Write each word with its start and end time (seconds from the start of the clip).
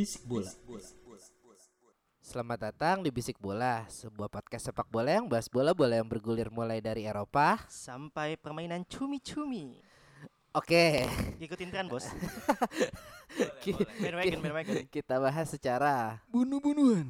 Bisik 0.00 0.24
bola. 0.24 0.48
Selamat 2.24 2.72
datang 2.72 3.04
di 3.04 3.12
Bisik 3.12 3.36
Bola, 3.36 3.84
sebuah 3.92 4.32
podcast 4.32 4.72
sepak 4.72 4.88
bola 4.88 5.12
yang 5.20 5.28
bahas 5.28 5.44
bola-bola 5.52 6.00
yang 6.00 6.08
bergulir 6.08 6.48
mulai 6.48 6.80
dari 6.80 7.04
Eropa. 7.04 7.60
sampai 7.68 8.40
permainan 8.40 8.80
cumi-cumi. 8.88 9.76
Oke, 10.56 11.04
Ikutin 11.36 11.68
tren 11.68 11.84
bos. 11.92 12.08
ki- 13.60 13.76
bandwagon. 14.00 14.88
kita 14.88 15.20
bahas 15.20 15.52
secara 15.52 16.24
Bunuh-bunuhan. 16.32 17.04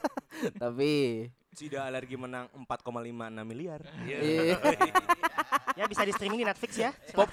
tapi 0.64 1.28
Tidak 1.52 1.78
alergi 1.78 2.16
menang 2.16 2.48
4,56 2.64 3.12
miliar. 3.44 3.80
iya, 4.08 4.56
Ya 5.78 5.88
bisa 5.88 6.04
di 6.04 6.12
streaming 6.12 6.44
di 6.44 6.48
Netflix 6.48 6.76
ya. 6.76 6.92
Pop, 7.12 7.28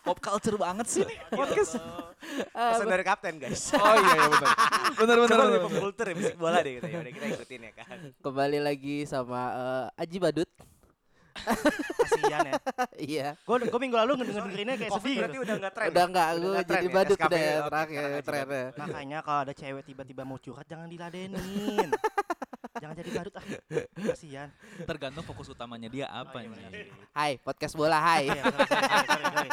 pop 0.00 0.16
culture 0.16 0.56
banget 0.56 0.86
sih 0.88 1.02
nih 1.04 1.16
podcast. 1.36 1.76
Pesan 2.52 2.88
dari 2.88 3.04
kapten 3.04 3.36
guys. 3.36 3.72
Oh 3.76 3.96
iya 3.96 4.12
iya 4.16 4.28
benar. 4.28 4.56
Benar 4.96 5.16
benar. 5.24 5.36
Coba 5.36 5.58
pop 5.60 5.74
culture 5.78 6.08
ya 6.08 6.14
bisik 6.16 6.36
bola 6.36 6.58
deh 6.60 6.72
gitu 6.80 6.88
ya. 6.88 6.98
Udah 7.00 7.12
kita 7.12 7.26
ikutin 7.32 7.60
ya 7.64 7.72
kan. 7.76 7.98
kembali 8.20 8.58
lagi 8.60 8.96
sama 9.04 9.40
eh, 9.96 10.02
Aji 10.04 10.18
Badut. 10.20 10.48
Kasihan 11.32 12.44
ya. 12.44 12.52
iya, 13.00 13.28
Gue 13.40 13.56
gue 13.64 13.80
minggu 13.80 13.96
lalu 13.96 14.20
ngedengerinnya 14.20 14.76
kayak 14.76 14.92
Covid 14.92 15.00
sedih 15.00 15.16
berarti 15.16 15.32
gitu. 15.32 15.44
udah 15.48 15.54
nggak 15.56 15.72
tren. 15.72 15.88
udah 15.88 16.04
enggak 16.04 16.28
gue 16.28 16.52
jadi 16.62 16.86
ya? 16.86 16.92
badut 16.92 17.18
udah 17.18 17.40
ya 17.40 17.56
terakhir 17.64 18.04
trennya. 18.20 18.64
Makanya 18.76 19.18
kalau 19.24 19.40
ada 19.48 19.52
cewek 19.56 19.82
tiba-tiba 19.82 20.22
mau 20.28 20.36
curhat 20.36 20.66
jangan 20.68 20.88
diladenin. 20.88 21.88
Jangan 22.78 22.94
jadi 22.94 23.10
badut 23.10 23.34
ah. 23.38 23.44
Kasihan. 24.12 24.48
Tergantung 24.86 25.24
fokus 25.26 25.50
utamanya 25.50 25.88
dia 25.90 26.06
apa 26.08 26.42
nih. 26.42 26.88
Hai, 27.12 27.38
podcast 27.42 27.74
bola, 27.74 27.98
hai. 27.98 28.30
Iya, 28.30 28.42
sorry, 28.48 28.66
sorry, 28.66 29.06
sorry, 29.06 29.24
sorry. 29.26 29.50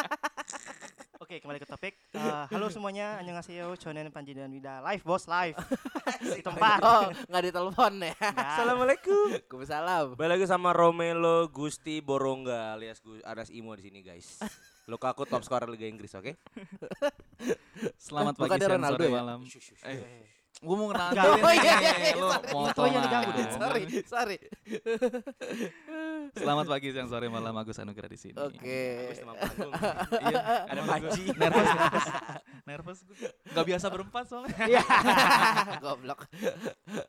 Oke, 1.29 1.45
kembali 1.45 1.61
ke 1.61 1.69
topik. 1.69 1.93
Eh, 2.17 2.45
halo 2.49 2.73
semuanya, 2.73 3.21
annyeonghaseyo, 3.21 3.77
Chonen 3.77 4.09
Panji 4.09 4.33
dan 4.33 4.49
Wida. 4.49 4.81
Live, 4.81 5.05
bos, 5.05 5.29
live. 5.29 5.53
Di 6.37 6.41
tempat. 6.41 6.81
Oh, 6.81 7.05
nggak 7.29 7.43
ditelepon 7.45 7.93
ya. 8.01 8.17
Nggak. 8.17 8.49
Assalamualaikum. 8.49 9.25
Waalaikumsalam. 9.37 10.05
Balik 10.17 10.31
lagi 10.33 10.45
sama 10.49 10.73
Romelo 10.73 11.45
Gusti 11.53 12.01
Boronga 12.01 12.73
alias 12.73 12.97
Gus 12.97 13.21
Aras 13.21 13.53
Imo 13.53 13.77
di 13.77 13.85
sini 13.85 14.01
guys. 14.01 14.41
Lukaku 14.89 15.29
top 15.29 15.45
scorer 15.45 15.69
Liga 15.69 15.85
Inggris, 15.85 16.17
oke? 16.17 16.33
Selamat 18.01 18.33
Bukan 18.33 18.49
pagi, 18.49 18.65
siang, 18.65 18.81
Ronaldo 18.81 18.97
sore, 18.97 19.05
ya? 19.05 19.13
malam. 19.13 19.39
Eh, 19.85 20.01
gua 20.59 20.75
mau 20.75 20.87
ngenalin 20.87 21.15
Oh, 21.39 21.53
iya, 21.55 21.73
iya, 21.79 21.91
nih, 21.95 22.13
iya, 22.19 22.37
Intronya 22.51 22.99
diganggu 22.99 23.31
deh. 23.31 23.41
aja. 23.41 23.55
Sorry, 23.55 23.81
sorry. 24.03 24.37
Selamat 26.35 26.65
pagi, 26.67 26.87
siang, 26.91 27.07
sore, 27.07 27.27
malam 27.27 27.55
Agus 27.55 27.79
Anugrah 27.79 28.05
di 28.05 28.19
sini. 28.19 28.35
Oke. 28.35 29.15
Panggung. 29.23 29.71
Iya, 30.19 30.39
Ada 30.67 30.79
gua 30.79 30.97
Nervous, 30.99 31.69
nervous. 31.71 32.05
Nervous 32.65 32.99
gue. 33.01 33.17
Gak 33.49 33.65
biasa 33.65 33.85
berempat 33.87 34.23
soalnya. 34.27 34.55
Goblok. 35.83 36.27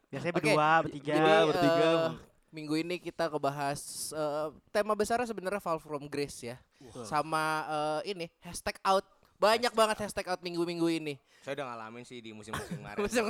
Biasanya 0.09 0.33
berdua, 0.33 0.69
bertiga. 0.87 1.13
Jadi, 1.13 1.31
bertiga. 1.51 1.83
eh, 1.83 2.11
minggu 2.51 2.75
ini 2.79 2.97
kita 2.99 3.29
ngebahas 3.29 3.81
eh, 4.11 4.49
tema 4.71 4.95
besarnya 4.95 5.27
sebenarnya 5.27 5.61
Fall 5.61 5.79
from 5.79 6.07
Grace 6.07 6.47
ya. 6.47 6.57
Sama 7.03 7.67
eh, 8.03 8.15
ini 8.15 8.27
hashtag 8.41 8.79
out. 8.83 9.05
Banyak 9.41 9.73
banget 9.73 9.97
hashtag 10.05 10.29
out 10.29 10.45
minggu-minggu 10.45 10.87
ini. 11.01 11.17
Saya 11.41 11.57
udah 11.57 11.73
ngalamin 11.73 12.05
sih 12.05 12.21
di 12.21 12.37
musim-musim 12.37 12.77
kemarin. 12.85 13.01
Musim 13.01 13.25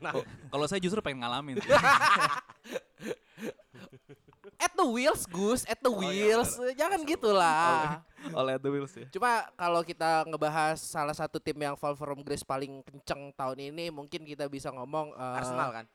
enak. 0.00 0.14
Kalau 0.48 0.66
saya 0.68 0.80
justru 0.80 1.00
pengen 1.04 1.20
ngalamin. 1.24 1.60
at 4.64 4.72
the 4.72 4.86
wheels, 4.86 5.28
Gus, 5.28 5.68
at 5.68 5.76
the 5.84 5.92
iya, 5.92 6.00
wheels. 6.00 6.56
Jangan 6.72 7.04
gitulah. 7.04 8.00
Oleh 8.32 8.58
The 8.58 8.68
Wheels 8.72 8.94
ya. 8.96 9.06
Cuma 9.12 9.46
kalau 9.54 9.86
kita 9.86 10.26
ngebahas 10.26 10.80
salah 10.82 11.14
satu 11.14 11.38
tim 11.38 11.54
yang 11.60 11.78
Fall 11.78 11.94
from 11.94 12.26
Grace 12.26 12.42
paling 12.42 12.82
kenceng 12.82 13.30
tahun 13.36 13.70
ini, 13.70 13.92
mungkin 13.94 14.26
kita 14.26 14.50
bisa 14.50 14.72
ngomong 14.74 15.14
eh, 15.14 15.38
Arsenal 15.38 15.70
kan? 15.70 15.86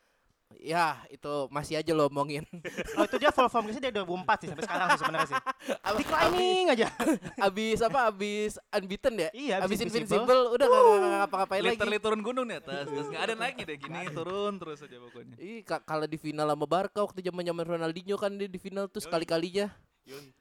Ya, 0.59 0.99
itu 1.07 1.47
masih 1.47 1.79
aja 1.79 1.91
lo 1.93 2.09
omongin. 2.09 2.43
Oh 2.99 3.07
itu 3.07 3.15
dia 3.17 3.31
full 3.31 3.47
form 3.47 3.71
dari 3.71 3.93
2004 3.93 4.03
sih 4.41 4.47
sampai 4.51 4.63
sekarang 4.67 4.87
sih 4.89 4.99
sebenarnya 4.99 5.27
sih. 5.29 5.39
Declining 6.01 6.65
aja. 6.69 6.87
abis 7.47 7.79
apa? 7.81 7.99
Abis 8.09 8.51
unbeaten 8.67 9.13
ya? 9.15 9.29
Iya, 9.31 9.53
abis 9.61 9.79
abis 9.79 9.79
invincible, 9.87 10.19
Invincible. 10.19 10.41
udah 10.53 10.65
gak 10.65 10.81
ngapa-ngapain 11.23 11.61
lagi. 11.61 11.71
Literally 11.77 11.99
turun 12.01 12.21
gunung 12.21 12.45
nih 12.45 12.57
atas. 12.59 12.85
Terus 12.85 13.07
nggak 13.07 13.23
ada 13.23 13.33
naiknya 13.37 13.65
deh 13.69 13.77
gini 13.77 13.99
turun 14.11 14.53
terus 14.59 14.77
aja 14.81 14.97
pokoknya. 14.99 15.35
Ih, 15.39 15.59
ka- 15.63 15.83
kalau 15.85 16.05
di 16.05 16.17
final 16.17 16.47
sama 16.49 16.65
Barca 16.65 16.99
waktu 16.99 17.19
zaman-zaman 17.21 17.63
Ronaldinho 17.63 18.17
kan 18.17 18.31
dia 18.35 18.49
di 18.49 18.59
final 18.59 18.89
tuh 18.89 18.99
sekali-kalinya. 18.99 19.71
Yun 20.03 20.40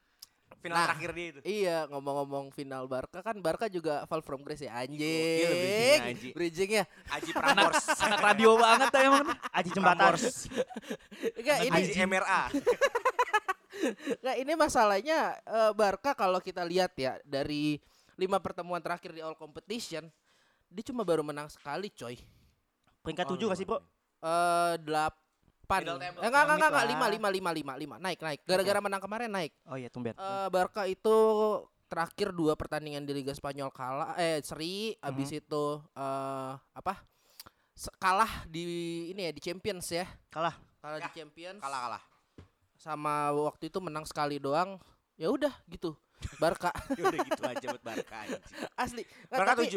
final 0.60 0.76
nah, 0.76 0.86
terakhir 0.92 1.10
dia 1.16 1.26
itu. 1.32 1.40
Iya, 1.42 1.78
ngomong-ngomong 1.88 2.52
final 2.52 2.84
Barca 2.84 3.24
kan 3.24 3.36
Barca 3.40 3.66
juga 3.66 4.04
fall 4.04 4.20
from 4.20 4.44
grace 4.44 4.68
ya 4.68 4.76
anjing. 4.76 6.36
Bridging 6.36 6.70
ya. 6.80 6.84
Aji 7.16 7.32
Pramors. 7.32 7.84
sangat 8.00 8.20
radio 8.20 8.60
banget 8.60 8.92
ya 8.92 9.00
emang. 9.08 9.26
Aji 9.50 9.70
jembatan. 9.72 10.12
Enggak 11.40 11.58
ini 11.64 11.76
Aji 11.80 11.92
MRA. 12.04 12.42
Enggak 14.20 14.36
ini 14.36 14.52
masalahnya 14.54 15.40
uh, 15.48 15.72
Barca 15.72 16.12
kalau 16.12 16.38
kita 16.44 16.60
lihat 16.68 16.92
ya 17.00 17.16
dari 17.24 17.80
lima 18.20 18.36
pertemuan 18.36 18.84
terakhir 18.84 19.16
di 19.16 19.24
all 19.24 19.32
competition 19.32 20.12
dia 20.70 20.84
cuma 20.86 21.02
baru 21.02 21.24
menang 21.24 21.48
sekali 21.50 21.90
coy. 21.90 22.20
Peringkat 23.00 23.26
oh, 23.26 23.30
tujuh 23.34 23.48
7 23.48 23.48
oh, 23.48 23.52
kasih, 23.56 23.64
Bro? 23.66 23.78
Eh 24.20 24.76
uh, 24.76 25.08
8 25.08 25.29
depan. 25.70 26.02
Eh, 26.02 26.26
enggak, 26.26 26.42
enggak, 26.50 26.56
enggak, 26.58 26.86
lima, 26.90 27.06
lima, 27.06 27.28
lima, 27.30 27.50
lima, 27.54 27.72
lima, 27.78 27.94
naik, 28.02 28.18
naik. 28.18 28.40
Gara-gara 28.42 28.78
okay. 28.82 28.86
menang 28.90 29.02
kemarin 29.02 29.30
naik. 29.30 29.52
Oh 29.70 29.78
iya, 29.78 29.86
tumben. 29.86 30.18
Uh, 30.18 30.50
Barca 30.50 30.82
itu 30.90 31.16
terakhir 31.86 32.34
dua 32.34 32.54
pertandingan 32.58 33.02
di 33.02 33.12
Liga 33.14 33.34
Spanyol 33.34 33.70
kalah, 33.74 34.14
eh 34.18 34.38
seri, 34.42 34.94
mm-hmm. 34.94 35.08
abis 35.10 35.28
mhm. 35.30 35.38
itu 35.42 35.64
uh, 35.94 36.52
apa? 36.74 36.94
Kalah 37.96 38.44
di 38.50 38.62
ini 39.14 39.30
ya 39.30 39.32
di 39.32 39.40
Champions 39.40 39.86
ya. 39.88 40.06
Kalah. 40.28 40.58
Kalah 40.82 40.98
ya. 40.98 41.06
di 41.08 41.10
Champions. 41.16 41.62
Kalah, 41.62 41.80
kalah. 41.86 42.02
Sama 42.76 43.32
waktu 43.32 43.72
itu 43.72 43.78
menang 43.78 44.04
sekali 44.04 44.36
doang. 44.36 44.76
Ya 45.16 45.30
udah 45.32 45.52
gitu. 45.70 45.96
Barca. 46.36 46.72
Ya 46.98 47.08
udah 47.08 47.20
gitu 47.24 47.42
aja 47.48 47.66
buat 47.72 47.84
Barca. 47.84 48.18
Asli. 48.76 49.02
Nah, 49.32 49.38
Barca 49.40 49.52
tapi, 49.56 49.68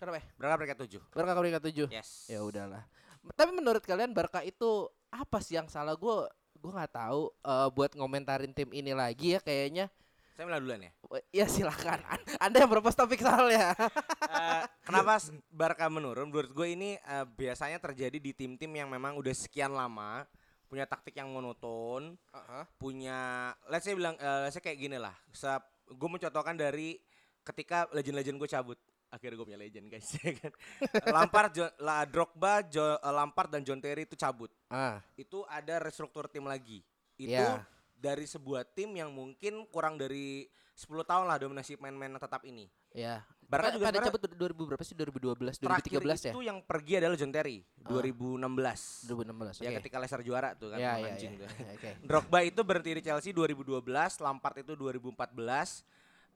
Kenapa? 0.00 0.20
Barca 0.40 0.52
ya? 0.52 0.56
peringkat 0.56 0.78
tujuh. 0.88 1.00
Barca 1.12 1.32
peringkat 1.36 1.62
tujuh. 1.68 1.86
Yes. 1.92 2.24
Ya 2.32 2.40
udahlah. 2.40 2.88
Tapi 3.36 3.52
menurut 3.52 3.84
kalian 3.84 4.16
Barca 4.16 4.40
itu 4.40 4.88
apa 5.10 5.38
sih 5.42 5.58
yang 5.58 5.66
salah 5.66 5.98
gue 5.98 6.16
gue 6.60 6.72
nggak 6.72 6.94
tahu 6.94 7.30
eh, 7.30 7.68
buat 7.74 7.92
ngomentarin 7.98 8.54
tim 8.54 8.70
ini 8.70 8.94
lagi 8.94 9.36
ya 9.36 9.40
kayaknya 9.42 9.86
Saya 10.38 10.48
mulai 10.48 10.62
duluan 10.64 10.80
ya. 10.80 10.92
ya 11.34 11.46
silakan 11.50 12.00
anda 12.44 12.56
yang 12.64 12.70
propose 12.70 12.96
topik 12.96 13.20
soalnya 13.20 13.74
Eh, 14.30 14.62
kenapa 14.86 15.18
Barca 15.50 15.90
menurun? 15.90 16.30
Menurut 16.30 16.54
gue 16.54 16.68
ini 16.70 16.94
eh, 16.94 17.26
biasanya 17.26 17.82
terjadi 17.82 18.22
di 18.22 18.30
tim-tim 18.30 18.70
yang 18.70 18.86
memang 18.86 19.18
udah 19.18 19.34
sekian 19.34 19.74
lama 19.74 20.22
punya 20.70 20.86
taktik 20.86 21.18
yang 21.18 21.26
monoton, 21.34 22.14
punya 22.78 23.50
let's 23.66 23.82
say 23.82 23.90
bilang 23.90 24.14
eh, 24.22 24.46
let's 24.46 24.54
say 24.54 24.62
kayak 24.62 24.78
gini 24.78 25.02
lah. 25.02 25.18
gue 25.90 26.08
mencontohkan 26.08 26.54
dari 26.54 26.94
ketika 27.42 27.90
legend-legend 27.90 28.38
gue 28.38 28.46
cabut. 28.54 28.78
Akhirnya 29.10 29.36
gue 29.36 29.46
punya 29.46 29.58
legend 29.58 29.86
guys 29.86 30.06
ya 30.16 30.32
kan. 30.36 30.52
Lampard, 31.04 31.50
Jo- 31.50 31.74
La, 31.76 32.02
Drogba, 32.04 32.62
Jo- 32.64 32.94
eh, 32.96 33.10
Lampard 33.10 33.50
dan 33.50 33.60
John 33.60 33.78
Terry 33.78 34.02
itu 34.02 34.14
cabut. 34.14 34.50
ah 34.66 35.02
Itu 35.14 35.42
ada 35.44 35.78
restruktur 35.78 36.26
tim 36.26 36.42
lagi. 36.44 36.80
Itu 37.14 37.34
Ya. 37.34 37.66
dari 37.92 38.24
sebuah 38.24 38.64
tim 38.64 38.94
yang 38.94 39.10
mungkin 39.10 39.66
kurang 39.66 39.94
dari 39.94 40.46
10 40.72 41.02
tahun 41.02 41.26
lah 41.26 41.36
dominasi 41.36 41.74
pemain-pemain 41.74 42.08
yang 42.10 42.22
tetap 42.22 42.40
ini. 42.42 42.70
Ya. 42.90 43.20
Barca 43.44 43.74
juga 43.74 43.90
pada 43.90 43.98
cabut 44.00 44.22
2000 44.24 44.38
berapa 44.64 44.80
sih? 44.80 44.94
2012, 44.94 45.58
Terakhir 45.58 45.90
2013 45.98 46.22
ya? 46.22 46.30
itu 46.30 46.40
yang 46.40 46.58
pergi 46.62 46.94
adalah 46.96 47.18
John 47.18 47.34
Terry 47.34 47.58
2016. 47.76 49.10
2016. 49.10 49.58
Ya 49.58 49.68
Oke. 49.68 49.76
ketika 49.82 49.96
Leicester 49.98 50.22
juara 50.22 50.54
tuh 50.54 50.70
kan 50.70 50.78
Ya, 50.78 50.96
ya, 50.96 51.10
anjing 51.10 51.34
ya. 51.34 51.40
tuh. 51.40 51.48
Oke. 51.74 51.90
Drogba 52.00 52.38
itu 52.40 52.60
berhenti 52.62 52.90
di 52.92 53.02
Chelsea 53.02 53.30
2012, 53.32 53.82
Lampard 54.18 54.56
itu 54.60 54.72
2014. 54.72 55.82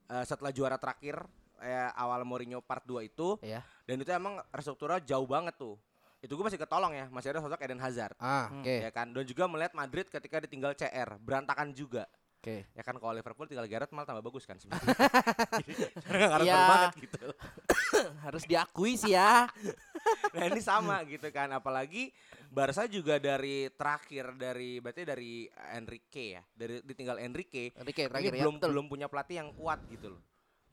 Eh, 0.04 0.24
setelah 0.24 0.50
juara 0.50 0.76
terakhir 0.76 1.22
ya, 1.64 1.90
awal 1.92 2.22
Mourinho 2.22 2.60
part 2.60 2.82
2 2.82 3.02
itu 3.02 3.40
Iya. 3.40 3.64
dan 3.82 3.96
itu 3.96 4.10
emang 4.10 4.38
restrukturnya 4.48 5.00
jauh 5.02 5.24
banget 5.24 5.56
tuh. 5.56 5.74
Itu 6.20 6.34
gue 6.34 6.44
masih 6.44 6.56
ketolong 6.56 6.92
ya, 6.92 7.08
masih 7.08 7.30
ada 7.30 7.40
sosok 7.40 7.60
Eden 7.60 7.76
Hazard. 7.78 8.16
Ah, 8.16 8.48
Hmm. 8.48 8.60
oke. 8.60 8.76
Ya 8.78 8.90
kan, 8.90 9.10
dan 9.10 9.24
juga 9.24 9.44
melihat 9.44 9.72
Madrid 9.72 10.06
ketika 10.06 10.38
ditinggal 10.38 10.72
CR, 10.72 11.16
berantakan 11.18 11.72
juga. 11.72 12.08
Oke. 12.38 12.68
Ya 12.70 12.80
kan 12.80 12.96
kalau 12.96 13.12
Liverpool 13.12 13.44
tinggal 13.44 13.64
Gareth 13.64 13.88
malah 13.90 14.04
tambah 14.06 14.20
bagus 14.22 14.44
kan 14.44 14.56
sebenarnya. 14.56 14.84
Nggak 16.06 16.28
ngaruh 16.30 16.44
Ya. 16.46 16.60
banget 16.66 16.92
gitu. 17.02 17.26
Harus 18.24 18.42
diakui 18.44 18.92
sih 18.94 19.12
ya. 19.12 19.48
Nah 20.34 20.44
ini 20.44 20.60
sama 20.60 21.00
gitu 21.04 21.24
kan, 21.30 21.48
apalagi 21.50 22.12
Barca 22.46 22.84
juga 22.84 23.16
dari 23.16 23.70
terakhir 23.70 24.36
dari 24.36 24.76
berarti 24.76 25.00
dari 25.02 25.48
Enrique 25.72 26.36
ya, 26.36 26.42
dari 26.46 26.84
ditinggal 26.84 27.16
Enrique. 27.18 27.72
Enrique 27.72 28.04
Ini 28.04 28.10
terakhir 28.10 28.32
ya. 28.34 28.40
belum 28.44 28.54
betul. 28.58 28.68
belum 28.70 28.86
punya 28.86 29.06
pelatih 29.06 29.36
yang 29.38 29.50
kuat 29.54 29.80
gitu 29.88 30.12
loh. 30.12 30.20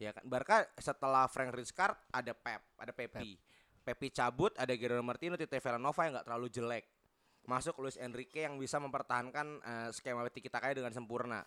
Ya 0.02 0.18
kan, 0.18 0.26
Barca 0.26 0.66
setelah 0.82 1.30
Frank 1.30 1.54
Rijkaard 1.54 1.94
ada 2.10 2.34
Pep, 2.34 2.62
ada 2.82 2.90
Pepi. 2.90 3.38
Pepi 3.86 4.10
cabut, 4.10 4.50
ada 4.58 4.74
Gerardo 4.74 5.06
Martino, 5.06 5.38
Tite 5.38 5.62
Villanova 5.62 6.02
yang 6.02 6.18
nggak 6.18 6.26
terlalu 6.26 6.48
jelek. 6.50 6.86
Masuk 7.46 7.78
Luis 7.78 8.02
Enrique 8.02 8.42
yang 8.42 8.58
bisa 8.58 8.82
mempertahankan 8.82 9.62
eh, 9.62 9.90
skema 9.94 10.26
tiki 10.34 10.50
taka 10.50 10.74
dengan 10.74 10.90
sempurna. 10.90 11.46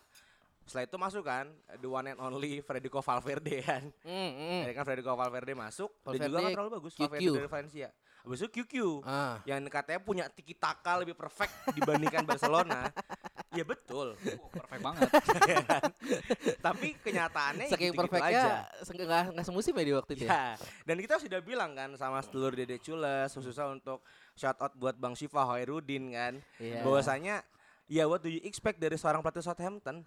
Setelah 0.65 0.87
itu 0.87 0.97
masuk 0.97 1.23
kan 1.27 1.45
the 1.77 1.87
one 1.87 2.09
and 2.09 2.19
only 2.19 2.63
Federico 2.63 3.03
Valverde 3.03 3.59
kan. 3.67 3.83
Hmm, 4.07 4.31
hmm. 4.39 4.61
Ya 4.67 4.71
kan 4.71 4.83
Federico 4.87 5.11
Valverde 5.19 5.51
masuk 5.51 5.91
dan 6.07 6.15
juga 6.15 6.15
Valverde 6.15 6.39
nggak 6.39 6.55
terlalu 6.55 6.71
bagus 6.79 6.93
QQ. 6.95 7.03
Valverde 7.03 7.31
dari 7.35 7.51
Valencia. 7.51 7.87
Habis 8.25 8.39
itu 8.41 8.49
QQ 8.49 8.73
Ah. 9.05 9.37
yang 9.45 9.61
katanya 9.67 10.01
punya 10.01 10.25
tiki 10.31 10.55
taka 10.55 10.95
lebih 10.97 11.13
perfect 11.13 11.51
dibandingkan 11.75 12.23
Barcelona. 12.23 12.87
Ya 13.55 13.63
betul. 13.63 14.19
Perfect 14.51 14.81
banget. 14.83 15.09
Tapi 16.65 16.87
kenyataannya 16.99 17.65
ya 17.65 17.71
Saking 17.71 17.91
gitu-gitu 17.95 18.01
perfectnya 18.03 18.43
se- 18.83 18.93
nggak 18.93 19.23
nggak 19.35 19.45
semusim 19.47 19.73
ya 19.73 19.83
di 19.83 19.93
waktu 19.95 20.11
itu. 20.13 20.23
ya? 20.27 20.29
Ya. 20.29 20.43
Dan 20.83 20.97
kita 20.99 21.15
sudah 21.17 21.39
bilang 21.39 21.71
kan 21.73 21.89
sama 21.95 22.19
sedulur 22.19 22.51
Dede 22.51 22.77
Cules 22.77 23.31
khususnya 23.31 23.71
untuk 23.71 24.03
shout 24.35 24.59
out 24.59 24.73
buat 24.75 24.95
Bang 24.95 25.15
Syifa 25.15 25.41
Hoirudin 25.41 26.11
kan. 26.11 26.33
Iya. 26.59 26.83
Bahwasanya 26.83 27.41
ya 27.87 28.03
what 28.05 28.19
do 28.19 28.29
you 28.29 28.43
expect 28.43 28.77
dari 28.77 28.99
seorang 28.99 29.23
pelatih 29.23 29.41
Southampton? 29.41 30.03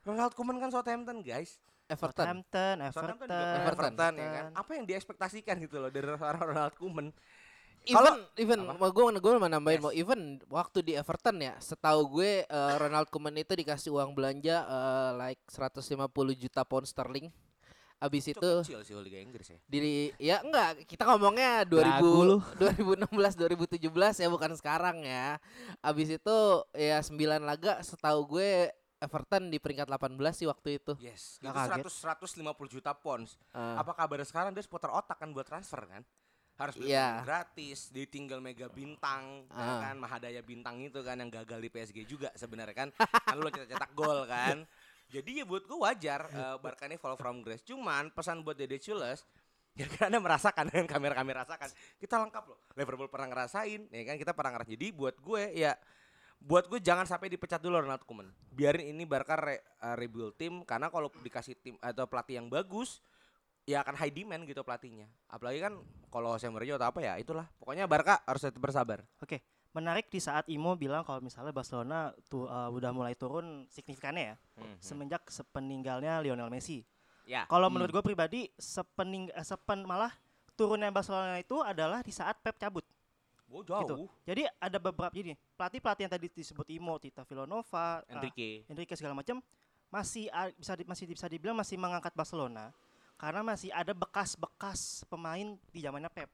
Ronald 0.00 0.32
Koeman 0.32 0.56
kan 0.56 0.72
Southampton 0.72 1.20
guys. 1.20 1.60
Everton. 1.90 2.22
Southampton, 2.22 2.76
Southampton 2.94 3.26
Everton, 3.26 3.34
juga 3.34 3.42
kan 3.50 3.60
Everton. 3.66 3.90
Everton, 3.90 4.12
ya 4.14 4.28
kan. 4.30 4.44
Apa 4.54 4.70
yang 4.78 4.84
diekspektasikan 4.86 5.54
gitu 5.58 5.76
loh 5.82 5.90
dari 5.90 6.06
seorang 6.06 6.42
Ronald 6.54 6.74
Koeman? 6.78 7.10
Even 7.82 8.14
even 8.36 8.60
Apa? 8.62 8.76
mau 8.76 8.90
gue 8.90 9.04
gue 9.16 9.32
mau 9.34 9.48
nambahin 9.48 9.80
Yes. 9.80 9.84
mau 9.84 9.92
even 9.92 10.20
waktu 10.46 10.78
di 10.80 10.92
Everton 10.92 11.40
ya 11.40 11.56
setahu 11.58 12.20
gue 12.20 12.44
eh, 12.44 12.72
Ronald 12.76 13.08
Koeman 13.08 13.32
itu 13.34 13.56
dikasih 13.56 13.88
uang 13.90 14.12
belanja 14.12 14.62
eh, 14.62 15.10
like 15.16 15.40
150 15.48 15.80
juta 16.36 16.60
pound 16.62 16.84
sterling. 16.84 17.32
Abis 18.00 18.32
Itu 18.32 18.40
itu 18.40 18.50
kecil 18.64 18.80
sih 18.80 18.96
Liga 18.96 19.20
Inggris 19.20 19.44
ya. 19.44 19.58
di 19.68 20.08
ya 20.16 20.40
enggak 20.40 20.88
kita 20.88 21.04
ngomongnya 21.04 21.68
Lagu 21.68 22.24
lu. 22.24 22.38
2000 22.56 23.04
2016 23.12 23.76
2017 23.76 24.24
ya 24.24 24.28
bukan 24.28 24.52
sekarang 24.56 25.04
ya. 25.04 25.36
Abis 25.80 26.16
itu 26.16 26.38
ya 26.72 27.00
9 27.04 27.16
laga 27.44 27.80
setahu 27.80 28.24
gue 28.36 28.72
Everton 29.00 29.48
di 29.48 29.56
peringkat 29.56 29.88
18 29.88 30.16
sih 30.32 30.44
waktu 30.44 30.76
itu. 30.76 30.92
Yes, 30.96 31.40
itu 31.40 31.48
100 31.88 31.88
150 31.88 32.44
juta 32.68 32.92
pounds. 32.92 33.36
Eh, 33.52 33.76
Apa 33.76 33.92
kabar 33.92 34.20
sekarang 34.24 34.52
dia 34.52 34.60
seputar 34.60 34.92
otak 34.92 35.16
kan 35.16 35.32
buat 35.32 35.44
transfer 35.44 35.80
kan? 35.84 36.04
Harus 36.60 36.76
beli 36.76 36.92
Iya. 36.92 37.24
gratis, 37.24 37.88
ditinggal 37.88 38.38
mega 38.38 38.68
bintang, 38.68 39.48
Ah. 39.48 39.80
kan 39.80 39.96
Mahadaya 39.96 40.44
bintang 40.44 40.76
itu 40.78 41.00
kan 41.00 41.16
yang 41.16 41.32
gagal 41.32 41.56
di 41.56 41.68
PSG 41.68 42.04
juga 42.04 42.28
sebenarnya 42.36 42.76
kan. 42.76 42.88
kan 42.92 43.34
lu 43.34 43.48
cetak-cetak 43.48 43.90
gol 43.92 44.28
kan. 44.28 44.60
Jadi 45.10 45.40
ya 45.40 45.44
buat 45.44 45.64
gue 45.64 45.74
wajar 45.74 46.28
eh, 46.28 46.56
Barca 46.60 46.84
ini 46.84 46.94
fall 46.94 47.16
from 47.16 47.40
grace. 47.40 47.64
Cuman 47.64 48.12
pesan 48.12 48.44
buat 48.44 48.54
Dede 48.54 48.76
Chules 48.76 49.24
Ya 49.70 49.86
kan 49.86 50.10
Anda 50.10 50.18
merasakan 50.18 50.66
dengan 50.68 50.84
kamera 50.84 51.14
kami 51.14 51.30
rasakan. 51.32 51.70
Kita 51.96 52.18
lengkap 52.18 52.44
loh. 52.44 52.58
Liverpool 52.74 53.06
pernah 53.06 53.30
ngerasain, 53.30 53.86
ya 53.86 54.02
kan 54.04 54.18
kita 54.18 54.34
pernah 54.34 54.50
ngerasain. 54.52 54.74
Jadi 54.74 54.86
buat 54.90 55.14
gue 55.16 55.42
ya 55.56 55.72
buat 56.36 56.66
gue 56.66 56.80
jangan 56.80 57.04
sampai 57.04 57.28
dipecat 57.28 57.60
dulu 57.60 57.78
Ronald 57.78 58.02
Koeman. 58.02 58.28
Biarin 58.50 58.90
ini 58.90 59.04
Barca 59.04 59.36
re- 59.36 59.62
uh, 59.78 59.94
rebuild 59.94 60.34
tim 60.34 60.64
karena 60.64 60.88
kalau 60.88 61.06
dikasih 61.12 61.54
tim 61.54 61.74
atau 61.78 62.04
pelatih 62.04 62.40
yang 62.42 62.48
bagus 62.48 62.98
ya 63.64 63.84
akan 63.84 63.94
high 63.96 64.12
demand 64.12 64.42
gitu 64.44 64.60
pelatihnya. 64.60 65.06
Apalagi 65.26 65.60
kan 65.60 65.78
kalau 66.08 66.34
Jose 66.34 66.48
Mourinho 66.48 66.76
atau 66.76 66.88
apa 66.90 67.00
ya 67.00 67.14
itulah. 67.16 67.46
Pokoknya 67.60 67.84
Barca 67.86 68.20
harus 68.24 68.42
tetap 68.42 68.58
bersabar. 68.58 69.04
Oke, 69.20 69.40
menarik 69.70 70.10
di 70.10 70.18
saat 70.18 70.48
Imo 70.50 70.74
bilang 70.74 71.06
kalau 71.06 71.22
misalnya 71.22 71.54
Barcelona 71.54 72.10
tuh 72.26 72.46
uh, 72.46 72.68
udah 72.68 72.90
mulai 72.90 73.14
turun 73.14 73.66
signifikannya 73.70 74.34
ya 74.34 74.36
semenjak 74.78 75.22
sepeninggalnya 75.30 76.18
Lionel 76.20 76.50
Messi. 76.50 76.82
Ya. 77.28 77.46
Kalau 77.46 77.70
menurut 77.70 77.94
gue 77.94 78.02
pribadi 78.02 78.50
sepening 78.58 79.30
eh, 79.30 79.46
sepen 79.46 79.86
malah 79.86 80.10
turunnya 80.58 80.90
Barcelona 80.90 81.38
itu 81.38 81.62
adalah 81.62 82.02
di 82.02 82.10
saat 82.10 82.36
Pep 82.42 82.58
cabut. 82.58 82.82
Oh, 83.50 83.62
jauh. 83.62 83.82
Gitu. 83.82 83.94
Jadi 84.26 84.42
ada 84.58 84.78
beberapa 84.78 85.10
jadi 85.10 85.34
pelatih-pelatih 85.58 86.02
yang 86.06 86.12
tadi 86.12 86.26
disebut 86.30 86.66
Imo, 86.70 86.94
Tita 86.98 87.22
Villanova, 87.26 87.98
uh, 88.02 88.12
Enrique. 88.14 88.62
Enrique 88.66 88.94
segala 88.94 89.14
macam 89.14 89.42
masih 89.90 90.30
a- 90.30 90.54
bisa 90.54 90.78
di- 90.78 90.86
masih 90.86 91.04
bisa 91.10 91.26
dibilang 91.26 91.58
masih 91.58 91.74
mengangkat 91.74 92.14
Barcelona 92.14 92.70
karena 93.20 93.44
masih 93.44 93.68
ada 93.70 93.92
bekas-bekas 93.92 95.04
pemain 95.04 95.44
di 95.68 95.78
zamannya 95.78 96.08
Pep. 96.08 96.32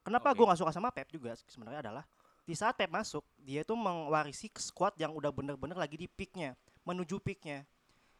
Kenapa 0.00 0.32
Oke. 0.32 0.40
gue 0.40 0.46
nggak 0.48 0.58
suka 0.58 0.72
sama 0.72 0.88
Pep 0.88 1.12
juga 1.12 1.36
sebenarnya 1.44 1.84
adalah 1.84 2.04
di 2.40 2.56
saat 2.56 2.72
Pep 2.72 2.88
masuk 2.88 3.20
dia 3.36 3.60
itu 3.60 3.76
mewarisi 3.76 4.48
squad 4.56 4.96
yang 4.96 5.12
udah 5.12 5.28
bener-bener 5.28 5.76
lagi 5.76 5.94
di 5.94 6.08
peaknya 6.08 6.56
menuju 6.82 7.20
peaknya. 7.20 7.68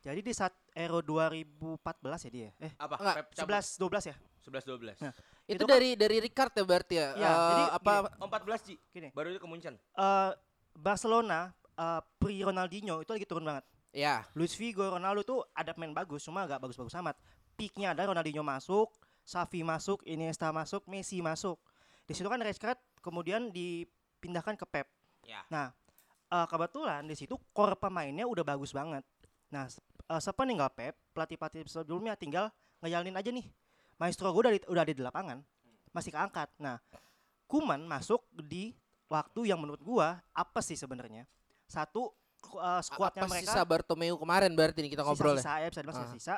Jadi 0.00 0.20
di 0.22 0.32
saat 0.32 0.52
Euro 0.72 1.00
2014 1.00 1.76
ya 2.24 2.30
dia, 2.30 2.48
eh 2.58 2.72
Apa? 2.76 2.96
Enggak, 2.96 3.14
Pep 3.16 3.26
cabut? 3.34 3.48
11 3.48 3.80
12 3.80 4.04
ya. 4.06 4.16
11 4.40 4.64
12. 4.66 4.96
Nah. 4.98 5.12
itu, 5.42 5.56
Itu 5.56 5.64
kan- 5.64 5.72
dari 5.72 5.88
dari 5.92 6.16
Ricard 6.20 6.52
ya 6.52 6.64
berarti 6.64 6.94
ya. 6.96 7.08
Iya, 7.14 7.28
Eh, 7.28 7.48
jadi 7.50 7.64
apa 7.74 7.92
Oh, 8.16 8.26
14 8.26 8.60
Ji. 8.62 8.74
Gini, 8.90 9.08
Baru 9.10 9.28
itu 9.30 9.40
ke 9.40 9.48
Munchen. 9.48 9.74
eh, 9.76 10.30
Barcelona 10.74 11.52
eh, 11.74 12.00
pre 12.16 12.36
Ronaldinho 12.38 13.00
itu 13.00 13.08
lagi 13.10 13.24
turun 13.24 13.44
banget. 13.46 13.64
ya 13.90 14.22
Luis 14.32 14.54
Figo, 14.54 14.86
Ronaldo 14.86 15.20
tuh 15.22 15.40
ada 15.50 15.74
pemain 15.74 15.90
bagus, 15.90 16.22
cuma 16.22 16.44
agak 16.44 16.60
bagus-bagus 16.60 16.94
amat. 16.94 17.16
Peaknya 17.60 17.92
ada 17.92 18.08
Ronaldinho 18.08 18.40
masuk, 18.40 18.88
Xavi 19.22 19.60
masuk, 19.60 20.00
Iniesta 20.02 20.48
masuk, 20.48 20.82
Messi 20.86 21.20
masuk. 21.20 21.60
Di 22.02 22.12
situ 22.12 22.26
kan 22.26 22.40
Rijkaard 22.40 22.80
kemudian 22.98 23.52
dipindahkan 23.52 24.56
ke 24.56 24.64
Pep. 24.64 24.88
Ya. 25.22 25.44
Nah, 25.46 25.70
eh, 26.26 26.46
kebetulan 26.46 27.04
di 27.04 27.12
situ 27.12 27.36
core 27.52 27.76
pemainnya 27.76 28.24
udah 28.24 28.42
bagus 28.42 28.72
banget. 28.72 29.04
Nah, 29.48 29.68
se- 29.68 29.78
eh, 30.02 30.18
sepeninggal 30.18 30.72
Pep, 30.72 30.96
pelatih-pelatih 31.12 31.68
sebelumnya 31.68 32.16
tinggal 32.16 32.48
ngejalanin 32.80 33.14
aja 33.14 33.28
nih. 33.28 33.46
Maestro 33.96 34.32
gue 34.32 34.40
udah 34.40 34.52
di, 34.52 34.60
udah 34.64 34.82
ada 34.82 34.90
di 34.90 35.02
lapangan, 35.02 35.38
masih 35.90 36.10
keangkat. 36.10 36.48
Nah, 36.56 36.80
Kuman 37.44 37.82
masuk 37.82 38.22
di 38.40 38.70
waktu 39.10 39.50
yang 39.50 39.58
menurut 39.58 39.82
gua 39.82 40.22
apa 40.30 40.62
sih 40.62 40.78
sebenarnya? 40.78 41.26
Satu 41.66 42.14
uh, 42.54 42.78
apa 42.78 42.78
skuadnya 42.78 43.26
mereka 43.26 43.50
sisa 43.50 43.66
Bartomeu 43.66 44.14
kemarin 44.14 44.54
berarti 44.54 44.80
nih 44.80 44.94
kita 44.94 45.02
ngobrol 45.02 45.34
ya. 45.34 45.42
sisa-sisa 45.42 45.58
ya 45.58 45.66
bisa 45.66 45.80
dibilang 45.82 45.96
Ah. 45.98 46.02
sisa-sisa. 46.06 46.34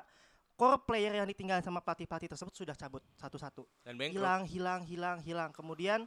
Core 0.52 0.78
player 0.84 1.12
yang 1.16 1.26
ditinggalin 1.26 1.64
sama 1.64 1.80
pelatih-pelatih 1.80 2.28
tersebut 2.30 2.54
sudah 2.54 2.76
cabut 2.76 3.02
satu-satu. 3.18 3.64
Dan 3.82 3.98
Bangkok. 3.98 4.20
Hilang, 4.20 4.42
hilang, 4.46 4.80
hilang, 4.84 5.18
hilang. 5.24 5.50
Kemudian 5.50 6.06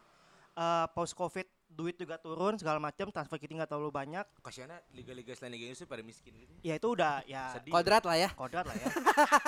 uh, 0.56 0.88
post 0.96 1.14
covid 1.14 1.46
duit 1.66 1.98
juga 2.00 2.16
turun 2.16 2.56
segala 2.56 2.80
macam 2.80 3.12
transfer 3.12 3.36
kita 3.36 3.52
nggak 3.58 3.70
terlalu 3.70 3.92
banyak. 3.92 4.24
Kasihannya 4.40 4.80
liga-liga 4.96 5.36
selain 5.36 5.60
Liga 5.60 5.66
Inggris 5.68 5.84
pada 5.84 6.04
miskin 6.06 6.32
gitu. 6.40 6.54
Ya 6.64 6.80
itu 6.80 6.88
udah 6.88 7.26
ya 7.28 7.52
Sedih. 7.58 7.74
Kodrat 7.74 8.04
lah 8.08 8.16
ya. 8.16 8.30
kodrat 8.32 8.64
lah 8.64 8.76
ya. 8.80 8.88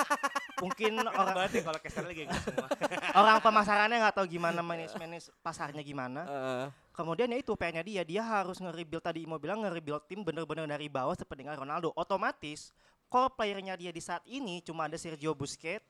Mungkin 0.64 0.98
Orang 1.00 1.14
orang 1.16 1.36
banget 1.38 1.52
ya 1.54 1.62
kalau 1.64 1.80
Liga 2.12 2.22
Inggris 2.28 2.44
semua. 2.44 2.68
orang 3.22 3.38
pemasarannya 3.40 3.98
nggak 4.04 4.16
tahu 4.18 4.26
gimana 4.28 4.60
manage 4.60 5.32
pasarnya 5.40 5.82
gimana. 5.86 6.22
Heeh. 6.28 6.66
Kemudian 6.98 7.30
ya 7.30 7.38
itu 7.38 7.54
PR-nya 7.54 7.86
dia, 7.86 8.02
dia 8.02 8.26
harus 8.26 8.58
nge-rebuild 8.58 9.06
tadi 9.06 9.22
Imo 9.22 9.38
bilang 9.38 9.62
nge-rebuild 9.62 10.10
tim 10.10 10.26
bener-bener 10.26 10.66
dari 10.66 10.90
bawah 10.90 11.14
seperti 11.14 11.46
dengan 11.46 11.62
Ronaldo. 11.62 11.94
Otomatis 11.94 12.74
core 13.08 13.32
player-nya 13.36 13.76
dia 13.80 13.92
di 13.92 14.04
saat 14.04 14.24
ini 14.28 14.60
cuma 14.64 14.86
ada 14.88 14.96
Sergio 15.00 15.32
Busquets, 15.36 15.84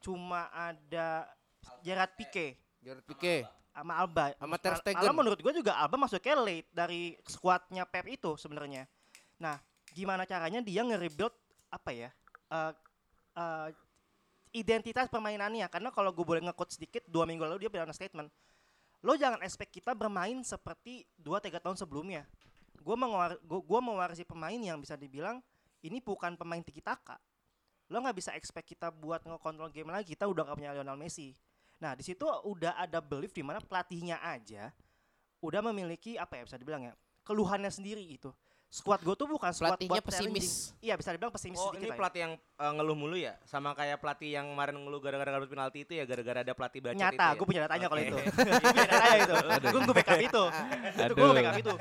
cuma 0.00 0.48
ada 0.52 1.28
Gerard 1.84 2.12
Pique 2.16 2.56
Gerard 2.82 3.04
Pique. 3.04 3.46
sama 3.72 3.96
Alba. 3.96 4.36
Sama 4.36 4.56
Ter 4.60 4.74
Stegen. 4.76 5.00
Alba 5.00 5.14
menurut 5.16 5.40
gue 5.40 5.52
juga 5.56 5.72
Alba 5.80 5.96
masuknya 5.96 6.36
late 6.36 6.68
dari 6.74 7.16
skuadnya 7.24 7.88
Pep 7.88 8.04
itu 8.10 8.36
sebenarnya. 8.36 8.84
Nah, 9.40 9.56
gimana 9.96 10.28
caranya 10.28 10.60
dia 10.60 10.84
nge-rebuild 10.84 11.32
apa 11.72 11.90
ya? 11.94 12.10
eh, 12.52 12.72
eh, 13.36 13.68
identitas 14.52 15.08
permainannya 15.08 15.64
karena 15.72 15.88
kalau 15.88 16.12
gue 16.12 16.24
boleh 16.24 16.44
nge-quote 16.44 16.76
sedikit 16.76 17.02
dua 17.08 17.24
minggu 17.24 17.40
lalu 17.48 17.64
dia 17.66 17.70
bilang 17.72 17.88
statement 17.90 18.28
lo 19.02 19.16
jangan 19.16 19.40
expect 19.40 19.72
kita 19.72 19.96
bermain 19.96 20.36
seperti 20.44 21.08
dua 21.16 21.40
tiga 21.40 21.58
tahun 21.58 21.80
sebelumnya 21.80 22.28
gue 22.76 22.94
gua, 22.94 23.38
gua 23.64 23.80
mewarisi 23.80 24.26
pemain 24.28 24.58
yang 24.58 24.76
bisa 24.78 24.94
dibilang 24.94 25.40
ini 25.82 25.98
bukan 26.02 26.38
pemain 26.38 26.62
tiki 26.62 26.82
taka. 26.82 27.18
Lo 27.90 28.00
nggak 28.00 28.16
bisa 28.16 28.30
expect 28.38 28.72
kita 28.72 28.88
buat 28.88 29.22
ngekontrol 29.26 29.68
game 29.68 29.92
lagi 29.92 30.16
kita 30.16 30.24
udah 30.24 30.48
gak 30.48 30.56
punya 30.56 30.72
Lionel 30.72 30.96
Messi. 30.96 31.36
Nah 31.82 31.92
di 31.92 32.06
situ 32.06 32.24
udah 32.24 32.78
ada 32.78 33.02
belief 33.02 33.34
di 33.34 33.42
mana 33.42 33.58
pelatihnya 33.60 34.22
aja 34.22 34.70
udah 35.42 35.60
memiliki 35.60 36.14
apa 36.14 36.38
ya 36.38 36.42
bisa 36.46 36.56
dibilang 36.56 36.86
ya 36.86 36.94
keluhannya 37.26 37.68
sendiri 37.68 38.02
itu 38.06 38.30
squad 38.72 39.04
gue 39.04 39.12
tuh 39.12 39.28
bukan 39.28 39.52
squad 39.52 39.76
Pelatihnya 39.76 39.92
buat 39.92 40.04
challenging. 40.08 40.32
pesimis. 40.40 40.72
Iya 40.80 40.94
bisa 40.96 41.12
dibilang 41.12 41.28
pesimis 41.28 41.60
Oh 41.60 41.68
sedikit 41.68 41.84
ini 41.84 41.92
ya. 41.92 41.98
pelatih 42.00 42.20
yang 42.24 42.32
eh, 42.40 42.72
ngeluh 42.72 42.96
mulu 42.96 43.16
ya? 43.20 43.36
Sama 43.44 43.76
kayak 43.76 44.00
pelatih 44.00 44.32
yang 44.32 44.48
kemarin 44.48 44.80
ngeluh 44.80 44.96
gara-gara 44.98 45.28
kartu 45.30 45.46
penalti 45.46 45.78
itu 45.84 45.92
ya 45.92 46.04
gara-gara 46.04 46.40
ada 46.40 46.52
pelatih 46.52 46.80
bacot 46.80 46.96
itu 46.96 47.04
Nyata, 47.04 47.20
ya? 47.22 47.36
gue 47.36 47.46
punya 47.46 47.60
datanya 47.62 47.86
kalau 47.86 48.00
Oke. 48.00 48.08
itu. 48.08 48.16
Gue 48.16 48.64
punya 48.64 48.88
datanya 48.88 49.18
itu. 49.20 49.34
Gue 49.60 49.80
gue 49.86 49.94
backup 49.94 50.20
itu. 50.24 50.42
Itu 50.96 51.12
gue 51.12 51.28
backup 51.28 51.56
itu. 51.60 51.74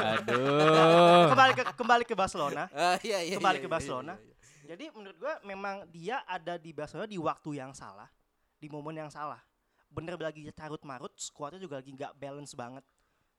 Aduh. 0.00 1.26
Kembali 1.28 1.52
ke 1.52 1.62
kembali 1.74 2.04
ke 2.04 2.14
Barcelona. 2.14 2.64
Ah, 2.74 2.96
iya, 3.00 3.20
iya, 3.20 3.36
Kembali 3.36 3.56
iya, 3.56 3.64
ke 3.64 3.68
iya, 3.68 3.74
Barcelona. 3.76 4.14
iya, 4.14 4.24
iya. 4.24 4.32
Jadi 4.64 4.84
menurut 4.90 5.16
gue 5.16 5.34
memang 5.44 5.84
dia 5.88 6.24
ada 6.24 6.56
di 6.56 6.72
Barcelona 6.72 7.04
di 7.04 7.20
waktu 7.20 7.50
yang 7.54 7.72
salah, 7.72 8.08
di 8.56 8.66
momen 8.66 8.96
yang 8.96 9.12
salah. 9.12 9.40
Bener 9.86 10.16
lagi 10.16 10.48
carut 10.50 10.80
marut, 10.82 11.12
skuadnya 11.14 11.60
juga 11.60 11.78
lagi 11.78 11.92
nggak 11.92 12.16
balance 12.16 12.56
banget. 12.56 12.80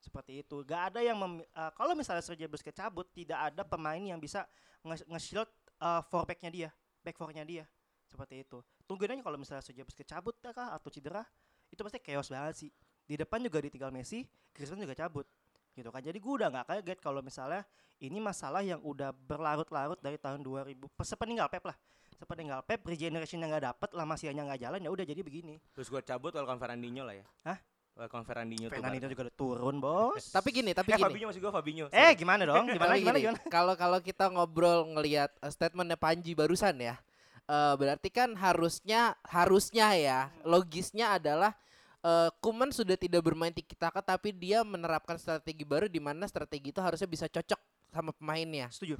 Seperti 0.05 0.45
itu. 0.45 0.61
Gak 0.61 0.93
ada 0.93 1.01
yang 1.01 1.17
mem- 1.17 1.41
eh, 1.41 1.71
kalau 1.73 1.97
misalnya 1.97 2.21
Sergio 2.21 2.45
Busquets 2.45 2.77
cabut, 2.77 3.09
tidak 3.09 3.49
ada 3.49 3.65
pemain 3.65 3.97
yang 3.97 4.21
bisa 4.21 4.45
nge- 4.85 5.05
nge-shield 5.09 5.49
eh, 5.81 6.01
four 6.05 6.23
back-nya 6.23 6.53
dia, 6.53 6.69
back 7.01 7.17
four-nya 7.17 7.41
dia. 7.41 7.65
Seperti 8.05 8.45
itu. 8.45 8.61
Tungguin 8.85 9.17
aja 9.17 9.25
kalau 9.25 9.41
misalnya 9.41 9.65
Sergio 9.65 9.81
Busquets 9.81 10.13
cabut 10.13 10.37
kah 10.37 10.77
atau 10.77 10.93
cedera, 10.93 11.25
itu 11.73 11.81
pasti 11.81 11.97
chaos 11.99 12.29
banget 12.29 12.55
sih. 12.55 12.69
Di 13.05 13.17
depan 13.17 13.41
juga 13.41 13.57
ditinggal 13.57 13.89
Messi, 13.89 14.21
Griezmann 14.53 14.85
juga 14.85 14.93
cabut. 14.95 15.25
Gitu 15.73 15.89
kan. 15.89 15.99
Jadi 15.99 16.21
gue 16.21 16.33
udah 16.37 16.47
nggak 16.47 16.65
kaget 16.69 16.99
kalau 17.01 17.19
misalnya 17.19 17.65
ini 17.97 18.21
masalah 18.21 18.61
yang 18.61 18.79
udah 18.79 19.09
berlarut-larut 19.11 19.97
dari 19.99 20.15
tahun 20.15 20.39
2000 20.39 20.77
pe- 20.87 21.03
sepeninggal 21.03 21.49
Pep 21.49 21.65
lah 21.65 21.75
sepeninggal 22.15 22.63
Pep 22.63 22.79
regeneration 22.87 23.43
yang 23.43 23.51
nggak 23.51 23.75
dapet 23.75 23.89
lama 23.91 24.15
sianya 24.15 24.47
nggak 24.47 24.61
jalan 24.63 24.79
ya 24.79 24.87
udah 24.87 25.03
jadi 25.03 25.19
begini 25.19 25.59
Terus 25.75 25.91
gue 25.91 25.99
cabut 25.99 26.31
welcome 26.31 26.55
Fernandinho 26.55 27.03
lah 27.03 27.11
ya. 27.11 27.25
Hah? 27.43 27.59
Welcome 27.95 28.27
Fernandinho 28.27 28.67
tuh. 28.67 28.75
Fernandinho 28.75 29.07
juga 29.07 29.23
udah 29.31 29.35
turun 29.39 29.75
bos 29.79 30.23
Tapi 30.35 30.51
gini, 30.51 30.75
tapi 30.75 30.91
Eh 30.91 30.99
gini. 30.99 31.07
Fabinho 31.07 31.27
masih 31.31 31.39
gue 31.39 31.51
Fabinho. 31.55 31.85
eh 31.95 32.11
gimana 32.11 32.43
dong 32.43 32.67
gimana 32.67 32.99
gimana 32.99 33.17
gimana 33.23 33.39
Kalau 33.47 33.73
kalau 33.79 33.99
kita 34.03 34.27
ngobrol 34.27 34.83
ngelihat 34.99 35.31
uh, 35.39 35.47
statementnya 35.47 35.95
Panji 35.95 36.35
barusan 36.35 36.75
ya, 36.75 36.99
eh, 37.47 37.73
berarti 37.79 38.11
kan 38.11 38.35
harusnya 38.35 39.15
harusnya 39.23 39.95
ya 39.95 40.19
logisnya 40.43 41.15
adalah 41.15 41.55
eh, 42.03 42.29
Kuman 42.43 42.75
sudah 42.75 42.99
tidak 42.99 43.23
bermain 43.23 43.55
tiki 43.55 43.79
taka 43.79 44.03
tapi 44.03 44.35
dia 44.35 44.67
menerapkan 44.67 45.15
strategi 45.15 45.63
baru 45.63 45.87
di 45.87 46.03
mana 46.03 46.27
strategi 46.27 46.75
itu 46.75 46.83
harusnya 46.83 47.07
bisa 47.07 47.31
cocok 47.31 47.59
sama 47.95 48.11
pemainnya. 48.11 48.67
setuju 48.75 48.99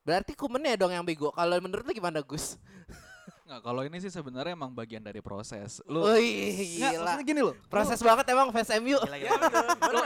Berarti 0.00 0.32
Kumannya 0.32 0.80
dong 0.80 0.96
yang 0.96 1.04
bego. 1.04 1.28
Kalau 1.36 1.60
menurut 1.60 1.84
lu 1.84 1.92
gimana 1.92 2.24
Gus? 2.24 2.56
Nggak, 3.50 3.66
kalau 3.66 3.82
ini 3.82 3.98
sih 3.98 4.14
sebenarnya 4.14 4.54
emang 4.54 4.70
bagian 4.70 5.02
dari 5.02 5.18
proses. 5.18 5.82
Lu 5.90 6.06
Wih, 6.06 6.78
Nggak, 6.78 6.94
gila. 6.94 7.02
maksudnya 7.02 7.26
gini 7.26 7.40
loh. 7.42 7.54
Proses 7.66 7.98
banget 7.98 8.30
emang 8.30 8.54
fans 8.54 8.70
MU. 8.78 8.94
Gila, 8.94 9.18
gila. 9.18 9.34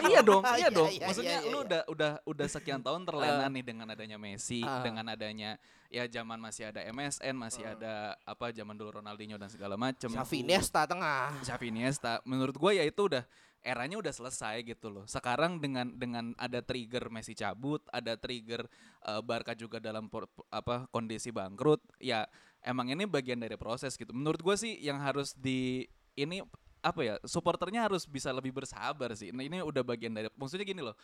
Iya 0.08 0.20
dong, 0.24 0.42
iya 0.42 0.56
iya, 0.56 0.68
dong. 0.72 0.88
iya, 0.88 1.04
Maksudnya 1.04 1.36
iya, 1.36 1.44
iya, 1.44 1.52
lu 1.52 1.58
iya. 1.60 1.66
udah 1.68 1.80
udah 1.92 2.10
udah 2.24 2.46
sekian 2.48 2.80
tahun 2.80 3.04
terlena 3.04 3.44
nih 3.52 3.60
dengan 3.60 3.86
adanya 3.92 4.16
Messi, 4.16 4.64
Ah. 4.64 4.80
dengan 4.80 5.04
adanya 5.12 5.60
ya 5.92 6.08
zaman 6.08 6.40
masih 6.40 6.72
ada 6.72 6.80
MSN, 6.88 7.36
masih 7.36 7.68
ada 7.68 8.16
apa 8.24 8.48
zaman 8.48 8.72
dulu 8.74 8.96
Ronaldinho 8.96 9.36
dan 9.36 9.52
segala 9.52 9.76
macam. 9.76 10.08
Xavi 10.08 10.40
Iniesta 10.40 10.88
tengah. 10.88 11.36
Xavi 11.44 11.68
Iniesta. 11.68 12.24
Menurut 12.24 12.56
gue 12.56 12.80
ya 12.80 12.84
itu 12.88 13.12
udah 13.12 13.28
eranya 13.60 13.96
udah 13.96 14.12
selesai 14.12 14.60
gitu 14.64 14.88
loh. 14.88 15.04
Sekarang 15.04 15.56
dengan 15.56 15.92
dengan 15.92 16.32
ada 16.36 16.60
trigger 16.60 17.12
Messi 17.12 17.32
cabut, 17.32 17.84
ada 17.92 18.16
trigger 18.16 18.64
eh, 19.04 19.20
Barca 19.20 19.52
juga 19.52 19.80
dalam 19.80 20.08
por- 20.08 20.32
apa 20.48 20.88
kondisi 20.88 21.28
bangkrut, 21.28 21.84
ya 22.00 22.24
emang 22.64 22.90
ini 22.90 23.04
bagian 23.04 23.38
dari 23.38 23.54
proses 23.60 23.94
gitu. 23.94 24.10
Menurut 24.16 24.40
gue 24.40 24.56
sih 24.56 24.80
yang 24.80 24.98
harus 24.98 25.36
di 25.36 25.84
ini 26.16 26.40
apa 26.84 27.00
ya 27.00 27.14
supporternya 27.24 27.88
harus 27.88 28.08
bisa 28.08 28.32
lebih 28.32 28.52
bersabar 28.52 29.12
sih. 29.16 29.30
Nah 29.30 29.44
ini 29.44 29.60
udah 29.60 29.84
bagian 29.84 30.12
dari 30.16 30.32
maksudnya 30.34 30.64
gini 30.64 30.80
loh. 30.80 30.96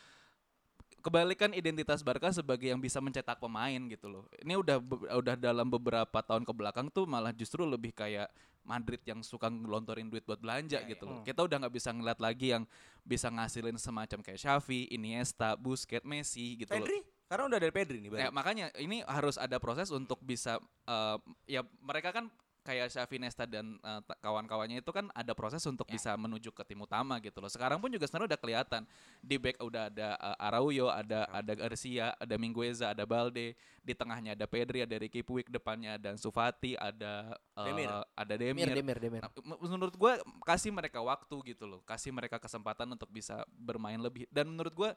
Kebalikan 1.00 1.56
identitas 1.56 2.04
Barca 2.04 2.28
sebagai 2.28 2.68
yang 2.68 2.76
bisa 2.76 3.00
mencetak 3.00 3.40
pemain 3.40 3.80
gitu 3.88 4.12
loh. 4.12 4.28
Ini 4.44 4.60
udah 4.60 4.76
udah 5.16 5.34
dalam 5.38 5.64
beberapa 5.72 6.20
tahun 6.20 6.44
ke 6.44 6.52
belakang 6.52 6.92
tuh 6.92 7.08
malah 7.08 7.32
justru 7.32 7.64
lebih 7.64 7.96
kayak 7.96 8.28
Madrid 8.60 9.00
yang 9.08 9.24
suka 9.24 9.48
ngelontorin 9.48 10.12
duit 10.12 10.28
buat 10.28 10.36
belanja 10.36 10.84
gitu 10.84 11.08
loh. 11.08 11.24
Kita 11.24 11.40
udah 11.40 11.56
nggak 11.64 11.72
bisa 11.72 11.88
ngeliat 11.96 12.20
lagi 12.20 12.52
yang 12.52 12.68
bisa 13.00 13.32
ngasilin 13.32 13.80
semacam 13.80 14.20
kayak 14.20 14.36
Xavi, 14.44 14.92
Iniesta, 14.92 15.56
Busquets, 15.56 16.04
Messi 16.04 16.60
gitu 16.60 16.68
loh. 16.76 16.84
Karena 17.30 17.46
udah 17.46 17.58
dari 17.62 17.70
Pedri 17.70 18.02
nih. 18.02 18.10
Ya, 18.10 18.26
berarti. 18.26 18.34
makanya 18.34 18.66
ini 18.82 19.06
harus 19.06 19.38
ada 19.38 19.62
proses 19.62 19.94
untuk 19.94 20.18
bisa 20.18 20.58
eh, 20.90 21.16
ya 21.46 21.62
mereka 21.78 22.10
kan 22.10 22.26
kayak 22.60 22.92
Xavi 22.92 23.16
Nesta 23.16 23.48
dan 23.48 23.80
ta- 24.04 24.18
kawan-kawannya 24.20 24.84
itu 24.84 24.92
kan 24.92 25.08
ada 25.16 25.32
proses 25.32 25.64
untuk 25.64 25.88
bisa 25.88 26.12
menuju 26.12 26.52
ke 26.52 26.60
tim 26.68 26.76
utama 26.84 27.16
gitu 27.24 27.40
loh. 27.40 27.48
Sekarang 27.48 27.80
pun 27.80 27.88
juga 27.88 28.04
sebenarnya 28.04 28.36
udah 28.36 28.40
kelihatan 28.40 28.82
di 29.24 29.36
back 29.40 29.56
udah 29.64 29.88
ada 29.88 30.08
eh, 30.20 30.44
Araujo, 30.44 30.86
ada 30.92 31.24
ada 31.32 31.52
Garcia, 31.56 32.12
ada 32.20 32.34
Mingueza, 32.36 32.92
ada 32.92 33.08
Balde, 33.08 33.56
di 33.80 33.92
tengahnya 33.96 34.36
ada 34.36 34.44
Pedri, 34.44 34.84
ada 34.84 34.96
Ricky 35.00 35.24
Puig, 35.24 35.48
depannya 35.48 35.96
ada 35.96 36.14
Sufati, 36.20 36.76
ada 36.76 37.32
eh, 37.56 37.64
Demir. 37.64 37.88
ada 38.12 38.34
Demir, 38.36 38.66
Demir. 38.68 38.76
Demir, 38.76 38.98
Demir. 39.00 39.20
Nah, 39.24 39.32
menurut 39.64 39.96
gue 39.96 40.12
kasih 40.44 40.70
mereka 40.70 41.00
waktu 41.00 41.56
gitu 41.56 41.64
loh, 41.64 41.80
kasih 41.88 42.12
mereka 42.12 42.36
kesempatan 42.36 42.86
untuk 42.92 43.08
bisa 43.08 43.40
bermain 43.56 43.98
lebih. 43.98 44.28
Dan 44.28 44.52
menurut 44.52 44.76
gue, 44.76 44.90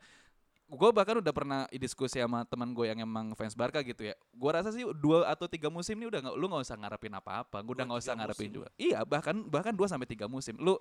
gue 0.68 0.90
bahkan 0.96 1.20
udah 1.20 1.34
pernah 1.36 1.62
diskusi 1.76 2.18
sama 2.18 2.48
teman 2.48 2.72
gue 2.72 2.90
yang 2.90 3.00
emang 3.04 3.36
fans 3.36 3.54
Barca 3.54 3.84
gitu 3.84 4.10
ya. 4.10 4.16
Gue 4.34 4.52
rasa 4.52 4.72
sih 4.72 4.84
dua 4.98 5.28
atau 5.30 5.46
tiga 5.46 5.68
musim 5.68 5.94
ini 6.00 6.10
udah 6.10 6.20
nggak, 6.24 6.36
lu 6.40 6.46
nggak 6.50 6.64
usah 6.66 6.78
ngarepin 6.80 7.14
apa-apa. 7.14 7.58
Gue 7.62 7.74
udah 7.78 7.86
nggak 7.90 8.02
usah 8.02 8.14
ngarepin 8.18 8.50
musim. 8.50 8.58
juga. 8.58 8.70
Iya, 8.80 9.00
bahkan 9.06 9.36
bahkan 9.48 9.74
dua 9.76 9.88
sampai 9.92 10.08
tiga 10.10 10.26
musim. 10.26 10.56
Lu 10.58 10.80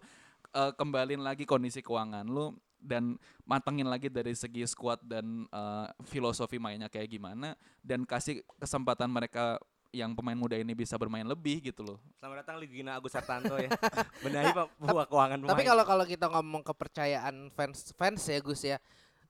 eh, 0.55 0.73
kembalin 0.79 1.21
lagi 1.21 1.45
kondisi 1.45 1.85
keuangan 1.85 2.25
lu 2.25 2.57
dan 2.83 3.15
matengin 3.47 3.87
lagi 3.87 4.11
dari 4.11 4.35
segi 4.35 4.67
squad 4.67 5.03
dan 5.05 5.47
eh, 5.51 5.87
filosofi 6.09 6.57
mainnya 6.57 6.89
kayak 6.89 7.13
gimana 7.13 7.59
dan 7.85 8.07
kasih 8.09 8.41
kesempatan 8.59 9.11
mereka 9.11 9.61
yang 9.93 10.17
pemain 10.17 10.35
muda 10.35 10.57
ini 10.57 10.73
bisa 10.73 10.97
bermain 10.97 11.23
lebih 11.23 11.61
gitu 11.61 11.85
loh. 11.85 11.99
Selamat 12.17 12.43
datang 12.43 12.57
Ligina 12.57 12.97
Agus 12.97 13.13
Hartanto 13.13 13.61
ya. 13.61 13.69
Benahi 14.25 14.51
Pak 14.57 14.67
buah 14.81 15.07
keuangan 15.07 15.39
pemain. 15.45 15.53
Tapi 15.53 15.65
kalau 15.69 15.85
kalau 15.85 16.05
kita 16.09 16.27
ngomong 16.33 16.63
kepercayaan 16.65 17.53
fans 17.53 17.93
fans 17.93 18.25
ya 18.25 18.41
Gus 18.41 18.65
ya. 18.65 18.81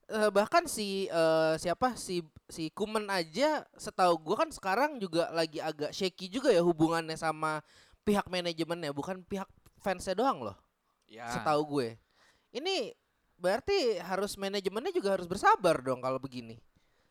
Eh, 0.09 0.31
bahkan 0.33 0.67
si 0.67 1.07
eh, 1.07 1.55
siapa 1.59 1.95
si 1.95 2.25
si 2.49 2.69
Kuman 2.71 3.07
aja 3.09 3.63
setahu 3.77 4.19
gua 4.19 4.47
kan 4.47 4.51
sekarang 4.51 4.99
juga 4.99 5.31
lagi 5.31 5.63
agak 5.63 5.95
shaky 5.95 6.27
juga 6.27 6.51
ya 6.51 6.65
hubungannya 6.65 7.15
sama 7.15 7.63
pihak 8.03 8.27
manajemennya 8.27 8.91
bukan 8.91 9.23
pihak 9.23 9.47
fansnya 9.83 10.15
doang 10.15 10.43
loh. 10.43 10.57
Ya. 11.11 11.29
Setahu 11.29 11.79
gue. 11.79 11.89
Ini 12.55 12.95
berarti 13.37 13.99
harus 14.01 14.39
manajemennya 14.39 14.95
juga 14.95 15.19
harus 15.19 15.27
bersabar 15.27 15.83
dong 15.83 16.01
kalau 16.01 16.17
begini. 16.17 16.57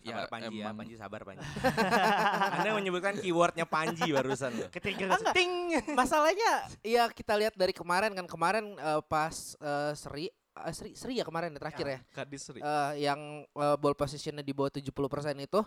Sabar 0.02 0.26
Panji 0.34 0.58
ya, 0.58 0.74
emang- 0.74 0.82
Panji 0.82 0.96
sabar 0.98 1.22
Panji. 1.22 1.46
Anda 2.58 2.74
menyebutkan 2.74 3.22
keywordnya 3.22 3.70
Panji 3.70 4.10
barusan 4.10 4.50
loh. 4.58 4.70
ketrigger 4.74 5.14
ting 5.30 5.78
Masalahnya 5.94 6.66
ya 6.82 7.06
kita 7.14 7.38
lihat 7.38 7.54
dari 7.54 7.70
kemarin 7.70 8.18
kan 8.18 8.26
kemarin 8.26 8.74
eh, 8.82 9.02
pas 9.06 9.54
eh, 9.62 9.94
Seri 9.94 10.34
eh, 10.60 10.74
Seri 10.76 10.92
Seri 10.98 11.14
ya 11.20 11.26
kemarin 11.26 11.54
ya, 11.56 11.60
terakhir 11.60 11.86
ya. 11.88 12.00
Kadis 12.12 12.44
Ri. 12.52 12.60
eh, 12.60 12.94
yang 13.08 13.46
eh, 13.48 13.76
ball 13.80 13.96
positionnya 13.96 14.44
di 14.44 14.52
bawah 14.52 14.72
70% 14.72 14.92
itu 15.40 15.62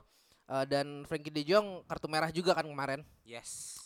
eh, 0.51 0.65
dan 0.69 1.09
Frankie 1.09 1.33
De 1.33 1.43
Jong 1.45 1.87
kartu 1.89 2.07
merah 2.11 2.29
juga 2.29 2.53
kan 2.53 2.67
kemarin. 2.67 3.01
Yes. 3.25 3.81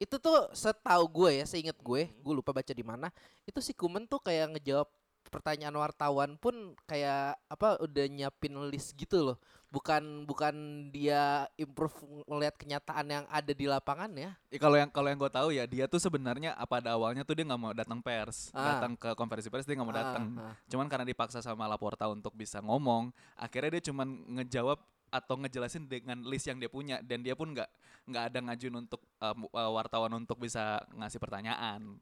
Itu 0.00 0.16
tuh 0.16 0.48
setahu 0.56 1.04
gue 1.12 1.30
ya, 1.40 1.44
seinget 1.44 1.76
gue, 1.76 2.08
gue 2.08 2.34
lupa 2.34 2.56
baca 2.56 2.72
di 2.72 2.80
mana. 2.80 3.12
Itu 3.44 3.60
si 3.60 3.76
Kuman 3.76 4.08
tuh 4.08 4.20
kayak 4.24 4.56
ngejawab 4.56 4.88
pertanyaan 5.28 5.76
wartawan 5.76 6.40
pun 6.40 6.72
kayak 6.88 7.36
apa 7.46 7.76
udah 7.84 8.04
nyiapin 8.08 8.56
list 8.72 8.96
gitu 8.96 9.32
loh. 9.32 9.36
Bukan 9.70 10.26
bukan 10.26 10.54
dia 10.90 11.46
improve 11.54 11.94
ngelihat 12.26 12.58
kenyataan 12.58 13.06
yang 13.06 13.24
ada 13.30 13.54
di 13.54 13.70
lapangan 13.70 14.10
ya. 14.18 14.34
Ya, 14.50 14.58
kalau 14.58 14.74
yang 14.74 14.90
kalau 14.90 15.06
yang 15.06 15.18
gue 15.18 15.30
tahu 15.30 15.48
ya 15.54 15.62
dia 15.62 15.86
tuh 15.86 16.02
sebenarnya 16.02 16.58
apa 16.58 16.82
pada 16.82 16.98
awalnya 16.98 17.22
tuh 17.22 17.38
dia 17.38 17.46
nggak 17.46 17.60
mau 17.60 17.70
datang 17.70 18.02
pers, 18.02 18.50
Ah. 18.50 18.74
datang 18.74 18.98
ke 18.98 19.14
konferensi 19.14 19.46
pers 19.46 19.62
dia 19.62 19.78
nggak 19.78 19.86
mau 19.86 19.94
Ah, 19.94 20.00
datang. 20.02 20.24
ah. 20.42 20.54
Cuman 20.66 20.90
karena 20.90 21.06
dipaksa 21.06 21.38
sama 21.38 21.70
Laporta 21.70 22.10
untuk 22.10 22.34
bisa 22.34 22.58
ngomong, 22.58 23.14
akhirnya 23.38 23.78
dia 23.78 23.94
cuman 23.94 24.08
ngejawab 24.42 24.82
atau 25.10 25.34
ngejelasin 25.38 25.86
dengan 25.86 26.18
list 26.22 26.46
yang 26.46 26.58
dia 26.58 26.70
punya 26.70 26.98
dan 27.02 27.22
dia 27.22 27.34
pun 27.34 27.50
nggak 27.50 27.70
nggak 28.10 28.24
ada 28.26 28.38
ngajuin 28.46 28.74
untuk 28.74 29.02
uh, 29.18 29.34
uh, 29.54 29.70
wartawan 29.70 30.10
untuk 30.14 30.38
bisa 30.38 30.82
ngasih 30.94 31.18
pertanyaan. 31.18 31.94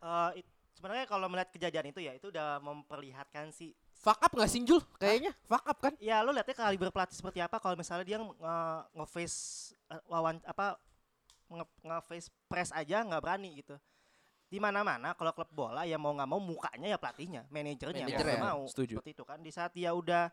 Eh, 0.00 0.44
it- 0.44 0.52
sebenarnya 0.76 1.08
kalau 1.08 1.28
melihat 1.30 1.48
kejadian 1.48 1.88
itu 1.88 2.00
ya 2.02 2.12
itu 2.12 2.28
udah 2.28 2.60
memperlihatkan 2.60 3.48
sih 3.48 3.72
Fuck 4.04 4.20
up 4.20 4.32
gak 4.36 4.50
sih 4.52 4.60
Jul? 4.60 4.84
Kayaknya 5.00 5.32
fuck 5.48 5.64
up 5.64 5.78
kan? 5.80 5.96
ya 5.96 6.20
lo 6.20 6.28
lihatnya 6.28 6.52
kaliber 6.52 6.92
pelatih 6.92 7.16
seperti 7.16 7.40
apa 7.40 7.56
kalau 7.56 7.72
misalnya 7.72 8.04
dia 8.04 8.20
nge- 8.20 8.84
nge-face 9.00 9.72
eh, 9.88 10.02
wawan 10.12 10.36
apa 10.44 10.76
nge- 11.48 11.80
nge-face 11.80 12.28
press 12.44 12.68
aja 12.76 13.00
nggak 13.00 13.22
berani 13.24 13.64
gitu. 13.64 13.80
Di 14.52 14.60
mana-mana 14.60 15.16
kalau 15.16 15.32
klub 15.32 15.48
bola 15.48 15.88
ya 15.88 15.96
mau 15.96 16.12
nggak 16.12 16.28
mau 16.28 16.36
mukanya 16.36 16.92
ya 16.92 16.98
pelatihnya 17.00 17.48
manajernya 17.48 18.04
Manajer 18.04 18.26
nggak 18.28 18.38
ya, 18.38 18.44
mau 18.44 18.60
setuju. 18.68 19.00
seperti 19.00 19.10
itu 19.16 19.24
kan. 19.24 19.38
Di 19.40 19.50
saat 19.50 19.72
dia 19.72 19.90
udah 19.96 20.28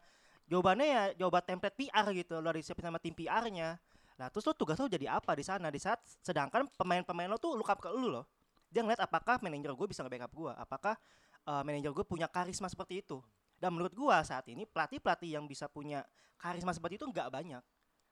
jawabannya 0.51 0.85
ya 0.91 1.03
jawaban 1.23 1.43
template 1.47 1.75
PR 1.79 2.05
gitu 2.11 2.43
lo 2.43 2.51
disiapin 2.51 2.83
sama 2.83 2.99
tim 2.99 3.15
PR-nya 3.15 3.79
nah 4.19 4.27
terus 4.27 4.43
lo 4.45 4.51
tugas 4.51 4.75
lo 4.77 4.91
jadi 4.91 5.15
apa 5.15 5.31
di 5.31 5.47
sana? 5.47 5.71
Di 5.71 5.79
saat 5.79 6.03
sedangkan 6.19 6.67
pemain-pemain 6.75 7.31
lo 7.31 7.39
tuh 7.39 7.55
look 7.55 7.71
up 7.71 7.79
ke 7.79 7.87
lu 7.87 8.11
loh. 8.11 8.27
Dia 8.67 8.83
ngeliat 8.83 8.99
apakah 8.99 9.39
manajer 9.39 9.71
gue 9.71 9.87
bisa 9.87 10.03
nge-backup 10.03 10.31
gue 10.35 10.51
apakah 10.59 10.99
eh, 11.47 11.63
manajer 11.63 11.95
gue 11.95 12.03
punya 12.03 12.27
karisma 12.27 12.67
seperti 12.67 12.99
itu 12.99 13.23
Dan 13.61 13.77
menurut 13.77 13.93
gua 13.93 14.25
saat 14.25 14.49
ini 14.49 14.65
pelatih-pelatih 14.65 15.37
yang 15.37 15.45
bisa 15.45 15.69
punya 15.69 16.01
karisma 16.41 16.73
seperti 16.73 16.97
itu 16.97 17.05
nggak 17.05 17.29
banyak. 17.29 17.61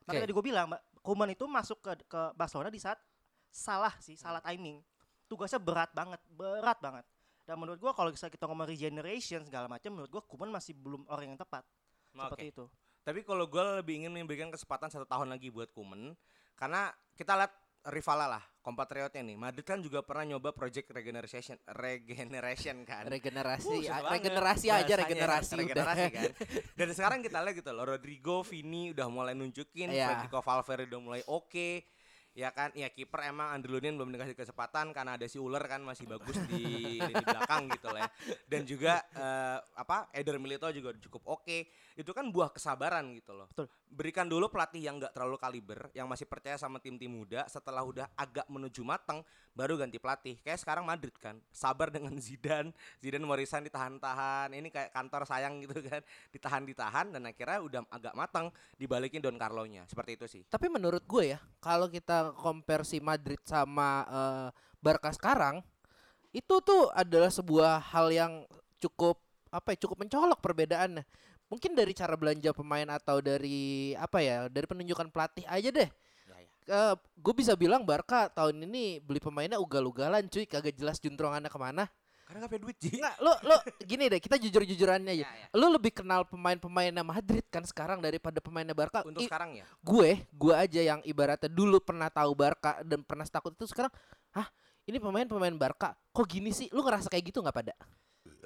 Makanya 0.06 0.20
Oke. 0.22 0.26
tadi 0.30 0.34
gue 0.38 0.46
bilang, 0.46 0.68
Koeman 1.02 1.34
itu 1.34 1.50
masuk 1.50 1.82
ke 1.82 2.06
ke 2.06 2.22
Barcelona 2.38 2.70
di 2.70 2.78
saat 2.78 3.02
salah 3.50 3.98
sih, 3.98 4.14
salah 4.14 4.46
timing. 4.46 4.78
Tugasnya 5.26 5.58
berat 5.58 5.90
banget, 5.98 6.22
berat 6.30 6.78
banget. 6.78 7.06
Dan 7.50 7.58
menurut 7.58 7.82
gua 7.82 7.98
kalau 7.98 8.14
kita 8.14 8.46
ngomong 8.46 8.70
regeneration 8.70 9.42
segala 9.42 9.66
macam, 9.66 9.90
menurut 9.98 10.14
gua 10.14 10.22
Koeman 10.22 10.54
masih 10.54 10.78
belum 10.78 11.10
orang 11.10 11.34
yang 11.34 11.40
tepat. 11.42 11.66
Seperti 12.14 12.46
Oke. 12.46 12.54
itu. 12.54 12.66
Tapi 13.10 13.26
kalau 13.26 13.50
gue 13.50 13.64
lebih 13.82 14.06
ingin 14.06 14.14
memberikan 14.14 14.54
kesempatan 14.54 14.92
satu 14.94 15.08
tahun 15.10 15.34
lagi 15.34 15.50
buat 15.50 15.74
Kuman, 15.74 16.14
karena 16.54 16.94
kita 17.18 17.34
lihat 17.34 17.54
rival 17.88 18.20
lah, 18.20 18.44
kompatriotnya 18.60 19.24
nih. 19.24 19.38
Madrid 19.40 19.64
kan 19.64 19.80
juga 19.80 20.04
pernah 20.04 20.36
nyoba 20.36 20.52
project 20.52 20.92
regeneration, 20.92 21.56
regeneration 21.72 22.84
kan. 22.84 23.08
Regenerasi, 23.08 23.88
Uh, 23.88 24.04
banget 24.04 24.30
regenerasi 24.30 24.68
aja 24.68 24.84
bahasanya, 24.84 24.98
regenerasi. 25.00 25.50
udah. 25.50 25.60
regenerasi 25.64 26.06
kan. 26.12 26.24
Dan 26.80 26.88
sekarang 26.92 27.20
kita 27.24 27.38
lihat 27.40 27.56
gitu 27.56 27.72
loh, 27.72 27.86
Rodrigo, 27.88 28.44
Vini 28.44 28.92
udah 28.92 29.08
mulai 29.08 29.34
nunjukin, 29.34 29.90
Iya. 29.90 30.12
Federico 30.12 30.44
Valverde 30.44 30.92
udah 30.92 31.02
mulai 31.02 31.22
oke. 31.26 31.70
Ya 32.38 32.54
kan, 32.54 32.70
ya 32.72 32.88
kiper 32.88 33.26
emang 33.26 33.52
Andrelunian 33.52 33.98
belum 33.98 34.14
dikasih 34.14 34.38
kesempatan 34.38 34.94
karena 34.94 35.18
ada 35.18 35.26
si 35.26 35.42
Uler 35.42 35.66
kan 35.66 35.82
masih 35.82 36.06
bagus 36.06 36.38
di 36.48 36.96
di 37.02 37.14
belakang 37.20 37.68
gitu 37.74 37.90
lah 37.90 38.06
ya. 38.06 38.10
Dan 38.46 38.62
juga 38.64 39.02
eh, 39.12 39.58
apa 39.76 40.08
Eder 40.14 40.38
Milito 40.38 40.70
juga 40.70 40.94
cukup 40.96 41.26
oke. 41.26 41.68
Itu 41.98 42.14
kan 42.14 42.30
buah 42.30 42.54
kesabaran 42.54 43.12
gitu 43.18 43.34
loh. 43.34 43.50
Betul. 43.52 43.68
Berikan 43.90 44.30
dulu 44.30 44.54
pelatih 44.54 44.86
yang 44.86 45.02
nggak 45.02 45.18
terlalu 45.18 45.42
kaliber, 45.42 45.90
yang 45.98 46.06
masih 46.06 46.30
percaya 46.30 46.62
sama 46.62 46.78
tim-tim 46.78 47.10
muda. 47.10 47.44
Setelah 47.50 47.82
udah 47.82 48.06
agak 48.14 48.46
menuju 48.46 48.86
matang, 48.86 49.26
baru 49.58 49.82
ganti 49.82 49.98
pelatih. 49.98 50.38
Kayak 50.46 50.62
sekarang 50.62 50.86
Madrid 50.86 51.12
kan, 51.18 51.42
sabar 51.50 51.90
dengan 51.90 52.14
Zidane, 52.24 52.70
Zidane 53.02 53.26
warisan 53.26 53.66
ditahan-tahan. 53.66 54.54
Ini 54.54 54.70
kayak 54.70 54.94
kantor 54.94 55.26
sayang 55.26 55.66
gitu 55.66 55.82
kan, 55.82 56.06
ditahan-ditahan 56.30 57.18
dan 57.18 57.26
akhirnya 57.26 57.60
udah 57.66 57.82
agak 57.90 58.14
matang 58.14 58.54
dibalikin 58.78 59.26
Don 59.26 59.42
Carlo-nya. 59.42 59.90
Seperti 59.90 60.12
itu 60.16 60.26
sih. 60.30 60.42
Tapi 60.46 60.70
menurut 60.70 61.02
gue 61.10 61.34
ya, 61.34 61.42
kalau 61.58 61.90
kita 61.90 62.38
compare 62.38 62.86
si 62.86 63.02
Madrid 63.02 63.42
sama 63.44 64.06
eh, 64.06 64.48
Barca 64.80 65.10
sekarang, 65.12 65.66
itu 66.30 66.62
tuh 66.62 66.94
adalah 66.94 67.34
sebuah 67.34 67.82
hal 67.90 68.14
yang 68.14 68.34
cukup 68.78 69.18
apa 69.50 69.74
ya, 69.74 69.78
cukup 69.82 70.06
mencolok 70.06 70.40
perbedaannya. 70.40 71.04
Mungkin 71.50 71.74
dari 71.74 71.98
cara 71.98 72.14
belanja 72.14 72.54
pemain 72.54 72.86
atau 72.94 73.20
dari 73.26 73.98
apa 73.98 74.22
ya, 74.22 74.46
dari 74.48 74.70
penunjukan 74.70 75.10
pelatih 75.10 75.46
aja 75.50 75.70
deh. 75.74 75.90
Ya, 76.30 76.38
ya. 76.38 76.50
Eh, 76.70 76.96
gue 76.96 77.34
bisa 77.34 77.58
bilang 77.58 77.82
Barca 77.82 78.30
tahun 78.30 78.70
ini 78.70 79.02
beli 79.02 79.18
pemainnya 79.18 79.58
ugal-ugalan 79.58 80.30
cuy, 80.30 80.46
kagak 80.46 80.78
jelas 80.78 81.02
juntrungannya 81.02 81.50
ke 81.50 81.58
mana. 81.58 81.90
Karena 82.30 82.46
gak 82.46 82.54
punya 82.54 82.62
duit 82.62 82.78
Ji. 82.78 82.94
Enggak, 82.94 83.16
lo 83.26 83.34
lo 83.42 83.58
gini 83.82 84.06
deh, 84.06 84.22
kita 84.22 84.38
jujur-jujurannya 84.38 85.18
aja. 85.18 85.26
Ya, 85.26 85.30
ya. 85.34 85.48
Lo 85.58 85.74
lebih 85.74 85.90
kenal 85.90 86.30
pemain-pemainnya 86.30 87.02
Madrid 87.02 87.42
kan 87.50 87.66
sekarang 87.66 87.98
daripada 88.06 88.38
pemainnya 88.38 88.78
Barca. 88.78 89.02
Untuk 89.02 89.26
I- 89.26 89.30
sekarang 89.34 89.58
ya. 89.58 89.66
gue, 89.82 90.30
gue 90.30 90.54
aja 90.54 90.82
yang 90.94 91.02
ibaratnya 91.02 91.50
dulu 91.50 91.82
pernah 91.82 92.14
tahu 92.14 92.38
Barca 92.38 92.86
dan 92.86 93.02
pernah 93.02 93.26
takut 93.26 93.58
itu 93.58 93.66
sekarang, 93.66 93.90
hah 94.38 94.46
ini 94.86 95.02
pemain-pemain 95.02 95.58
Barca, 95.58 95.98
kok 95.98 96.26
gini 96.30 96.54
sih? 96.54 96.70
Lu 96.70 96.86
ngerasa 96.86 97.10
kayak 97.10 97.34
gitu 97.34 97.42
nggak 97.42 97.58
pada? 97.66 97.74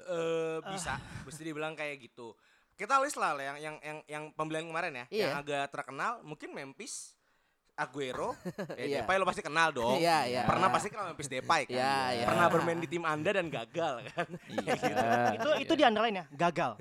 eh 0.04 0.60
bisa, 0.72 1.00
bisa 1.28 1.40
dibilang 1.44 1.76
kayak 1.76 2.08
gitu. 2.08 2.36
Kita 2.74 2.98
list 3.00 3.16
lah 3.16 3.38
yang 3.38 3.58
yang 3.62 3.76
yang 3.80 3.98
yang 4.06 4.24
pembelian 4.34 4.66
kemarin 4.66 4.94
ya, 4.94 5.06
Iya. 5.10 5.24
yang 5.30 5.36
agak 5.40 5.66
terkenal 5.70 6.26
mungkin 6.26 6.50
Memphis, 6.52 7.14
Aguero, 7.74 8.34
ya 8.78 8.86
Iya. 8.86 8.98
Depay 9.02 9.18
lo 9.18 9.26
pasti 9.26 9.42
kenal 9.42 9.74
dong. 9.74 9.98
Iya, 9.98 10.30
iya. 10.30 10.42
Pernah 10.46 10.70
pasti 10.70 10.94
kenal 10.94 11.10
Memphis 11.10 11.30
Depay 11.30 11.66
kan. 11.66 11.74
Iya, 11.74 11.98
iya. 12.14 12.26
Pernah 12.30 12.46
bermain 12.50 12.78
di 12.78 12.90
tim 12.90 13.02
Anda 13.02 13.30
dan 13.34 13.50
gagal 13.50 13.94
kan. 14.14 14.28
Iya. 14.54 14.74
itu 15.38 15.50
itu 15.66 15.74
di 15.74 15.84
underline 15.86 16.18
ya, 16.22 16.26
gagal. 16.34 16.72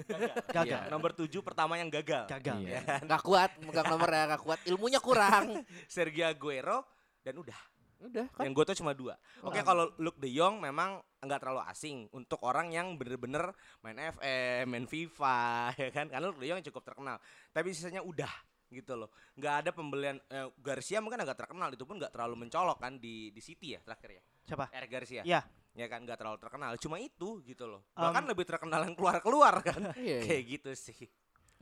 Gagal. 0.52 0.80
Iya, 0.84 0.92
Nomor 0.92 1.16
7 1.16 1.28
pertama 1.40 1.80
yang 1.80 1.88
gagal. 1.88 2.28
Gagal. 2.28 2.56
Iya. 2.60 2.80
Gak 3.04 3.22
kuat, 3.24 3.50
megang 3.60 3.88
nomornya 3.88 4.36
gak 4.36 4.42
kuat, 4.44 4.58
ilmunya 4.68 5.00
kurang. 5.00 5.60
Sergio 5.92 6.28
Aguero 6.28 6.84
dan 7.24 7.36
udah. 7.36 7.60
Udah 8.02 8.26
kan? 8.34 8.42
Yang 8.44 8.52
gue 8.58 8.64
tuh 8.72 8.76
cuma 8.82 8.92
dua. 8.92 9.14
Oke 9.40 9.62
kalau 9.62 9.92
Luke 9.96 10.18
De 10.18 10.28
Jong 10.28 10.58
memang 10.58 10.98
nggak 11.22 11.38
terlalu 11.38 11.62
asing 11.70 12.10
untuk 12.10 12.42
orang 12.42 12.74
yang 12.74 12.98
bener-bener 12.98 13.54
main 13.78 13.94
FM, 13.94 14.66
main 14.66 14.86
FIFA, 14.90 15.70
ya 15.86 15.90
kan? 15.94 16.06
Karena 16.10 16.26
Luke 16.26 16.42
De 16.42 16.50
Jong 16.50 16.62
cukup 16.66 16.82
terkenal. 16.82 17.16
Tapi 17.54 17.70
sisanya 17.70 18.02
udah 18.02 18.30
gitu 18.72 18.98
loh. 18.98 19.08
Nggak 19.38 19.54
ada 19.62 19.70
pembelian 19.70 20.18
eh, 20.26 20.48
Garcia 20.58 20.98
mungkin 20.98 21.22
agak 21.22 21.46
terkenal 21.46 21.70
itu 21.70 21.86
pun 21.86 22.02
nggak 22.02 22.10
terlalu 22.10 22.34
mencolok 22.46 22.78
kan 22.82 22.98
di 22.98 23.30
di 23.30 23.40
City 23.40 23.78
ya 23.78 23.80
terakhir 23.86 24.18
ya. 24.18 24.22
Siapa? 24.42 24.64
Eric 24.74 24.90
Garcia. 24.90 25.22
Ya, 25.22 25.40
Ya 25.72 25.88
kan 25.88 26.04
nggak 26.04 26.18
terlalu 26.20 26.36
terkenal. 26.36 26.70
Cuma 26.76 27.00
itu 27.00 27.40
gitu 27.48 27.64
loh. 27.64 27.80
Um, 27.96 28.04
Bahkan 28.10 28.24
lebih 28.28 28.44
terkenal 28.44 28.84
yang 28.84 28.92
keluar-keluar 28.98 29.54
kan. 29.64 29.80
Iya, 29.96 30.20
iya. 30.20 30.26
Kayak 30.26 30.42
gitu 30.58 30.70
sih. 30.76 31.08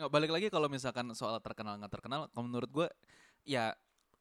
Nggak, 0.00 0.10
balik 0.10 0.30
lagi 0.32 0.46
kalau 0.48 0.66
misalkan 0.66 1.06
soal 1.14 1.38
terkenal 1.44 1.76
nggak 1.78 1.92
terkenal, 2.00 2.26
kalau 2.32 2.44
menurut 2.48 2.70
gue 2.72 2.88
ya 3.44 3.76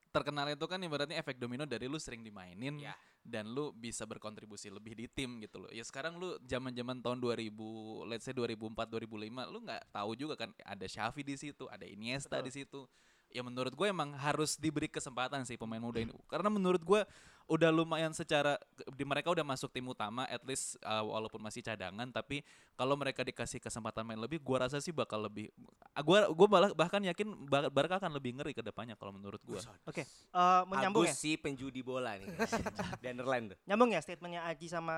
terkenal 0.10 0.50
itu 0.50 0.66
kan 0.66 0.82
ibaratnya 0.82 1.18
efek 1.22 1.38
domino 1.38 1.64
dari 1.70 1.86
lu 1.86 2.02
sering 2.02 2.26
dimainin 2.26 2.82
Ya. 2.82 2.94
Dan 3.24 3.52
lu 3.52 3.76
bisa 3.76 4.08
berkontribusi 4.08 4.72
lebih 4.72 4.96
di 4.96 5.06
tim 5.12 5.38
gitu 5.44 5.62
loh. 5.62 5.72
Ya 5.72 5.84
sekarang 5.84 6.18
lu 6.18 6.40
zaman-zaman 6.48 7.04
tahun 7.04 7.20
2000, 7.22 8.10
let's 8.10 8.26
say 8.26 8.34
2004 8.34 8.74
2005, 8.90 9.54
lu 9.54 9.60
nggak 9.66 9.84
tahu 9.94 10.12
juga 10.16 10.34
kan 10.40 10.50
ada 10.66 10.86
Xavi 10.88 11.22
di 11.22 11.36
situ, 11.36 11.68
ada 11.70 11.86
Iniesta 11.86 12.40
di 12.42 12.52
situ. 12.52 12.88
Ya 13.30 13.46
menurut 13.46 13.78
gue 13.78 13.88
emang 13.88 14.18
harus 14.18 14.58
diberi 14.58 14.90
kesempatan 14.90 15.46
sih 15.46 15.54
pemain 15.54 15.82
muda 15.82 16.02
ini. 16.02 16.10
Karena 16.26 16.50
menurut 16.50 16.82
gue 16.82 17.02
udah 17.50 17.74
lumayan 17.74 18.14
secara 18.14 18.62
di 18.94 19.02
mereka 19.02 19.34
udah 19.34 19.42
masuk 19.42 19.74
tim 19.74 19.82
utama 19.90 20.30
at 20.30 20.46
least 20.46 20.78
uh, 20.86 21.02
walaupun 21.02 21.42
masih 21.42 21.66
cadangan 21.66 22.06
tapi 22.14 22.46
kalau 22.78 22.94
mereka 22.94 23.26
dikasih 23.26 23.58
kesempatan 23.58 24.06
main 24.06 24.22
lebih 24.22 24.38
gua 24.38 24.70
rasa 24.70 24.78
sih 24.78 24.94
bakal 24.94 25.26
lebih 25.26 25.50
ah, 25.98 26.06
gua 26.06 26.30
gua 26.30 26.46
malah 26.46 26.70
bahkan 26.78 27.02
yakin 27.02 27.26
Bar- 27.50 27.74
Barca 27.74 27.98
akan 27.98 28.14
lebih 28.14 28.38
ngeri 28.38 28.54
ke 28.54 28.62
depannya 28.62 28.94
kalau 28.94 29.10
menurut 29.10 29.42
gua. 29.42 29.58
oke. 29.90 30.06
Eh, 30.06 30.62
menyambung 30.70 31.10
Agus 31.10 31.18
ya. 31.18 31.22
si 31.26 31.32
penjudi 31.42 31.82
bola 31.82 32.22
nih. 32.22 32.30
di 33.02 33.06
Underland 33.10 33.46
tuh. 33.52 33.58
Nyambung 33.66 33.90
ya 33.98 34.00
statementnya 34.06 34.46
Aji 34.46 34.70
sama 34.70 34.96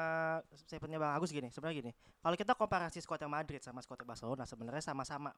statementnya 0.52 1.00
Bang 1.00 1.16
Agus 1.16 1.32
gini. 1.32 1.48
Sebenarnya 1.56 1.88
gini. 1.88 1.92
Kalau 2.20 2.36
kita 2.36 2.52
komparasi 2.60 3.00
skuadnya 3.00 3.32
Madrid 3.32 3.64
sama 3.64 3.80
skuadnya 3.80 4.12
Barcelona 4.12 4.44
sebenarnya 4.44 4.84
sama-sama 4.84 5.32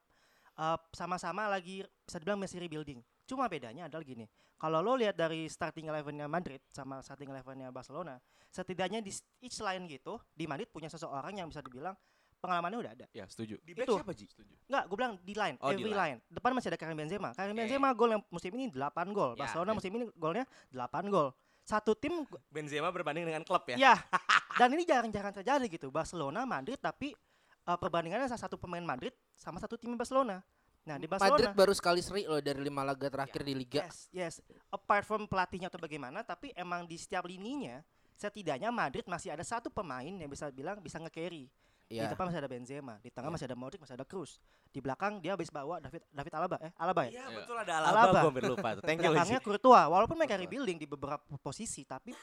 eh, 0.53 0.77
sama-sama 0.91 1.47
lagi 1.47 1.81
bisa 2.03 2.17
dibilang 2.17 2.39
masih 2.39 2.59
rebuilding. 2.59 2.99
Cuma 3.23 3.47
bedanya 3.47 3.87
adalah 3.87 4.03
gini. 4.03 4.27
Kalau 4.55 4.79
lo 4.79 4.95
lihat 4.95 5.15
dari 5.15 5.47
starting 5.47 5.91
elevennya 5.91 6.27
Madrid 6.27 6.63
sama 6.71 7.03
starting 7.03 7.27
elevennya 7.27 7.67
Barcelona, 7.67 8.15
setidaknya 8.47 9.03
di 9.03 9.11
each 9.41 9.59
line 9.59 9.83
gitu 9.87 10.15
di 10.31 10.47
Madrid 10.47 10.71
punya 10.71 10.87
seseorang 10.87 11.35
yang 11.35 11.51
bisa 11.51 11.59
dibilang 11.59 11.95
pengalamannya 12.39 12.79
udah 12.79 12.91
ada. 12.95 13.05
Ya, 13.11 13.23
setuju. 13.27 13.55
Di 13.63 13.71
back 13.71 13.87
Itu. 13.87 13.95
siapa 13.99 14.11
Ji? 14.11 14.27
Setuju. 14.27 14.51
Enggak, 14.67 14.83
gue 14.87 14.97
bilang 14.99 15.13
di 15.19 15.33
line, 15.35 15.55
Oh, 15.63 15.71
di 15.71 15.79
every 15.79 15.95
line. 15.95 16.19
line. 16.19 16.31
Depan 16.31 16.51
masih 16.51 16.67
ada 16.71 16.79
Karim 16.79 16.95
Benzema. 16.99 17.31
Karim 17.31 17.55
Oke. 17.55 17.59
Benzema 17.63 17.87
gol 17.95 18.11
yang 18.15 18.23
musim 18.27 18.51
ini 18.55 18.65
8 18.71 19.15
gol. 19.15 19.31
Ya, 19.35 19.47
Barcelona 19.47 19.71
ya. 19.71 19.75
musim 19.79 19.91
ini 19.95 20.05
golnya 20.15 20.43
8 20.71 21.07
gol. 21.07 21.31
Satu 21.63 21.95
tim 21.95 22.27
Benzema 22.51 22.91
berbanding 22.91 23.23
dengan 23.23 23.43
klub 23.47 23.63
ya. 23.71 23.75
Ya, 23.79 23.95
dan 24.59 24.67
ini 24.75 24.83
jarang-jarang 24.83 25.31
terjadi 25.31 25.63
gitu. 25.71 25.87
Barcelona, 25.87 26.43
Madrid, 26.43 26.75
tapi 26.75 27.15
uh, 27.65 27.77
perbandingannya 27.79 28.27
salah 28.27 28.43
satu 28.47 28.55
pemain 28.59 28.83
Madrid 28.83 29.13
sama 29.35 29.59
satu 29.59 29.79
tim 29.79 29.93
Barcelona. 29.95 30.43
Nah 30.83 30.99
di 30.99 31.07
Madrid 31.07 31.47
Barcelona, 31.47 31.55
baru 31.55 31.73
sekali 31.75 32.01
seri 32.03 32.27
loh 32.27 32.43
dari 32.43 32.59
lima 32.59 32.83
laga 32.83 33.07
terakhir 33.07 33.41
di 33.47 33.55
Liga. 33.55 33.87
yes, 33.87 34.11
yes. 34.11 34.35
Apart 34.67 35.07
from 35.07 35.23
pelatihnya 35.23 35.71
atau 35.71 35.79
bagaimana, 35.79 36.27
tapi 36.27 36.51
emang 36.59 36.83
di 36.83 36.99
setiap 36.99 37.23
lininya 37.23 37.79
setidaknya 38.19 38.67
Madrid 38.69 39.07
masih 39.07 39.31
ada 39.31 39.41
satu 39.41 39.71
pemain 39.71 40.11
yang 40.11 40.27
bisa 40.27 40.51
bilang 40.51 40.83
bisa 40.83 40.99
nge-carry. 40.99 41.47
Di 41.83 41.99
Ya. 41.99 42.07
depan 42.09 42.25
masih 42.31 42.39
ada 42.41 42.49
Benzema, 42.49 42.95
di 43.03 43.11
tengah 43.11 43.27
Ya. 43.29 43.33
masih 43.37 43.45
ada 43.51 43.57
Modric, 43.59 43.77
masih 43.77 43.93
ada 43.93 44.07
Cruz. 44.07 44.39
Di 44.71 44.79
belakang 44.81 45.19
dia 45.19 45.35
habis 45.35 45.51
bawa 45.53 45.77
David 45.77 46.01
David 46.09 46.33
Alaba, 46.33 46.57
eh 46.63 46.71
Alaba 46.79 47.01
ya? 47.05 47.11
Iya 47.11 47.23
Iya. 47.27 47.37
betul 47.43 47.55
ada 47.59 47.73
Alaba, 47.79 47.91
Alaba. 47.91 48.07
gue 48.09 48.29
hampir 48.33 48.45
lupa 48.49 48.69
tuh. 48.79 48.83
Thank 48.87 48.99
you 49.03 49.11
belakangnya. 49.13 49.39
Courtois 49.43 49.85
walaupun 49.91 50.15
mereka 50.17 50.35
rebuilding 50.39 50.77
di 50.79 50.87
beberapa 50.89 51.21
posisi 51.37 51.83
tapi 51.85 52.15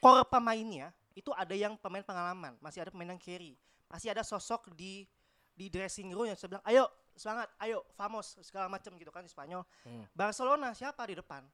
core 0.00 0.24
pemainnya 0.30 0.88
itu 1.12 1.30
ada 1.36 1.52
yang 1.52 1.76
pemain 1.76 2.02
pengalaman 2.02 2.54
masih 2.58 2.86
ada 2.86 2.90
pemain 2.94 3.12
yang 3.12 3.20
carry 3.20 3.54
masih 3.94 4.10
ada 4.10 4.20
sosok 4.20 4.74
di 4.74 5.06
di 5.48 5.70
dressing 5.70 6.10
room 6.10 6.26
yang 6.26 6.34
bisa 6.34 6.50
bilang 6.50 6.64
ayo 6.64 6.82
semangat 7.12 7.46
ayo 7.60 7.86
famos 7.92 8.34
segala 8.40 8.66
macam 8.66 8.90
gitu 8.92 9.08
kan 9.08 9.22
di 9.22 9.30
Spanyol 9.30 9.62
Hmm. 9.80 10.02
Barcelona 10.10 10.74
siapa 10.74 11.06
di 11.06 11.14
depan 11.14 11.46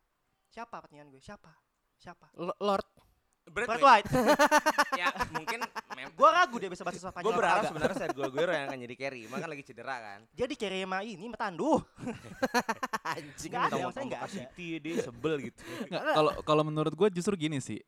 siapa 0.48 0.72
pertanyaan 0.74 1.08
gue 1.08 1.20
siapa 1.20 1.52
siapa 1.94 2.32
L- 2.34 2.56
Lord 2.58 2.88
Brad 3.42 3.66
Brad 3.66 3.76
White. 3.78 4.08
White 4.08 4.10
ya 5.00 5.10
mungkin 5.30 5.60
gue 5.90 6.28
ragu 6.30 6.56
dia 6.56 6.68
bisa 6.68 6.80
bahasa 6.80 6.96
Spanyol 7.02 7.26
gue 7.26 7.34
berharap 7.36 7.62
sebenarnya 7.66 7.96
Sergio 7.98 8.22
Aguero 8.22 8.50
yang 8.50 8.66
akan 8.66 8.78
jadi 8.80 8.94
carry, 8.96 9.22
makanya 9.26 9.50
lagi 9.50 9.64
cedera 9.64 9.96
kan. 9.98 10.20
dia 10.30 10.46
di 10.46 10.56
carry 10.56 10.80
sama 10.80 10.98
ini 11.02 11.26
metandu 11.26 11.76
anjing 13.10 13.50
Nggak 13.50 13.62
ada, 13.62 13.74
Minta 13.74 13.84
maksudnya 13.84 14.06
nggak 14.08 14.22
ada. 14.22 14.32
City 14.32 14.68
dia 14.78 14.94
sebel 15.02 15.34
gitu. 15.42 15.60
Kalau 15.90 16.32
kalau 16.40 16.62
menurut 16.62 16.92
gue 16.94 17.08
justru 17.12 17.36
gini 17.36 17.58
sih. 17.58 17.80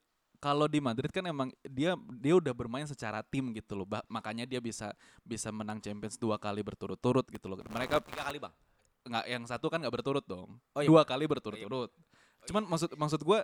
Kalau 0.43 0.67
di 0.67 0.83
Madrid 0.83 1.07
kan 1.15 1.23
emang 1.23 1.55
dia 1.63 1.95
dia 2.19 2.35
udah 2.35 2.51
bermain 2.51 2.83
secara 2.83 3.23
tim 3.23 3.55
gitu 3.55 3.79
loh. 3.79 3.87
Bah- 3.87 4.03
makanya 4.11 4.43
dia 4.43 4.59
bisa 4.59 4.91
bisa 5.23 5.55
menang 5.55 5.79
Champions 5.79 6.19
dua 6.19 6.35
kali 6.35 6.67
berturut-turut 6.67 7.23
gitu 7.31 7.47
loh. 7.47 7.63
Mereka 7.63 8.03
Tiga 8.03 8.27
kali 8.27 8.43
bang. 8.43 8.55
nggak 9.03 9.25
yang 9.31 9.45
satu 9.47 9.71
kan 9.71 9.79
nggak 9.79 9.95
berturut 9.95 10.27
dong. 10.27 10.59
Oh 10.75 10.83
iya, 10.83 10.91
dua 10.91 11.07
kali 11.07 11.31
berturut-turut. 11.31 11.95
Cuman 12.51 12.67
maksud 12.67 12.91
maksud 12.99 13.21
gue 13.23 13.39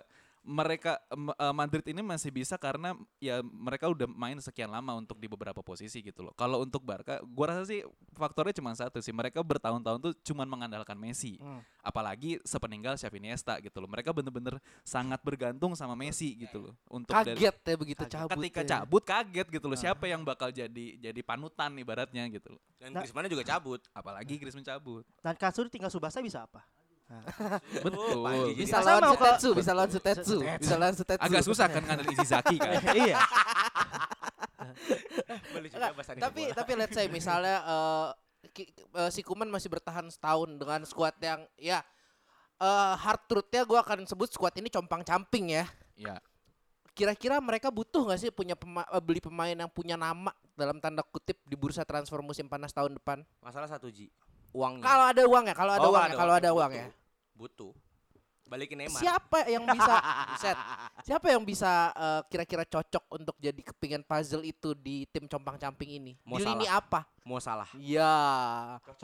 mereka 0.48 0.96
eh, 1.12 1.52
Madrid 1.52 1.84
ini 1.84 2.00
masih 2.00 2.32
bisa 2.32 2.56
karena 2.56 2.96
ya 3.20 3.44
mereka 3.44 3.84
udah 3.84 4.08
main 4.08 4.40
sekian 4.40 4.72
lama 4.72 4.96
untuk 4.96 5.20
di 5.20 5.28
beberapa 5.28 5.60
posisi 5.60 6.00
gitu 6.00 6.24
loh. 6.24 6.32
Kalau 6.32 6.64
untuk 6.64 6.80
Barca, 6.80 7.20
gua 7.20 7.52
rasa 7.52 7.68
sih 7.68 7.84
faktornya 8.16 8.56
cuma 8.56 8.72
satu 8.72 8.96
sih. 8.98 9.12
Mereka 9.12 9.44
bertahun-tahun 9.44 10.00
tuh 10.00 10.12
cuma 10.24 10.48
mengandalkan 10.48 10.96
Messi. 10.96 11.36
Hmm. 11.36 11.60
Apalagi 11.84 12.40
sepeninggal 12.42 12.96
Xavi 12.96 13.20
Iniesta 13.20 13.60
gitu 13.60 13.76
loh. 13.78 13.88
Mereka 13.88 14.16
bener-bener 14.16 14.56
sangat 14.80 15.20
bergantung 15.20 15.76
sama 15.76 15.92
Messi 15.92 16.32
gitu 16.34 16.64
loh. 16.64 16.74
Untuk 16.88 17.12
dari- 17.12 17.36
Kaget 17.36 17.56
ya 17.60 17.76
begitu 17.76 18.02
cabut. 18.08 18.32
ketika 18.40 18.60
ya. 18.60 18.68
cabut 18.80 19.02
kaget 19.04 19.46
gitu 19.50 19.66
loh. 19.68 19.76
Siapa 19.76 20.04
yang 20.06 20.24
bakal 20.24 20.48
jadi 20.48 20.86
jadi 20.96 21.20
panutan 21.20 21.76
ibaratnya 21.76 22.24
gitu 22.32 22.56
loh. 22.56 22.60
Dan 22.80 22.96
Nah. 22.96 23.04
Griezmann 23.04 23.28
juga 23.28 23.44
cabut. 23.44 23.84
Apalagi 23.92 24.40
Griezmann 24.40 24.64
cabut. 24.64 25.04
Dan 25.20 25.36
Katsuri 25.36 25.68
tinggal 25.68 25.92
Subasa 25.92 26.24
bisa 26.24 26.48
apa? 26.48 26.64
Betul. 27.80 28.20
Bisa 28.54 28.78
lawan 28.78 29.00
Sutetsu, 29.10 29.48
bisa 29.56 29.72
lawan 29.72 29.90
Sutetsu, 29.90 30.36
bisa 30.58 30.74
lawan 30.76 30.94
Sutetsu. 30.94 31.24
Agak 31.24 31.42
susah 31.42 31.66
kan 31.66 31.82
ngandelin 31.82 32.16
Izaki 32.16 32.56
kan. 32.56 32.72
iya. 33.00 33.16
Tapi 36.20 36.42
tapi 36.52 36.72
let's 36.74 36.94
say 36.94 37.06
misalnya 37.08 37.56
eh, 37.60 38.08
ki- 38.50 38.70
eh, 38.70 39.10
si 39.10 39.20
Kuman 39.22 39.48
masih 39.48 39.68
bertahan 39.68 40.06
setahun 40.06 40.52
dengan 40.52 40.80
skuad 40.84 41.16
yang 41.18 41.42
ya 41.56 41.80
eh 42.58 42.94
hard 42.96 43.22
truthnya 43.24 43.62
gue 43.62 43.78
akan 43.78 44.02
sebut 44.04 44.28
skuad 44.28 44.54
ini 44.58 44.68
compang 44.68 45.00
camping 45.00 45.54
ya. 45.54 45.64
Ya. 45.94 46.18
Kira-kira 46.92 47.38
mereka 47.38 47.70
butuh 47.70 48.02
nggak 48.02 48.18
sih 48.18 48.30
punya 48.34 48.58
pema- 48.58 48.86
eh, 48.86 49.00
beli 49.00 49.22
pemain 49.22 49.54
yang 49.54 49.70
punya 49.70 49.94
nama 49.94 50.34
dalam 50.52 50.82
tanda 50.82 51.00
kutip 51.00 51.38
di 51.46 51.54
bursa 51.54 51.86
transfer 51.86 52.18
musim 52.18 52.50
panas 52.50 52.74
tahun 52.74 52.98
depan? 52.98 53.22
Masalah 53.38 53.70
satu 53.70 53.86
Ji. 53.88 54.10
Uangnya. 54.52 54.84
Kalau 54.84 55.04
ada 55.04 55.22
uang 55.24 55.44
ya, 55.44 55.54
kalau 55.54 55.72
ada 55.76 55.86
Oh, 55.86 55.92
uang 55.92 56.04
ada 56.04 56.12
ya, 56.12 56.18
kalau 56.18 56.34
ada 56.34 56.50
uang 56.54 56.72
ya. 56.72 56.86
Butuh. 57.34 57.72
Balikin 58.48 58.80
Neymar. 58.80 58.96
Siapa 58.96 59.44
yang 59.44 59.68
bisa 59.68 59.94
set? 60.42 60.56
Siapa 61.04 61.26
yang 61.28 61.44
bisa 61.44 61.92
eh, 61.92 62.20
kira-kira 62.32 62.64
cocok 62.64 63.04
untuk 63.12 63.36
jadi 63.36 63.60
kepingan 63.60 64.00
puzzle 64.00 64.40
itu 64.40 64.72
di 64.72 65.04
tim 65.12 65.28
compang 65.28 65.60
camping 65.60 66.00
ini? 66.00 66.12
Mo 66.24 66.40
di 66.40 66.48
lini 66.48 66.64
Salah. 66.64 66.80
apa? 66.80 67.00
Mau 67.28 67.36
salah. 67.44 67.68
Ya, 67.76 68.08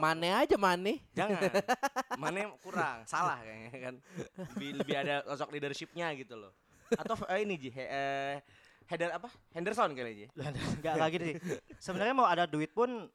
Mane 0.01 0.33
aja 0.33 0.57
Mane. 0.57 1.05
Jangan. 1.13 1.45
Mana 2.21 2.57
kurang, 2.65 3.05
salah 3.05 3.37
kayaknya 3.45 3.81
kan. 3.85 3.95
Lebih 4.57 4.69
lebih 4.81 4.97
ada 4.97 5.15
sosok 5.29 5.53
leadershipnya 5.53 6.09
gitu 6.17 6.41
loh. 6.41 6.57
Atau 6.97 7.21
eh, 7.29 7.45
ini 7.45 7.61
Ji, 7.61 7.69
he, 7.69 7.85
eh, 7.85 8.35
header 8.89 9.13
apa? 9.13 9.29
Henderson 9.53 9.93
kali 9.93 10.25
Ji. 10.25 10.27
Enggak 10.41 10.97
enggak 10.97 11.09
gitu 11.21 11.25
sih. 11.29 11.37
Sebenarnya 11.77 12.17
mau 12.17 12.25
ada 12.25 12.49
duit 12.49 12.73
pun 12.73 13.13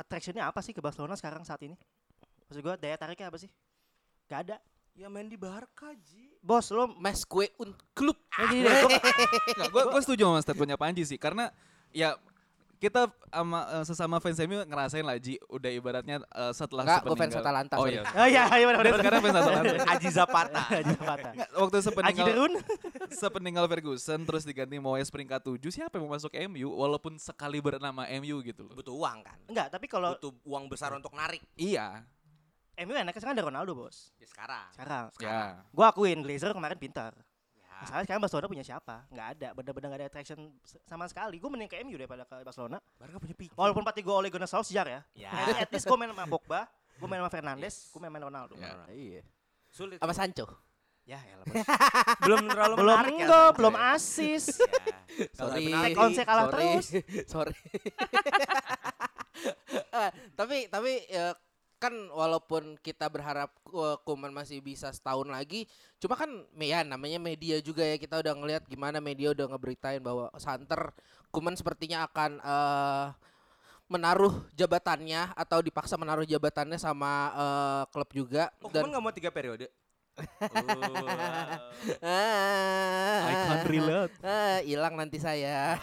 attractionnya 0.00 0.48
apa 0.48 0.58
sih 0.58 0.72
ke 0.72 0.80
Barcelona 0.80 1.12
sekarang 1.12 1.44
saat 1.44 1.60
ini? 1.60 1.76
Maksud 2.48 2.60
gua 2.60 2.74
daya 2.74 2.96
tariknya 2.96 3.28
apa 3.28 3.36
sih? 3.36 3.52
Gak 4.26 4.40
ada. 4.42 4.56
Ya 4.92 5.06
main 5.06 5.24
di 5.24 5.36
Barca 5.36 5.92
Ji. 5.94 6.34
Bos 6.40 6.68
lo 6.68 6.88
Mas 6.90 7.22
kue 7.22 7.52
un 7.56 7.70
klub. 7.92 8.16
gini 8.48 8.64
deh, 8.64 8.74
gua- 9.70 9.70
gue 9.70 9.82
gue 9.88 10.00
setuju 10.02 10.22
sama 10.26 10.40
statementnya 10.40 10.74
Panji 10.74 11.04
sih 11.04 11.14
karena 11.14 11.52
ya 11.90 12.16
kita 12.80 13.12
sama 13.28 13.60
eh, 13.70 13.84
sesama 13.84 14.16
fans 14.18 14.40
MU 14.40 14.56
ngerasain 14.64 15.04
lah 15.04 15.20
Ji 15.20 15.36
udah 15.46 15.68
ibaratnya 15.68 16.16
eh, 16.18 16.52
setelah 16.52 16.88
Enggak, 16.88 17.00
gue 17.02 17.12
fans 17.12 17.20
sepeninggal- 17.28 17.44
Atalanta. 17.44 17.74
Oh 17.76 17.84
sorry. 17.84 17.92
iya. 17.92 18.02
Oh 18.10 18.24
iya, 18.26 18.42
iya 18.50 18.64
benar 18.64 18.80
benar. 18.80 18.98
sekarang 18.98 19.20
fans 19.20 19.36
Atalanta. 19.36 19.72
Aji 19.92 20.08
Zapata. 20.08 20.62
Aji 20.80 20.92
Zapata. 20.96 21.28
Nggak, 21.30 21.48
Waktu 21.52 21.76
Aji 21.76 21.84
sepeninggal 21.86 22.26
Derun. 22.26 22.52
sepeninggal 23.22 23.64
Ferguson 23.68 24.20
terus 24.24 24.42
diganti 24.42 24.76
Moyes 24.80 25.12
peringkat 25.12 25.40
7 25.44 25.60
siapa 25.68 26.00
yang 26.00 26.08
mau 26.08 26.16
masuk 26.16 26.32
MU 26.48 26.68
walaupun 26.72 27.20
sekali 27.20 27.60
bernama 27.60 28.08
MU 28.16 28.40
gitu 28.40 28.64
loh. 28.64 28.72
Butuh 28.72 28.96
uang 28.96 29.18
kan. 29.20 29.36
Enggak, 29.44 29.68
tapi 29.68 29.84
kalau 29.84 30.16
Butuh 30.16 30.32
uang 30.42 30.64
besar 30.66 30.90
untuk 30.90 31.12
narik. 31.12 31.44
Iya. 31.54 32.00
MU 32.80 32.96
enaknya 32.96 33.20
sekarang 33.20 33.36
ada 33.36 33.44
Ronaldo, 33.44 33.76
Bos. 33.76 34.08
Ya 34.16 34.24
sekarang. 34.24 34.72
Sekarang. 34.72 35.04
Ya. 35.20 35.60
Gua 35.68 35.92
akuin 35.92 36.24
Glazer 36.24 36.56
kemarin 36.56 36.80
pintar. 36.80 37.12
Ya. 37.80 37.88
Masalahnya 37.88 38.04
sekarang 38.04 38.22
Barcelona 38.28 38.46
punya 38.52 38.64
siapa? 38.64 38.96
Nggak 39.08 39.28
ada, 39.32 39.48
bener-bener 39.56 39.86
nggak 39.88 40.00
ada 40.04 40.08
attraction 40.12 40.38
sama 40.84 41.08
sekali. 41.08 41.40
Gue 41.40 41.48
mending 41.48 41.70
ke 41.72 41.80
MU 41.80 41.96
daripada 41.96 42.28
ke 42.28 42.44
Barcelona. 42.44 42.76
Barca 43.00 43.16
punya 43.16 43.32
pikir. 43.32 43.56
Walaupun 43.56 43.80
pati 43.80 44.04
gue 44.04 44.12
oleh 44.12 44.28
Gunnar 44.28 44.52
Solskjaer 44.52 44.88
ya. 44.92 45.00
Ya. 45.16 45.30
Tapi 45.32 45.52
at 45.64 45.70
least 45.72 45.88
gue 45.88 45.96
main 45.96 46.12
sama 46.12 46.28
Pogba, 46.28 46.68
gue 47.00 47.08
main 47.08 47.24
sama 47.24 47.32
Fernandes, 47.32 47.88
gue 47.88 48.00
main 48.04 48.12
sama 48.12 48.20
Ronaldo. 48.28 48.54
Ya. 48.60 48.84
Iya. 48.92 49.22
Sulit. 49.72 49.96
Sama 49.96 50.12
Sancho. 50.12 50.44
Ya, 51.08 51.18
elah, 51.24 51.42
Bos. 51.48 51.56
belum 52.28 52.44
terlalu 52.52 52.74
belum 52.84 52.92
menarik 52.92 53.10
ya. 53.10 53.16
enggak, 53.24 53.48
Sancho 53.48 53.56
belum 53.56 53.74
ya. 53.74 53.94
asis. 53.96 54.44
Ya. 55.10 55.26
Sorry. 55.36 55.66
Take 55.68 56.00
on 56.00 56.10
saya 56.16 56.26
kalah 56.28 56.46
sorry. 56.48 56.54
terus. 56.54 56.86
sorry. 57.34 57.54
Eh, 59.90 60.10
tapi 60.32 60.64
tapi 60.70 60.92
ya, 61.12 61.34
kan 61.80 61.96
walaupun 62.12 62.76
kita 62.84 63.08
berharap 63.08 63.48
uh, 63.72 63.96
Kuman 64.04 64.28
masih 64.30 64.60
bisa 64.60 64.92
setahun 64.92 65.24
lagi, 65.32 65.64
cuma 65.96 66.12
kan 66.12 66.28
ya 66.60 66.84
namanya 66.84 67.16
media 67.16 67.56
juga 67.64 67.80
ya 67.80 67.96
kita 67.96 68.20
udah 68.20 68.36
ngelihat 68.36 68.68
gimana 68.68 69.00
media 69.00 69.32
udah 69.32 69.48
ngeberitain 69.48 70.04
bahwa 70.04 70.28
Santer 70.36 70.92
Kuman 71.32 71.56
sepertinya 71.56 72.04
akan 72.04 72.42
eh, 72.42 73.06
menaruh 73.88 74.44
jabatannya 74.54 75.32
atau 75.32 75.62
dipaksa 75.64 75.96
menaruh 75.96 76.28
jabatannya 76.28 76.76
sama 76.76 77.12
eh, 77.32 77.82
klub 77.88 78.10
juga 78.12 78.52
Oh, 78.60 78.68
dan 78.68 78.84
Kuman 78.84 78.90
nggak 78.92 79.04
mau 79.08 79.14
tiga 79.16 79.30
periode? 79.32 79.72
I 83.24 83.32
can't 83.46 83.66
relate. 83.68 84.14
Ah, 84.20 84.60
hilang 84.68 84.94
nanti 84.98 85.16
saya. 85.22 85.78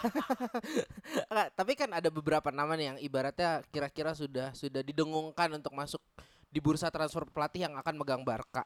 Enggak, 1.30 1.48
tapi 1.56 1.72
kan 1.74 1.90
ada 1.90 2.08
beberapa 2.12 2.52
nama 2.52 2.76
nih 2.78 2.86
yang 2.94 2.98
ibaratnya 3.02 3.62
kira-kira 3.72 4.14
sudah 4.14 4.54
sudah 4.54 4.82
didengungkan 4.84 5.50
untuk 5.56 5.74
masuk 5.74 6.02
di 6.48 6.60
bursa 6.62 6.88
transfer 6.92 7.26
pelatih 7.28 7.66
yang 7.68 7.74
akan 7.76 7.94
megang 7.98 8.22
Barca. 8.22 8.64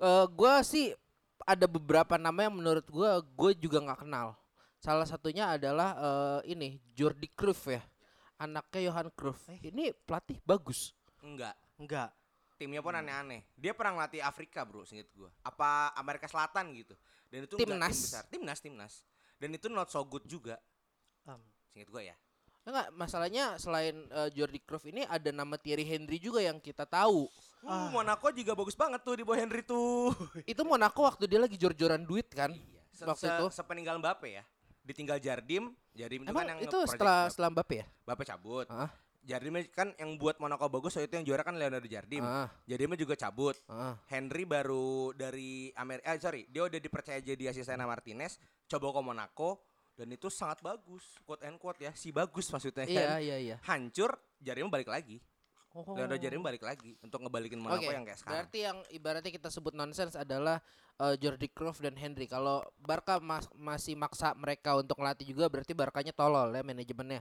Eh 0.00 0.26
gua 0.30 0.62
sih 0.62 0.94
ada 1.42 1.66
beberapa 1.66 2.20
nama 2.20 2.46
yang 2.46 2.54
menurut 2.54 2.86
gua 2.88 3.20
gue 3.20 3.52
juga 3.58 3.80
nggak 3.82 4.06
kenal. 4.06 4.36
Salah 4.80 5.04
satunya 5.04 5.52
adalah 5.52 5.96
eh, 5.98 6.56
ini 6.56 6.80
Jordi 6.96 7.28
Cruyff 7.32 7.68
ya. 7.68 7.82
Anaknya 8.40 8.88
Johan 8.88 9.08
Cruyff. 9.12 9.44
Ini 9.60 9.92
pelatih 10.08 10.40
bagus. 10.48 10.96
Enggak. 11.20 11.52
Enggak. 11.76 12.19
Timnya 12.60 12.84
pun 12.84 12.92
aneh-aneh. 12.92 13.40
Dia 13.56 13.72
pernah 13.72 13.96
ngelatih 13.96 14.20
Afrika, 14.20 14.68
Bro, 14.68 14.84
singkat 14.84 15.08
gua. 15.16 15.32
Apa 15.40 15.96
Amerika 15.96 16.28
Selatan 16.28 16.76
gitu. 16.76 16.92
Dan 17.32 17.48
itu 17.48 17.56
Timnas. 17.56 17.88
tim 17.88 18.04
besar. 18.04 18.24
Timnas, 18.28 18.58
timnas. 18.60 18.94
Dan 19.40 19.56
itu 19.56 19.72
not 19.72 19.88
so 19.88 20.04
good 20.04 20.28
juga, 20.28 20.60
Um, 21.24 21.40
singkat 21.72 21.88
gua 21.88 22.02
ya. 22.04 22.16
Enggak, 22.60 22.92
masalahnya 22.92 23.56
selain 23.56 23.96
eh, 24.04 24.28
Jordi 24.36 24.60
Cruyff 24.60 24.84
ini 24.84 25.08
ada 25.08 25.32
nama 25.32 25.56
Thierry 25.56 25.88
Henry 25.88 26.20
juga 26.20 26.44
yang 26.44 26.60
kita 26.60 26.84
tahu. 26.84 27.24
Uh, 27.60 27.88
Monaco 27.88 28.28
juga 28.28 28.52
bagus 28.52 28.76
banget 28.76 29.00
tuh 29.00 29.16
di 29.16 29.24
bawah 29.24 29.40
Henry 29.40 29.64
tuh. 29.64 30.12
Itu 30.52 30.60
Monaco 30.64 31.00
waktu 31.04 31.24
dia 31.24 31.40
lagi 31.40 31.56
jor-joran 31.56 32.04
duit 32.04 32.28
kan? 32.28 32.52
Iya. 32.52 32.80
Se 32.92 33.04
Waktu 33.08 33.24
se 33.24 33.32
itu. 33.32 33.46
sepeninggal 33.56 33.96
Mbappe 33.96 34.28
ya. 34.28 34.44
Ditinggal 34.84 35.16
Jardim, 35.20 35.72
Jardim 35.92 36.24
itu 36.24 36.32
Emang 36.32 36.44
kan 36.44 36.52
yang 36.56 36.60
itu 36.60 36.78
setelah 36.84 37.16
Mbappe. 37.24 37.32
setelah 37.32 37.48
Mbappe 37.52 37.74
ya? 37.80 37.86
Mbappe 38.04 38.24
cabut. 38.28 38.66
Hah? 38.68 38.90
Jardim 39.20 39.52
kan 39.68 39.92
yang 39.94 40.16
buat 40.16 40.36
Monaco 40.36 40.64
bagus 40.66 40.96
waktu 40.96 41.06
itu 41.06 41.16
yang 41.16 41.26
juara 41.26 41.42
kan 41.42 41.54
Leonardo 41.54 41.84
Jardim. 41.84 42.24
Ah, 42.24 42.48
Jardimnya 42.64 42.96
juga 42.96 43.14
cabut. 43.14 43.52
ah. 43.66 43.94
Henry 44.08 44.44
baru 44.44 45.12
dari 45.12 45.68
Amerika, 45.74 46.08
eh 46.08 46.18
sorry, 46.18 46.42
dia 46.46 46.64
udah 46.64 46.76
dipercaya 46.76 47.20
jadi 47.20 47.48
asisten 47.48 47.78
Martinez, 47.78 48.40
coba 48.66 48.90
ke 48.90 49.00
Monaco 49.02 49.50
dan 49.92 50.08
itu 50.08 50.32
sangat 50.32 50.60
bagus, 50.60 51.04
quote 51.22 51.44
and 51.44 51.56
quote 51.56 51.76
ya, 51.78 51.92
si 51.92 52.08
bagus 52.08 52.48
maksudnya 52.48 52.88
Iya 52.88 53.00
kan. 53.06 53.08
iya 53.20 53.36
iya. 53.36 53.56
Hancur, 53.62 54.16
Jardim 54.36 54.66
balik 54.66 54.88
lagi. 54.88 55.20
Oh. 55.70 55.84
Leonardo 55.94 56.16
Jardim 56.16 56.40
balik 56.40 56.64
lagi 56.64 56.96
untuk 56.98 57.20
ngebalikin 57.20 57.60
Monaco 57.60 57.84
Oke, 57.84 57.92
yang 57.92 58.02
kayak 58.02 58.18
sekarang. 58.18 58.34
berarti 58.42 58.58
yang 58.58 58.78
ibaratnya 58.90 59.30
kita 59.30 59.48
sebut 59.48 59.70
nonsense 59.70 60.16
adalah 60.16 60.58
eh, 60.96 61.14
Jordi 61.14 61.46
Cruyff 61.46 61.78
dan 61.78 61.94
Henry. 61.94 62.24
Kalau 62.24 62.64
Barca 62.74 63.20
mas- 63.20 63.52
masih 63.54 63.94
maksa 63.94 64.34
mereka 64.34 64.74
untuk 64.74 64.96
ngelatih 64.96 65.28
juga, 65.28 65.46
berarti 65.46 65.70
Barkanya 65.70 66.10
tolol 66.10 66.50
ya 66.50 66.64
manajemennya. 66.64 67.20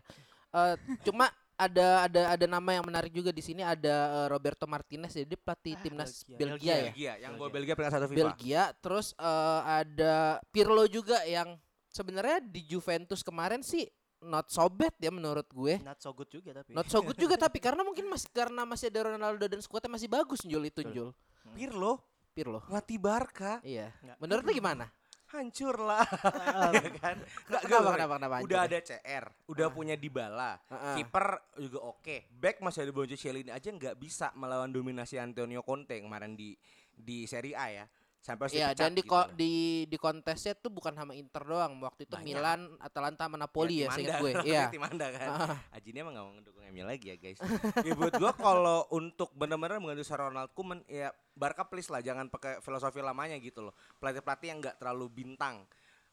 Eh, 0.50 0.76
cuma 1.04 1.30
ada 1.60 2.08
ada 2.08 2.22
ada 2.32 2.46
nama 2.48 2.70
yang 2.72 2.82
menarik 2.82 3.12
juga 3.12 3.30
di 3.30 3.44
sini 3.44 3.60
ada 3.60 3.92
eh, 4.24 4.28
Roberto 4.28 4.64
Martinez 4.64 5.12
jadi 5.12 5.36
pelatih 5.36 5.76
Ah, 5.76 5.82
timnas 5.84 6.12
Belgia. 6.24 6.38
Belgia, 6.38 6.40
Belgia. 6.40 6.72
ya. 6.72 6.84
Belgia, 6.88 7.14
yang 7.20 7.32
bawa 7.36 7.50
Belgia. 7.52 7.74
Peringkat 7.76 7.94
satu 7.94 8.08
FIFA. 8.08 8.18
Belgia, 8.18 8.64
terus 8.80 9.08
eh, 9.14 9.62
ada 9.84 10.16
Pirlo 10.48 10.88
juga 10.88 11.20
yang 11.24 11.60
sebenarnya 11.86 12.40
di 12.40 12.64
Juventus 12.64 13.20
kemarin 13.20 13.60
sih 13.60 13.84
not 14.20 14.48
so 14.48 14.68
bad 14.68 14.92
ya 14.98 15.10
menurut 15.10 15.48
gue. 15.48 15.80
not 15.80 15.96
so 15.98 16.12
good 16.12 16.28
juga 16.28 16.60
tapi. 16.60 16.72
Not 16.72 16.88
so 16.88 17.00
good 17.00 17.16
juga 17.16 17.36
tapi 17.46 17.60
karena 17.60 17.84
mungkin 17.84 18.08
masih 18.08 18.28
karena 18.30 18.64
masih 18.64 18.88
ada 18.88 19.12
Ronaldo 19.12 19.44
dan 19.44 19.60
skuadnya 19.60 19.92
masih 19.92 20.08
bagus 20.08 20.40
Jul 20.42 20.64
itu. 20.64 20.80
Jul. 20.86 21.12
Pirlo 21.52 22.00
Pirlo. 22.30 22.64
ngelatih 22.68 23.00
Barca, 23.00 23.60
Iya. 23.60 23.92
Nggak. 24.00 24.18
Menurut 24.22 24.44
lu 24.44 24.52
gimana? 24.54 24.86
Hancur 25.30 25.76
lah. 25.78 26.06
ya 26.76 26.90
kan? 26.98 27.18
Nggak, 27.50 27.62
Kenapa, 27.66 27.90
kenapa, 27.96 28.14
kenapa 28.18 28.36
Udah 28.46 28.60
ada 28.66 28.78
CR, 28.82 29.26
udah 29.50 29.68
punya 29.70 29.96
Dybala, 29.96 30.58
Heeh. 30.70 30.96
kiper 31.02 31.28
juga 31.62 31.80
oke. 31.86 32.16
Back 32.34 32.62
masih 32.66 32.90
ada 32.90 32.92
Bonjo 32.94 33.16
Chiellini 33.16 33.52
aja 33.54 33.70
nggak 33.70 33.96
bisa 34.02 34.34
melawan 34.34 34.74
dominasi 34.74 35.22
Antonio 35.22 35.62
Conte 35.62 36.02
kemarin 36.02 36.34
di 36.34 36.58
di 37.00 37.24
Serie 37.30 37.56
A 37.56 37.68
ya. 37.72 37.86
Sampai 38.20 38.52
harus 38.52 38.56
Iya, 38.60 38.76
dan 38.76 38.92
di 38.92 39.00
gitu 39.00 39.16
ko- 39.16 39.32
di 39.32 39.54
di 39.88 39.96
kontesnya 39.96 40.52
tuh 40.60 40.68
bukan 40.68 40.92
sama 40.92 41.16
Inter 41.16 41.40
doang. 41.48 41.80
Waktu 41.80 42.04
itu 42.04 42.16
Banyak. 42.20 42.28
Milan, 42.28 42.62
Atalanta, 42.84 43.26
sama 43.26 43.40
Napoli 43.40 43.82
ya, 43.82 43.88
tim 43.88 43.96
seingat 44.04 44.20
gue. 44.20 44.32
Iya. 44.52 44.68
tim 44.68 44.84
Anda 44.84 45.08
kan. 45.16 45.30
Aji 45.72 45.88
ini 45.96 46.00
emang 46.04 46.14
gak 46.20 46.26
mau 46.28 46.34
ngedukung 46.36 46.64
MU 46.68 46.84
lagi 46.84 47.06
ya 47.10 47.16
guys. 47.16 47.40
ya 47.88 47.94
buat 47.96 48.14
gua 48.20 48.32
kalau 48.36 48.84
untuk 48.92 49.32
benar-benar 49.34 49.80
mengganti 49.80 50.04
seorang 50.04 50.36
Ronald 50.36 50.52
Koeman 50.52 50.84
ya 50.86 51.10
Barca 51.32 51.64
please 51.64 51.88
lah 51.88 52.04
jangan 52.04 52.28
pakai 52.28 52.60
filosofi 52.60 53.00
lamanya 53.00 53.40
gitu 53.40 53.64
loh. 53.64 53.74
Pelatih-pelatih 53.98 54.48
yang 54.52 54.60
nggak 54.60 54.76
terlalu 54.78 55.06
bintang. 55.08 55.64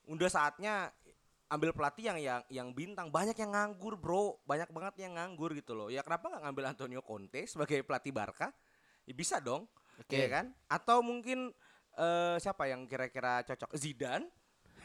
Udah 0.07 0.31
saatnya 0.31 0.95
ambil 1.47 1.71
pelatih 1.71 2.11
yang 2.11 2.19
yang 2.19 2.41
yang 2.51 2.69
bintang 2.71 3.07
banyak 3.07 3.39
yang 3.39 3.55
nganggur 3.55 3.95
bro 3.95 4.35
banyak 4.43 4.67
banget 4.67 5.07
yang 5.07 5.15
nganggur 5.15 5.55
gitu 5.55 5.79
loh 5.79 5.87
ya 5.87 6.03
kenapa 6.03 6.27
nggak 6.27 6.43
ngambil 6.43 6.65
Antonio 6.75 7.03
Conte 7.07 7.47
sebagai 7.47 7.87
pelatih 7.87 8.11
Barca 8.11 8.51
ya 9.07 9.15
bisa 9.15 9.39
dong 9.39 9.63
Oke. 10.03 10.19
ya 10.19 10.27
kan 10.27 10.51
atau 10.67 11.07
mungkin 11.07 11.55
eh, 11.97 12.37
siapa 12.37 12.65
yang 12.67 12.85
kira-kira 12.85 13.41
cocok 13.43 13.73
Zidane 13.75 14.29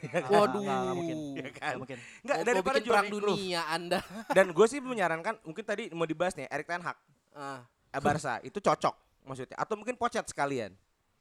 Waduh. 0.01 0.59
Nggak, 0.59 0.79
nggak 0.81 0.95
mungkin. 0.95 1.17
ya 1.17 1.29
Nggak 1.37 1.53
kan 1.55 1.75
mungkin. 1.77 1.97
nggak 2.19 2.33
Mau- 2.33 2.41
mau 2.41 2.49
daripada 2.49 2.77
bikin 2.79 2.89
perang 2.89 3.07
dunia 3.07 3.61
Anda. 3.67 3.99
Dan 4.31 4.45
gue 4.49 4.65
sih 4.65 4.79
menyarankan 4.79 5.35
mungkin 5.43 5.61
tadi 5.61 5.83
mau 5.91 6.03
dibahas 6.03 6.33
nih 6.33 6.47
Erik 6.47 6.65
Ten 6.65 6.81
Hag 6.81 6.97
eh, 7.31 7.59
Barca 7.95 8.41
itu 8.41 8.57
cocok 8.57 8.95
maksudnya 9.21 9.53
atau 9.55 9.75
mungkin 9.75 9.93
Pochet 9.93 10.25
sekalian. 10.25 10.73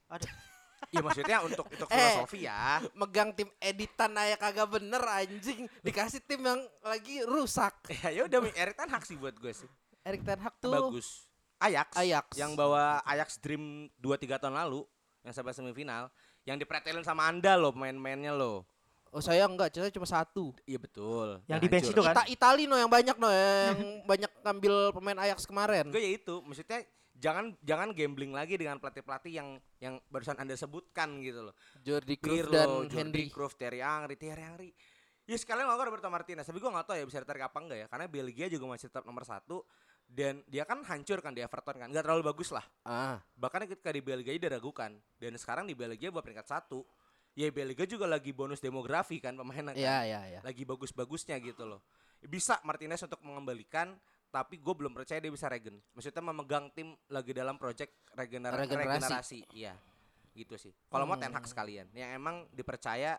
Aduh. 0.09 0.33
Iya 0.89 1.01
maksudnya 1.07 1.37
untuk 1.45 1.69
untuk 1.69 1.85
Eh. 1.87 1.93
filosofi 1.93 2.41
ya. 2.41 2.81
Megang 2.95 3.31
tim 3.31 3.53
editan 3.61 4.17
aja 4.17 4.41
kagak 4.41 4.69
bener 4.71 5.05
anjing. 5.05 5.69
Dikasih 5.79 6.25
tim 6.25 6.41
yang 6.41 6.61
lagi 6.81 7.21
rusak. 7.23 7.77
Ya 8.01 8.09
ya 8.11 8.23
udah 8.25 8.49
Erik 8.51 8.75
Ten 8.75 8.89
Hag 8.89 9.05
sih 9.05 9.15
buat 9.15 9.37
gue 9.37 9.53
sih. 9.53 9.69
Erik 10.01 10.25
Ten 10.25 10.41
Hag 10.41 10.57
tuh 10.57 10.73
Bagus. 10.73 11.29
Ajax, 11.61 11.93
Ajax. 11.93 12.33
yang 12.33 12.57
bawa 12.57 13.05
Ajax 13.05 13.37
Dream 13.37 13.93
2 14.01 14.17
3 14.17 14.41
tahun 14.41 14.57
lalu 14.57 14.89
yang 15.21 15.33
sampai 15.37 15.53
semifinal 15.53 16.09
yang 16.49 16.57
dipretelin 16.57 17.05
sama 17.05 17.29
Anda 17.29 17.57
loh 17.57 17.73
pemain-pemainnya 17.77 18.33
loh. 18.33 18.65
Oh 19.11 19.19
saya 19.19 19.43
enggak, 19.43 19.75
saya 19.75 19.91
cuma 19.91 20.07
satu. 20.07 20.55
Iya 20.63 20.79
betul. 20.79 21.43
Yang 21.51 21.59
di 21.67 21.69
bench 21.69 21.89
itu 21.91 21.99
kan? 21.99 22.15
Ita 22.15 22.23
Itali 22.31 22.71
no 22.71 22.79
yang 22.79 22.87
banyak 22.87 23.17
no 23.19 23.27
yang 23.27 23.79
banyak 24.11 24.31
ngambil 24.47 24.75
pemain 24.95 25.19
Ajax 25.27 25.51
kemarin. 25.51 25.91
Gue 25.91 25.99
ya 25.99 26.11
itu, 26.15 26.39
maksudnya 26.47 26.87
jangan 27.19 27.53
jangan 27.61 27.91
gambling 27.91 28.31
lagi 28.31 28.55
dengan 28.55 28.79
pelatih-pelatih 28.79 29.33
yang 29.35 29.59
yang 29.83 29.99
barusan 30.07 30.39
Anda 30.39 30.55
sebutkan 30.55 31.19
gitu 31.27 31.51
loh. 31.51 31.55
Jordi 31.83 32.17
Cruyff 32.23 32.55
dan 32.55 32.87
Jordi 32.87 32.95
Henry. 32.95 33.25
Cruyff, 33.35 33.59
Thierry 33.59 33.83
Henry, 33.83 34.15
Thierry 34.15 34.43
Henry. 34.47 34.71
Ya 35.27 35.39
sekalian 35.39 35.67
ngomong 35.71 35.91
Roberto 35.91 36.11
Martinez, 36.11 36.43
tapi 36.43 36.59
gue 36.59 36.67
gak 36.67 36.91
tahu 36.91 36.97
ya 36.99 37.07
bisa 37.07 37.23
ditarik 37.23 37.47
apa 37.47 37.59
enggak 37.63 37.79
ya, 37.79 37.87
karena 37.87 38.11
Belgia 38.11 38.47
juga 38.51 38.67
masih 38.67 38.91
tetap 38.91 39.07
nomor 39.07 39.23
satu 39.23 39.63
dan 40.11 40.43
dia 40.45 40.67
kan 40.67 40.83
hancur 40.83 41.23
kan 41.23 41.31
di 41.31 41.39
Everton 41.39 41.79
kan, 41.79 41.87
nggak 41.87 42.03
terlalu 42.03 42.27
bagus 42.27 42.51
lah. 42.51 42.67
Ah, 42.83 43.23
Bahkan 43.39 43.71
ketika 43.71 43.89
di 43.89 44.03
Belgia 44.03 44.35
dia 44.35 44.51
diragukan 44.51 44.91
dan 45.17 45.33
sekarang 45.35 45.65
di 45.65 45.73
Belgia 45.73 46.11
buat 46.11 46.21
peringkat 46.21 46.51
satu. 46.51 46.83
Ya 47.33 47.47
Belgia 47.49 47.87
juga 47.87 48.11
lagi 48.11 48.35
bonus 48.35 48.59
demografi 48.59 49.23
kan 49.23 49.39
pemainnya 49.39 49.71
kan, 49.71 49.79
iya 49.79 50.03
iya 50.03 50.21
iya. 50.29 50.41
lagi 50.43 50.67
bagus-bagusnya 50.67 51.39
gitu 51.39 51.63
loh. 51.63 51.79
Bisa 52.21 52.59
Martinez 52.63 52.99
untuk 53.01 53.23
mengembalikan 53.23 53.95
tapi 54.29 54.59
gue 54.59 54.75
belum 54.75 54.91
percaya 54.91 55.19
dia 55.19 55.31
bisa 55.31 55.47
regen. 55.47 55.79
Maksudnya 55.95 56.21
memegang 56.21 56.71
tim 56.71 56.91
lagi 57.07 57.31
dalam 57.31 57.55
project 57.55 57.95
regener- 58.13 58.51
Regenerasi. 58.53 58.99
regenerasi. 58.99 59.41
Iya. 59.55 59.79
Gitu 60.33 60.55
sih. 60.59 60.75
Kalau 60.87 61.07
mau 61.07 61.15
Ten 61.15 61.31
Hag 61.31 61.43
Hmm. 61.43 61.51
sekalian 61.51 61.87
yang 61.91 62.11
emang 62.13 62.51
dipercaya 62.51 63.15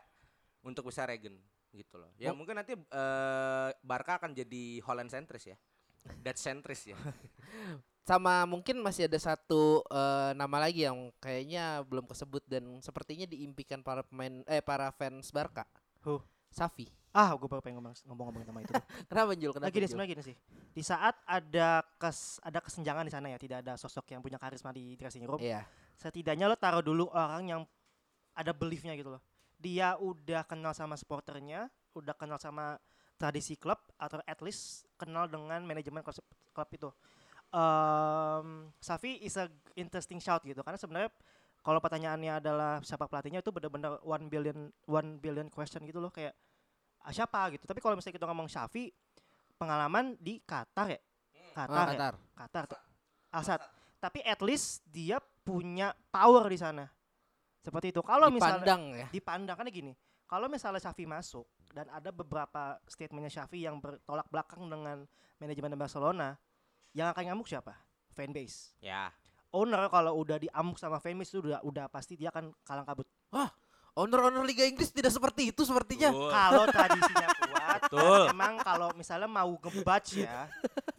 untuk 0.62 0.88
bisa 0.88 1.08
regen 1.08 1.40
gitu 1.72 1.96
loh. 1.96 2.12
Ya 2.16 2.32
Oh. 2.32 2.36
mungkin 2.36 2.56
nanti 2.56 2.76
eh, 2.76 3.70
Barca 3.82 4.20
akan 4.20 4.32
jadi 4.34 4.84
Holland 4.84 5.08
sentris 5.08 5.48
ya. 5.48 5.56
Dutch 6.22 6.42
sentris 6.42 6.90
ya. 6.90 6.98
Sama 8.10 8.44
mungkin 8.50 8.82
masih 8.82 9.06
ada 9.06 9.20
satu 9.22 9.86
eh, 9.88 10.32
nama 10.34 10.58
lagi 10.58 10.84
yang 10.90 11.14
kayaknya 11.22 11.86
belum 11.86 12.10
kesebut 12.10 12.44
dan 12.50 12.82
sepertinya 12.82 13.30
diimpikan 13.30 13.86
para 13.86 14.02
pemain 14.02 14.42
eh 14.50 14.62
para 14.62 14.90
fans 14.92 15.30
Barca. 15.30 15.64
Who? 16.02 16.22
Safi. 16.52 16.90
Ah, 17.12 17.36
gue 17.36 17.44
baru 17.44 17.60
pengen 17.60 17.84
ngomong 17.84 17.96
ngomong-ngomongin 18.08 18.48
nama 18.48 18.60
itu. 18.64 18.72
Kenapa 19.12 19.32
Jul? 19.36 19.52
Kenapa 19.52 19.68
Lagi 19.68 19.78
deh 19.84 19.90
sebenarnya 19.92 20.12
gini 20.16 20.24
sih. 20.32 20.36
Di 20.72 20.84
saat 20.84 21.20
ada 21.28 21.84
kes 22.00 22.40
ada 22.40 22.60
kesenjangan 22.64 23.04
di 23.04 23.12
sana 23.12 23.28
ya, 23.32 23.38
tidak 23.40 23.58
ada 23.68 23.76
sosok 23.76 24.16
yang 24.16 24.24
punya 24.24 24.40
karisma 24.40 24.72
di 24.72 24.96
dressing 24.96 25.28
room. 25.28 25.40
Iya. 25.44 25.68
Setidaknya 26.00 26.48
lo 26.48 26.56
taruh 26.56 26.80
dulu 26.80 27.12
orang 27.12 27.44
yang 27.52 27.62
ada 28.32 28.56
beliefnya 28.56 28.96
gitu 28.96 29.12
loh. 29.12 29.22
Dia 29.60 30.00
udah 30.00 30.48
kenal 30.48 30.72
sama 30.72 30.96
supporternya, 30.96 31.68
udah 31.94 32.16
kenal 32.16 32.40
sama 32.40 32.80
tradisi 33.22 33.54
klub 33.54 33.78
atau 34.02 34.18
at 34.26 34.42
least 34.42 34.90
kenal 34.98 35.30
dengan 35.30 35.62
manajemen 35.62 36.02
klub, 36.02 36.18
klub 36.50 36.70
itu. 36.74 36.90
Um, 37.52 38.72
Safi 38.82 39.22
is 39.22 39.38
a 39.38 39.46
interesting 39.78 40.18
shout 40.18 40.42
gitu 40.42 40.64
karena 40.64 40.80
sebenarnya 40.80 41.12
kalau 41.62 41.78
pertanyaannya 41.78 42.42
adalah 42.42 42.82
siapa 42.82 43.06
pelatihnya 43.06 43.46
itu 43.46 43.54
benar-benar 43.54 44.02
one 44.02 44.26
billion 44.26 44.74
one 44.90 45.22
billion 45.22 45.46
question 45.52 45.86
gitu 45.86 46.02
loh 46.02 46.10
kayak 46.10 46.34
ah, 47.06 47.14
siapa 47.14 47.54
gitu. 47.54 47.70
Tapi 47.70 47.78
kalau 47.78 47.94
misalnya 47.94 48.18
kita 48.18 48.26
ngomong 48.26 48.50
Safi 48.50 48.90
pengalaman 49.62 50.18
di 50.18 50.42
Qatar 50.42 50.90
ya. 50.90 51.02
Qatar, 51.54 51.70
Ah, 51.70 51.86
ya. 51.86 51.94
Qatar. 51.94 52.14
Qatar 52.34 52.64
tuh. 52.66 52.80
Asad. 53.30 53.62
Tapi 54.02 54.26
at 54.26 54.42
least 54.42 54.82
dia 54.90 55.22
punya 55.46 55.94
power 56.10 56.50
di 56.50 56.58
sana. 56.58 56.90
Seperti 57.62 57.94
itu. 57.94 58.02
Kalau 58.02 58.34
misalnya 58.34 58.66
Dipandang 58.66 58.84
ya. 58.98 59.08
dipandang 59.14 59.58
kan 59.62 59.68
gini. 59.70 59.94
Kalau 60.26 60.50
misalnya 60.50 60.82
Xavi 60.82 61.06
masuk 61.06 61.46
dan 61.72 61.88
ada 61.90 62.12
beberapa 62.12 62.78
statementnya 62.88 63.32
Xavi 63.32 63.66
yang 63.66 63.80
bertolak 63.80 64.28
belakang 64.28 64.68
dengan 64.68 65.08
manajemen 65.40 65.80
Barcelona, 65.80 66.36
yang 66.92 67.12
akan 67.12 67.32
ngamuk 67.32 67.48
siapa? 67.48 67.74
Fanbase. 68.12 68.76
ya. 68.84 69.10
Owner 69.52 69.92
kalau 69.92 70.16
udah 70.16 70.40
diamuk 70.40 70.80
sama 70.80 71.04
fanbase 71.04 71.36
itu 71.36 71.40
udah 71.44 71.60
udah 71.68 71.86
pasti 71.92 72.16
dia 72.16 72.32
akan 72.32 72.56
kalang 72.64 72.88
kabut. 72.88 73.08
Owner-owner 73.92 74.48
Liga 74.48 74.64
Inggris 74.64 74.88
tidak 74.88 75.12
seperti 75.12 75.52
itu 75.52 75.68
sepertinya. 75.68 76.16
Kalau 76.16 76.64
tradisinya 76.72 77.28
kuat, 77.36 77.82
Betul. 77.92 78.22
emang 78.32 78.56
kalau 78.64 78.88
misalnya 78.96 79.28
mau 79.28 79.52
ngebatch 79.60 80.24
ya, 80.24 80.48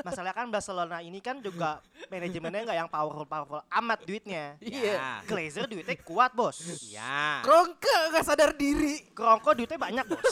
masalah 0.02 0.30
kan 0.30 0.46
Barcelona 0.46 0.98
ini 0.98 1.18
kan 1.18 1.38
juga 1.38 1.78
manajemennya 2.06 2.62
nggak 2.64 2.78
yang 2.78 2.90
powerful 2.90 3.24
powerful 3.24 3.60
amat 3.72 3.98
duitnya. 4.02 4.54
Iya. 4.58 4.92
Ya. 4.94 5.10
Glazer 5.24 5.64
duitnya 5.64 5.96
kuat 5.98 6.30
bos. 6.32 6.58
Ya. 6.84 7.40
Kronke 7.40 7.90
nggak 8.10 8.22
sadar 8.22 8.50
diri. 8.52 9.06
Krongko 9.10 9.54
duitnya 9.54 9.78
banyak 9.78 10.06
bos. 10.06 10.26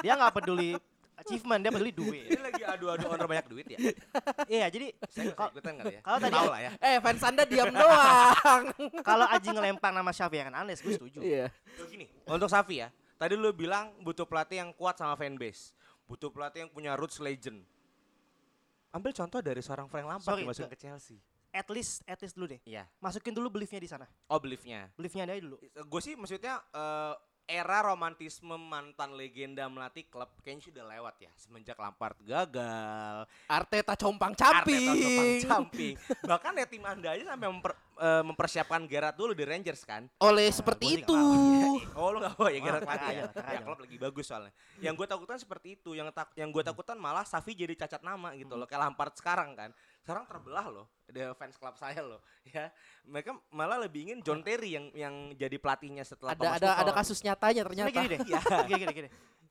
Dia 0.00 0.14
nggak 0.14 0.34
peduli 0.34 0.74
achievement, 1.20 1.60
dia 1.60 1.68
peduli 1.68 1.92
duit. 1.92 2.32
Ini 2.32 2.40
lagi 2.40 2.62
adu-adu 2.64 3.04
owner 3.06 3.28
banyak 3.28 3.46
duit 3.46 3.66
ya. 3.68 3.78
Iya 4.48 4.66
jadi 4.68 4.86
Saya 5.06 5.22
nggak 5.30 5.36
Kal- 5.36 5.52
ikutan 5.52 5.74
kali 5.76 5.94
ya. 5.94 6.00
kalau 6.00 6.18
tadi- 6.18 6.48
lah 6.48 6.60
ya. 6.60 6.72
Eh 6.80 6.96
fans 6.98 7.22
Anda 7.22 7.42
diam 7.44 7.68
doang. 7.70 8.62
kalau 9.08 9.26
Aji 9.28 9.48
ngelempang 9.50 9.92
nama 9.92 10.10
Xavi 10.10 10.36
Hernandez, 10.40 10.80
gue 10.80 10.96
setuju. 10.96 11.20
Iya. 11.20 11.52
Gini, 11.86 12.08
untuk 12.24 12.48
Safi 12.48 12.80
ya. 12.80 12.88
Tadi 13.20 13.36
lu 13.36 13.52
bilang 13.52 13.92
butuh 14.00 14.24
pelatih 14.24 14.64
yang 14.64 14.72
kuat 14.72 14.96
sama 14.96 15.12
fanbase. 15.12 15.76
Butuh 16.08 16.32
pelatih 16.32 16.64
yang 16.64 16.70
punya 16.72 16.96
roots 16.96 17.20
legend. 17.20 17.60
Ambil 18.90 19.12
contoh 19.12 19.38
dari 19.38 19.60
seorang 19.60 19.86
Frank 19.86 20.06
Lampard 20.06 20.34
Sorry, 20.34 20.42
masukin 20.42 20.70
ke- 20.70 20.80
Chelsea. 20.80 21.18
At 21.50 21.66
least, 21.66 22.06
at 22.06 22.18
least 22.18 22.34
dulu 22.34 22.46
deh. 22.46 22.60
Iya. 22.62 22.86
Masukin 22.98 23.34
dulu 23.34 23.50
beliefnya 23.50 23.78
di 23.78 23.90
sana. 23.90 24.06
Oh, 24.26 24.38
beliefnya. 24.38 24.86
Beliefnya 24.94 25.26
dia 25.26 25.42
dulu. 25.42 25.58
Gue 25.86 25.98
sih 25.98 26.14
maksudnya 26.14 26.62
eh, 26.70 27.14
era 27.46 27.82
romantisme 27.82 28.54
mantan 28.54 29.18
legenda 29.18 29.66
melatih 29.66 30.06
klub 30.06 30.30
kayaknya 30.40 30.70
sudah 30.70 30.84
lewat 30.86 31.14
ya. 31.18 31.30
Semenjak 31.34 31.76
Lampard 31.76 32.16
gagal, 32.22 33.26
Arteta 33.50 33.94
compang 33.98 34.32
Arteta 34.38 34.62
camping. 34.62 35.40
camping. 35.44 35.94
Bahkan 36.24 36.52
ya 36.56 36.66
tim 36.70 36.82
Anda 36.86 37.08
aja 37.16 37.24
sampai 37.34 37.48
memper- 37.50 37.78
eh, 37.98 38.22
mempersiapkan 38.22 38.80
Gerrard 38.86 39.16
dulu 39.18 39.32
di 39.34 39.42
Rangers 39.42 39.82
kan. 39.82 40.06
Oleh 40.22 40.48
gua 40.48 40.56
seperti 40.56 41.02
itu. 41.02 41.14
Oh 41.90 42.14
lu 42.14 42.22
gak 42.22 42.38
bawa 42.38 42.48
ya 42.54 42.60
tenang 42.62 42.86
Mati 42.86 43.12
ya? 43.12 43.24
Ya 43.34 43.60
klub 43.66 43.78
lagi 43.82 43.96
bagus 43.98 44.24
soalnya. 44.30 44.52
Yang 44.78 44.94
gue 45.04 45.06
takutkan 45.10 45.36
seperti 45.36 45.68
itu. 45.76 45.90
Yang 45.92 46.14
tak, 46.16 46.32
yang 46.38 46.48
gue 46.48 46.62
takutkan 46.64 46.96
malah 46.96 47.26
Safi 47.26 47.52
jadi 47.52 47.74
cacat 47.76 48.00
nama 48.00 48.32
gitu 48.38 48.54
loh. 48.56 48.64
Kayak 48.64 48.88
Lampard 48.88 49.12
sekarang 49.18 49.52
kan. 49.52 49.70
Sekarang 50.00 50.24
terbelah 50.24 50.66
loh. 50.66 50.86
Ada 51.06 51.34
fans 51.34 51.54
klub 51.54 51.76
saya 51.76 52.00
loh. 52.00 52.20
Ya, 52.46 52.72
mereka 53.04 53.36
malah 53.48 53.76
lebih 53.76 54.08
ingin 54.08 54.18
John 54.24 54.40
Terry 54.40 54.72
yang 54.74 54.88
yang 54.90 55.14
jadi 55.36 55.60
pelatihnya 55.60 56.02
setelah 56.02 56.32
Ada 56.32 56.40
Thomas 56.40 56.56
ada 56.56 56.70
ada 56.80 56.92
kasus 56.96 57.18
nyatanya 57.20 57.62
ternyata. 57.68 57.90
gini 57.92 58.06
deh. 58.08 58.20
Gini, 58.68 58.80
gini, 58.80 58.92
gini. 58.96 59.08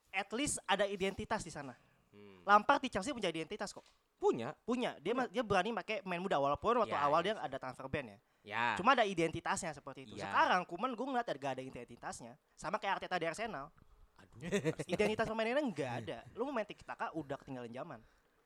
At 0.10 0.30
least 0.34 0.58
ada 0.66 0.84
identitas 0.84 1.46
di 1.46 1.54
sana. 1.54 1.78
Hmm. 2.10 2.42
Lampard 2.42 2.82
di 2.82 2.90
Chelsea 2.90 3.14
punya 3.14 3.30
identitas 3.30 3.70
kok. 3.70 3.86
Punya. 4.18 4.52
Punya. 4.66 4.98
Dia 5.00 5.14
ma- 5.14 5.30
dia 5.30 5.46
berani 5.46 5.70
pakai 5.72 6.02
main 6.04 6.20
muda 6.20 6.36
walaupun 6.36 6.82
waktu 6.84 6.92
Ya, 6.92 7.06
awal 7.06 7.22
ya. 7.22 7.26
dia 7.30 7.34
ada 7.40 7.58
transfer 7.62 7.86
ban 7.88 8.06
ya. 8.10 8.18
Ya. 8.44 8.66
Cuma 8.76 8.98
ada 8.98 9.06
identitasnya 9.06 9.72
seperti 9.72 10.10
itu. 10.10 10.18
Iya. 10.18 10.28
Sekarang 10.28 10.66
Kuman 10.66 10.92
gue 10.98 11.06
ngeliat 11.06 11.30
gak 11.30 11.52
ada 11.56 11.64
identitasnya. 11.64 12.34
Sama 12.58 12.82
kayak 12.82 13.00
Arteta 13.00 13.16
di 13.16 13.28
Arsenal. 13.30 13.70
Aduh. 14.20 14.76
Identitas 14.90 15.24
pemainnya 15.30 15.62
nggak 15.62 15.92
ada. 16.04 16.18
Lu 16.36 16.44
mau 16.50 16.58
main 16.58 16.68
tiki 16.68 16.84
taka 16.84 17.14
udah 17.16 17.38
ketinggalan 17.40 17.72
zaman. 17.72 18.00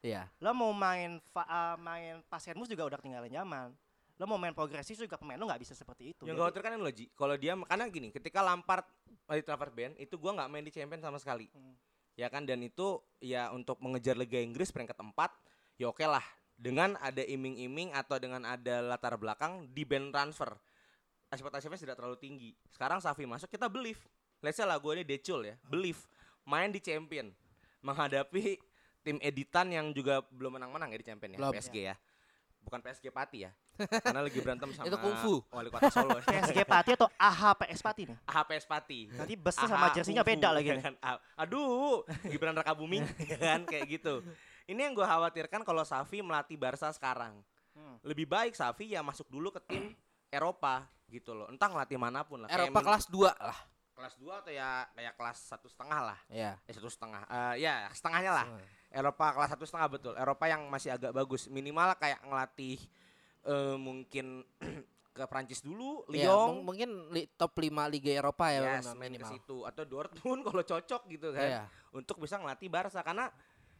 Iya. 0.03 0.27
Lo 0.43 0.51
mau 0.51 0.75
main 0.75 1.23
fa- 1.31 1.47
uh, 1.47 1.75
main 1.79 2.19
and 2.19 2.57
move 2.59 2.67
juga 2.67 2.83
udah 2.91 2.97
ketinggalan 2.99 3.31
zaman. 3.31 3.71
Lo 4.19 4.27
mau 4.27 4.35
main 4.35 4.51
progresif 4.51 4.99
juga 4.99 5.15
pemain 5.15 5.39
lo 5.39 5.47
nggak 5.47 5.63
bisa 5.63 5.73
seperti 5.73 6.11
itu. 6.11 6.27
Yang 6.27 6.35
Jadi- 6.35 6.41
khawatir 6.43 6.61
kan 6.61 6.71
loh 6.75 6.93
Ji. 6.93 7.05
Kalau 7.15 7.35
dia 7.39 7.55
karena 7.55 7.85
gini, 7.87 8.11
ketika 8.11 8.43
Lampard 8.43 8.83
di 9.07 9.41
transfer 9.41 9.71
ban 9.71 9.95
itu 9.95 10.19
gua 10.19 10.35
nggak 10.35 10.49
main 10.51 10.61
di 10.67 10.75
champion 10.75 10.99
sama 10.99 11.17
sekali. 11.17 11.47
Hmm. 11.55 11.73
Ya 12.19 12.27
kan 12.29 12.43
dan 12.45 12.61
itu 12.61 13.01
ya 13.23 13.49
untuk 13.55 13.79
mengejar 13.81 14.13
Liga 14.19 14.37
Inggris 14.37 14.69
peringkat 14.69 14.99
4 14.99 15.33
ya 15.79 15.87
oke 15.89 16.03
lah. 16.03 16.21
Dengan 16.53 16.93
ada 17.01 17.25
iming-iming 17.25 17.97
atau 17.97 18.21
dengan 18.21 18.45
ada 18.45 18.83
latar 18.85 19.17
belakang 19.17 19.65
di 19.71 19.87
band 19.87 20.13
transfer. 20.13 20.51
ekspektasinya 21.33 21.73
tidak 21.73 21.97
terlalu 21.97 22.13
tinggi. 22.21 22.53
Sekarang 22.69 23.01
Safi 23.01 23.25
masuk 23.25 23.49
kita 23.49 23.65
believe. 23.65 23.97
Let's 24.37 24.61
say 24.61 24.69
lah 24.69 24.77
gue 24.77 24.91
ini 24.93 25.01
Decul 25.01 25.41
ya, 25.41 25.57
believe 25.65 25.97
main 26.45 26.69
di 26.69 26.77
champion 26.77 27.33
menghadapi 27.81 28.61
tim 29.03 29.19
editan 29.19 29.67
yang 29.67 29.91
juga 29.91 30.23
belum 30.31 30.55
menang-menang 30.55 30.89
ya 30.89 30.97
di 30.97 31.05
champion 31.05 31.31
ya, 31.35 31.37
Belum. 31.37 31.53
PSG 31.53 31.75
ya. 31.83 31.95
Bukan 32.63 32.79
PSG 32.79 33.11
Pati 33.11 33.43
ya. 33.43 33.51
Karena 33.75 34.23
lagi 34.23 34.39
berantem 34.39 34.71
sama 34.71 34.87
Itu 34.87 34.95
kungfu. 34.95 35.43
wali 35.51 35.67
kota 35.67 35.91
Solo. 35.91 36.15
PSG 36.23 36.63
Pati 36.63 36.95
atau 36.95 37.11
AHPS 37.13 37.83
Pati 37.83 38.01
nih? 38.07 38.17
AHPS 38.23 38.65
Pati. 38.65 38.99
Nanti 39.11 39.33
busnya 39.35 39.67
sama 39.67 39.91
jersinya 39.91 40.23
beda 40.23 40.55
lagi 40.55 40.71
ya 40.71 40.79
nih. 40.79 40.83
kan? 40.87 40.95
Aduh, 41.35 42.07
Gibran 42.23 42.55
Raka 42.55 42.71
Buming 42.71 43.03
ya 43.19 43.35
kan 43.51 43.67
kayak 43.67 43.91
gitu. 43.91 44.23
Ini 44.63 44.79
yang 44.79 44.95
gue 44.95 45.03
khawatirkan 45.03 45.67
kalau 45.67 45.83
Safi 45.83 46.23
melatih 46.23 46.55
Barca 46.55 46.87
sekarang. 46.95 47.43
Hmm. 47.75 47.99
Lebih 47.99 48.31
baik 48.31 48.55
Safi 48.55 48.95
ya 48.95 49.03
masuk 49.03 49.27
dulu 49.27 49.51
ke 49.51 49.59
tim 49.67 49.91
Eropa 50.31 50.87
gitu 51.11 51.35
loh. 51.35 51.51
Entah 51.51 51.67
ngelatih 51.67 51.99
mana 51.99 52.23
pun 52.23 52.39
lah. 52.39 52.47
Kayak 52.47 52.71
Eropa 52.71 52.79
min- 52.79 52.87
kelas 52.87 53.05
2 53.11 53.27
lah. 53.27 53.59
kelas 53.93 54.15
2 54.17 54.25
atau 54.41 54.49
ya 54.49 54.87
kayak 54.89 55.13
kelas 55.13 55.37
satu 55.45 55.67
setengah 55.67 55.99
lah. 55.99 56.19
Ya. 56.25 56.55
Eh 56.63 56.73
satu 56.73 56.87
setengah. 56.87 57.27
Eh 57.27 57.61
ya 57.61 57.91
setengahnya 57.91 58.31
lah. 58.31 58.45
Eropa 58.93 59.33
kelas 59.33 59.49
satu 59.49 59.65
setengah 59.65 59.89
betul. 59.89 60.13
Eropa 60.13 60.45
yang 60.45 60.69
masih 60.69 60.93
agak 60.93 61.09
bagus. 61.11 61.49
Minimal 61.49 61.97
kayak 61.97 62.21
ngelatih 62.21 62.77
eh 63.43 63.75
mungkin 63.75 64.45
ke 65.13 65.23
Prancis 65.27 65.61
dulu, 65.61 66.05
Ya, 66.09 66.29
Lyon. 66.29 66.61
mung- 66.61 66.73
mungkin 66.73 66.89
li- 67.09 67.29
top 67.33 67.53
5 67.53 67.85
Liga 67.85 68.09
Eropa 68.09 68.49
ya 68.49 68.65
Yes, 68.77 68.85
minimal. 68.87 68.95
main 68.97 69.13
ke 69.13 69.25
situ 69.27 69.57
atau 69.61 69.83
Dortmund 69.83 70.41
kalau 70.47 70.63
cocok 70.63 71.01
gitu 71.05 71.29
kan 71.29 71.43
Iya. 71.43 71.63
untuk 71.91 72.17
bisa 72.17 72.37
ngelatih 72.37 72.65
Barca 72.65 73.01
karena 73.01 73.29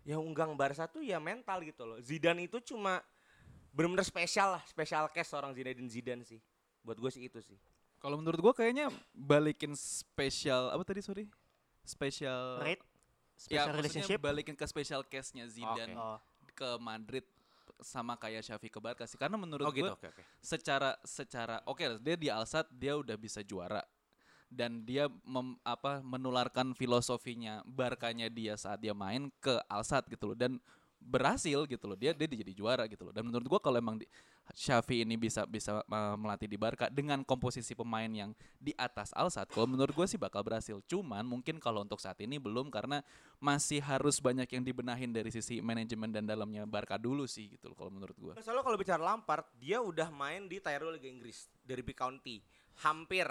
yang 0.04 0.20
unggang 0.20 0.54
Barca 0.54 0.86
tuh 0.86 1.02
ya 1.02 1.18
mental 1.18 1.62
gitu 1.62 1.86
loh. 1.86 1.98
Zidane 2.02 2.46
itu 2.46 2.60
cuma 2.60 3.00
benar-benar 3.72 4.04
spesial 4.04 4.58
lah, 4.58 4.64
spesial 4.68 5.10
case 5.10 5.30
seorang 5.30 5.54
Zinedine 5.54 5.90
Zidane 5.90 6.22
sih. 6.22 6.38
Buat 6.84 7.00
gue 7.00 7.10
sih 7.10 7.26
itu 7.26 7.40
sih. 7.40 7.58
Kalau 7.98 8.20
menurut 8.20 8.38
gua 8.38 8.52
kayaknya 8.52 8.92
balikin 9.10 9.74
spesial 9.74 10.70
apa 10.70 10.84
tadi 10.84 11.00
sorry? 11.00 11.26
Spesial 11.82 12.60
Rate, 12.60 12.78
ya, 12.78 12.93
special 13.36 13.70
maksudnya 13.70 13.78
relationship. 13.80 14.20
balikin 14.22 14.56
ke 14.56 14.66
special 14.66 15.02
case-nya 15.04 15.46
Zidane 15.48 15.96
Oh, 15.96 16.18
ke 16.54 16.70
Madrid 16.78 17.26
sama 17.84 18.16
kayak 18.16 18.46
Xavi 18.46 18.70
ke 18.70 18.80
Barca 18.80 19.04
sih. 19.04 19.20
Karena 19.20 19.36
menurut 19.36 19.66
oh 19.68 19.74
gitu, 19.74 19.90
gua 19.92 19.98
oke 19.98 20.08
oke. 20.08 20.24
secara 20.40 20.96
secara 21.04 21.60
oke 21.66 21.84
dia 22.00 22.16
di 22.16 22.28
Alsat 22.32 22.70
dia 22.72 22.96
udah 22.96 23.18
bisa 23.20 23.44
juara 23.44 23.84
dan 24.48 24.86
dia 24.86 25.10
mem- 25.26 25.58
apa 25.66 26.00
menularkan 26.06 26.78
filosofinya 26.78 27.66
Barkanya 27.66 28.30
dia 28.30 28.54
saat 28.54 28.78
dia 28.80 28.94
main 28.94 29.34
ke 29.42 29.58
Alsat 29.66 30.06
gitu 30.08 30.32
loh 30.32 30.38
dan 30.38 30.62
berhasil 31.04 31.68
gitu 31.70 31.86
loh 31.86 31.94
dia 31.94 32.16
dia 32.16 32.26
jadi 32.26 32.54
juara 32.58 32.90
gitu 32.90 33.06
loh 33.06 33.14
dan 33.14 33.28
menurut 33.28 33.46
gua 33.46 33.60
kalau 33.62 33.78
emang 33.78 34.02
di, 34.02 34.10
Xavi 34.56 35.06
ini 35.06 35.14
bisa 35.20 35.46
bisa 35.46 35.86
uh, 35.86 36.16
melatih 36.18 36.50
di 36.50 36.58
Barca 36.58 36.90
dengan 36.90 37.22
komposisi 37.22 37.78
pemain 37.78 38.10
yang 38.10 38.34
di 38.58 38.74
atas 38.74 39.14
Alsat 39.14 39.54
kalau 39.54 39.70
menurut 39.70 39.94
gua 39.94 40.10
sih 40.10 40.18
bakal 40.18 40.42
berhasil 40.42 40.82
cuman 40.90 41.22
mungkin 41.22 41.62
kalau 41.62 41.86
untuk 41.86 42.02
saat 42.02 42.18
ini 42.26 42.42
belum 42.42 42.74
karena 42.74 43.06
masih 43.38 43.86
harus 43.86 44.18
banyak 44.18 44.50
yang 44.50 44.66
dibenahin 44.66 45.14
dari 45.14 45.30
sisi 45.30 45.62
manajemen 45.62 46.10
dan 46.10 46.26
dalamnya 46.26 46.66
Barca 46.66 46.98
dulu 46.98 47.30
sih 47.30 47.54
gitu 47.54 47.70
loh 47.70 47.78
kalau 47.78 47.94
menurut 47.94 48.18
gua 48.18 48.34
Soalnya 48.44 48.66
kalau 48.66 48.76
bicara 48.76 49.00
Lampard, 49.00 49.48
dia 49.56 49.80
udah 49.80 50.12
main 50.12 50.50
di 50.52 50.60
Tyrol 50.60 51.00
Liga 51.00 51.08
Inggris 51.08 51.48
dari 51.64 51.84
Derby 51.84 51.92
County, 51.92 52.40
hampir 52.88 53.28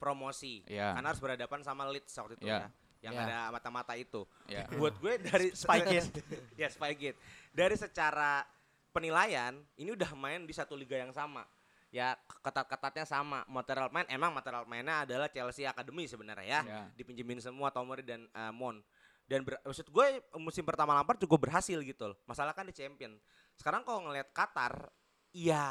promosi. 0.00 0.64
Iya. 0.64 0.96
Karena 0.96 1.12
harus 1.12 1.20
berhadapan 1.20 1.60
sama 1.60 1.84
Leeds 1.92 2.16
waktu 2.16 2.40
itu 2.40 2.48
Iya. 2.48 2.66
ya. 2.66 2.68
Yang 3.02 3.14
Iya. 3.18 3.24
ada 3.26 3.38
mata-mata 3.50 3.92
itu. 3.98 4.22
ya 4.46 4.62
Buat 4.72 4.94
gue 4.96 5.18
dari 5.20 5.48
Spygate. 5.58 6.22
ya 6.62 6.70
Spygate. 6.70 7.18
Dari 7.50 7.74
secara 7.74 8.46
penilaian, 8.90 9.58
ini 9.74 9.90
udah 9.90 10.14
main 10.14 10.46
di 10.46 10.54
satu 10.54 10.78
liga 10.78 10.94
yang 10.94 11.10
sama. 11.10 11.42
Ya 11.90 12.14
ketat-ketatnya 12.40 13.04
sama. 13.04 13.42
Material 13.44 13.90
main 13.90 14.06
emang 14.08 14.30
material 14.32 14.64
mainnya 14.64 15.02
adalah 15.02 15.28
Chelsea 15.28 15.66
Academy 15.66 16.06
sebenarnya 16.06 16.46
ya. 16.46 16.60
Ya. 16.62 16.82
Dipinjemin 16.94 17.42
semua 17.42 17.68
Tomori 17.68 18.00
dan 18.00 18.24
eh, 18.30 18.52
Mon. 18.54 18.78
Dan 19.26 19.42
ber- 19.42 19.60
maksud 19.60 19.90
gue 19.90 20.06
musim 20.38 20.62
pertama 20.62 20.94
Lampard 20.94 21.18
cukup 21.18 21.50
berhasil 21.50 21.76
gitu 21.82 22.04
loh. 22.06 22.16
Masalah 22.24 22.54
kan 22.54 22.64
di 22.64 22.72
Champion. 22.72 23.18
Sekarang 23.58 23.82
kalau 23.82 24.06
ngelihat 24.06 24.30
Qatar, 24.30 24.88
ya 25.32 25.64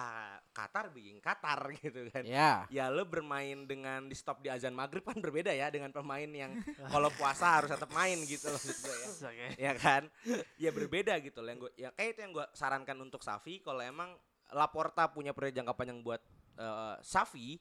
Qatar 0.52 0.90
being 0.92 1.22
Qatar 1.22 1.62
gitu 1.80 2.10
kan. 2.12 2.26
Ya. 2.26 2.66
Ya 2.68 2.90
lo 2.90 3.06
bermain 3.08 3.64
dengan 3.70 4.10
di 4.10 4.18
stop 4.18 4.42
di 4.44 4.50
azan 4.52 4.76
maghrib 4.76 5.06
kan 5.06 5.16
berbeda 5.22 5.54
ya 5.54 5.70
dengan 5.72 5.94
pemain 5.94 6.28
yang 6.28 6.58
kalau 6.90 7.08
puasa 7.16 7.62
harus 7.62 7.70
tetap 7.72 7.88
main 7.94 8.20
gitu 8.26 8.50
loh 8.52 8.60
gue 8.60 8.96
ya. 8.98 9.08
Oke. 9.32 9.48
ya 9.56 9.74
kan? 9.78 10.04
Ya 10.60 10.70
berbeda 10.74 11.14
gitu 11.24 11.40
loh. 11.40 11.50
Yang 11.54 11.60
gue 11.70 11.72
ya 11.78 11.90
kayak 11.96 12.10
itu 12.18 12.20
yang 12.26 12.34
gue 12.36 12.46
sarankan 12.58 12.98
untuk 13.00 13.22
Safi 13.24 13.62
kalau 13.64 13.80
emang 13.80 14.18
Laporta 14.52 15.08
punya 15.08 15.32
proyek 15.32 15.56
jangka 15.56 15.74
panjang 15.78 16.04
buat 16.04 16.20
eh, 16.60 16.96
Safi 17.00 17.56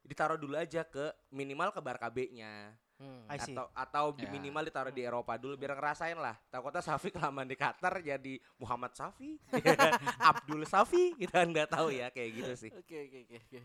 ditaruh 0.00 0.40
dulu 0.40 0.56
aja 0.56 0.80
ke 0.88 1.12
minimal 1.28 1.76
ke 1.76 1.80
Barca 1.84 2.08
B-nya 2.08 2.72
Hmm. 3.00 3.24
I 3.32 3.40
see. 3.40 3.56
atau 3.56 3.72
atau 3.72 4.04
Ya. 4.20 4.28
minimal 4.28 4.60
ditaruh 4.68 4.92
di 4.92 5.00
Eropa 5.00 5.40
dulu 5.40 5.56
biar 5.56 5.72
ngerasain 5.72 6.20
lah. 6.20 6.36
Takutnya 6.52 6.84
Safi 6.84 7.08
kelamaan 7.16 7.48
di 7.48 7.56
Qatar 7.56 7.96
jadi 8.04 8.36
Muhammad 8.60 8.92
Safi? 8.92 9.40
Abdul 10.30 10.68
Safi, 10.68 11.16
kita 11.16 11.40
nggak 11.48 11.72
tahu 11.72 11.88
ya 11.96 12.12
kayak 12.12 12.30
gitu 12.36 12.52
sih. 12.68 12.70
Oke 12.76 13.08
oke 13.08 13.18
oke 13.24 13.36
oke. 13.40 13.58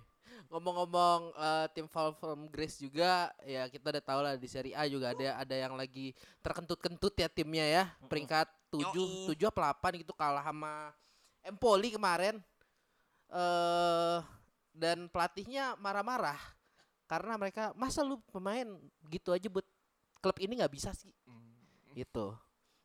Ngomong-ngomong 0.55 1.35
eh, 1.35 1.67
tim 1.75 1.87
Fall 1.91 2.15
from 2.15 2.47
Grace 2.47 2.79
juga 2.79 3.35
ya 3.43 3.67
kita 3.67 3.91
udah 3.91 4.03
tahu 4.07 4.19
lah 4.23 4.33
di 4.39 4.47
Serie 4.47 4.71
A 4.71 4.87
juga 4.87 5.11
ada 5.11 5.43
ada 5.43 5.55
yang 5.59 5.75
lagi 5.75 6.15
terkentut-kentut 6.39 7.11
ya 7.19 7.27
timnya 7.27 7.67
ya. 7.67 7.83
Peringkat 8.07 8.47
7 8.71 8.87
Yoi. 8.95 9.35
7 9.35 9.51
apa 9.51 9.91
8 9.91 9.99
gitu 9.99 10.15
kalah 10.15 10.47
sama 10.47 10.95
Empoli 11.43 11.91
kemarin. 11.91 12.39
Eh 13.35 14.19
dan 14.75 15.07
pelatihnya 15.07 15.75
marah-marah 15.79 16.54
karena 17.05 17.37
mereka 17.37 17.71
masa 17.77 18.01
lu 18.01 18.17
pemain 18.33 18.65
gitu 19.09 19.29
aja 19.33 19.47
buat 19.49 19.65
klub 20.21 20.37
ini 20.41 20.57
nggak 20.57 20.73
bisa 20.73 20.91
sih. 20.93 21.13
Gitu. 21.93 22.33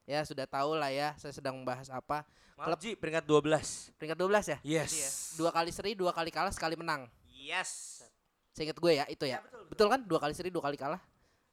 Ya 0.04 0.20
sudah 0.26 0.44
tahu 0.44 0.76
lah 0.76 0.92
ya 0.92 1.16
saya 1.16 1.33
sedang 1.33 1.56
membahas 1.61 1.88
apa. 1.88 2.24
Malji 2.61 2.92
peringkat 2.92 3.24
12. 3.24 3.96
Peringkat 3.96 4.18
12 4.20 4.52
ya? 4.52 4.59
Yes. 4.61 4.92
Dua 5.40 5.48
kali 5.48 5.72
seri, 5.72 5.96
dua 5.96 6.12
kali 6.12 6.28
kalah, 6.28 6.52
sekali 6.52 6.76
menang. 6.76 7.09
Yes. 7.33 8.04
Seingat 8.52 8.76
gue 8.76 8.92
ya 8.92 9.09
itu 9.09 9.24
ya. 9.24 9.40
betul, 9.72 9.88
kan? 9.88 10.04
Dua 10.04 10.20
kali 10.20 10.37
seri, 10.37 10.52
dua 10.52 10.61
kali 10.61 10.76
kalah, 10.76 11.00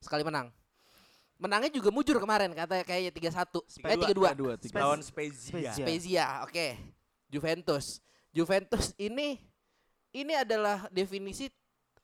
sekali 0.03 0.27
menang. 0.27 0.51
Menangnya 1.37 1.69
juga 1.69 1.93
mujur 1.93 2.17
kemarin 2.17 2.49
kata 2.49 2.81
kayaknya 2.81 3.13
tiga 3.13 3.29
satu, 3.29 3.61
eh 3.85 3.93
tiga 3.93 4.15
dua. 4.17 4.33
dua 4.33 4.53
tiga 4.57 4.81
Lawan 4.81 5.05
Spezia. 5.05 5.53
Spezia. 5.53 5.71
Spezia, 5.77 6.25
oke. 6.41 6.67
Juventus, 7.29 8.01
Juventus 8.33 8.97
ini 8.97 9.37
ini 10.17 10.33
adalah 10.33 10.89
definisi 10.89 11.53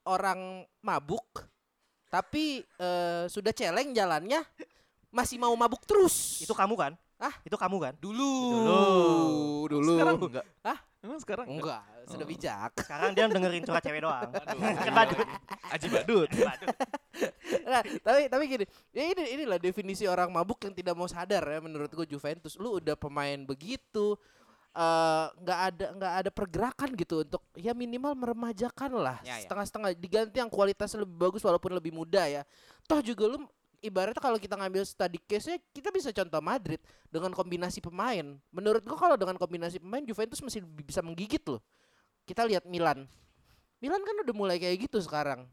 orang 0.03 0.63
mabuk, 0.79 1.25
tapi 2.07 2.61
eh, 2.77 3.25
sudah 3.27 3.51
celeng 3.51 3.91
jalannya, 3.91 4.43
masih 5.09 5.37
mau 5.37 5.53
mabuk 5.53 5.83
terus. 5.83 6.41
Itu 6.41 6.51
kamu 6.51 6.75
kan? 6.75 6.93
Ah? 7.17 7.31
Itu 7.41 7.55
kamu 7.55 7.77
kan? 7.79 7.93
dulu, 8.03 8.33
Dulu. 8.51 8.83
dulu. 9.71 9.93
sekarang 9.95 10.15
enggak 10.19 10.45
Hah? 10.59 10.77
emang 10.99 11.19
sekarang 11.23 11.45
enggak? 11.47 11.79
Enggak, 11.79 12.09
sudah 12.11 12.25
Oh. 12.25 12.29
bijak. 12.29 12.71
Sekarang 12.83 13.09
dia 13.15 13.23
dengerin 13.25 13.63
curhat 13.63 13.79
cewek 13.79 14.01
doang. 14.03 14.27
Aduh, 14.27 14.59
badut. 14.97 15.27
Aji 15.71 15.87
badut 15.87 16.29
Nah, 17.63 17.79
tapi 17.79 18.21
tapi 18.27 18.43
gini, 18.49 18.65
ya 18.91 19.03
ini 19.07 19.23
inilah 19.39 19.55
definisi 19.55 20.03
orang 20.03 20.27
mabuk 20.27 20.59
yang 20.63 20.75
tidak 20.75 20.95
mau 20.99 21.07
sadar 21.07 21.43
ya 21.43 21.59
menurut 21.63 21.87
gue 21.87 22.03
Juventus. 22.05 22.59
Lu 22.59 22.75
udah 22.81 22.99
pemain 22.99 23.39
begitu 23.39 24.19
eh, 24.73 25.25
nggak 25.37 25.59
ada 25.63 25.85
nggak 25.93 26.13
ada 26.19 26.29
pergerakan 26.29 26.89
gitu 26.93 27.21
untuk 27.21 27.41
ya 27.53 27.71
minimal 27.71 28.13
meremajakan 28.13 28.91
lah 28.93 29.17
Ya, 29.21 29.37
ya. 29.37 29.45
setengah-setengah 29.45 29.89
diganti 29.93 30.37
yang 30.37 30.49
kualitasnya 30.49 31.01
lebih 31.01 31.17
bagus 31.19 31.41
walaupun 31.41 31.71
lebih 31.71 31.89
muda 31.89 32.25
ya. 32.25 32.41
Toh 32.83 32.99
juga 32.99 33.29
lu 33.29 33.45
ibaratnya 33.79 34.17
kalau 34.17 34.39
kita 34.39 34.55
ngambil 34.55 34.81
study 34.81 35.19
case-nya 35.21 35.59
kita 35.69 35.91
bisa 35.91 36.09
contoh 36.09 36.39
Madrid 36.39 36.79
dengan 37.07 37.29
kombinasi 37.31 37.79
pemain. 37.79 38.23
Menurut 38.49 38.81
gua 38.81 38.97
kalau 38.97 39.15
dengan 39.15 39.35
kombinasi 39.35 39.77
pemain 39.77 40.01
Juventus 40.01 40.39
masih 40.39 40.63
bi- 40.63 40.83
bisa 40.83 41.03
menggigit 41.03 41.43
loh. 41.45 41.61
Kita 42.23 42.41
lihat 42.43 42.63
Milan. 42.63 43.03
Milan 43.77 43.99
kan 43.99 44.15
udah 44.23 44.31
mulai 44.31 44.55
kayak 44.57 44.87
gitu 44.87 45.03
sekarang. 45.03 45.43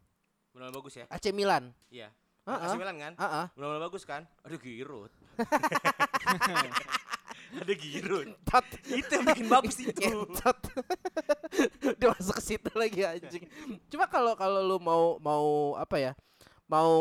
Benar 0.55 0.71
bagus 0.71 0.95
ya. 0.95 1.05
AC 1.11 1.35
Milan. 1.35 1.75
Iya. 1.91 2.15
Ah, 2.47 2.71
AC. 2.71 2.79
Milan 2.79 2.97
kan? 2.97 3.13
Ah. 3.19 3.47
Benar 3.53 3.83
bagus 3.83 4.07
kan? 4.07 4.23
Aduh 4.47 4.57
Giroud. 4.57 5.11
Ada 7.51 7.75
Giroud. 7.75 8.29
Tot. 8.47 8.67
Itu 8.87 9.11
yang 9.11 9.27
bikin 9.27 9.47
bagus 9.51 9.77
itu. 9.83 9.91
Ngentot. 9.91 10.59
Dia 11.99 12.09
masuk 12.15 12.35
ke 12.39 12.43
situ 12.43 12.71
lagi 12.75 13.03
anjing. 13.03 13.45
Cuma 13.91 14.07
kalau 14.07 14.39
kalau 14.39 14.63
lu 14.63 14.79
mau 14.79 15.19
mau 15.19 15.75
apa 15.75 15.99
ya? 15.99 16.13
Mau 16.71 16.93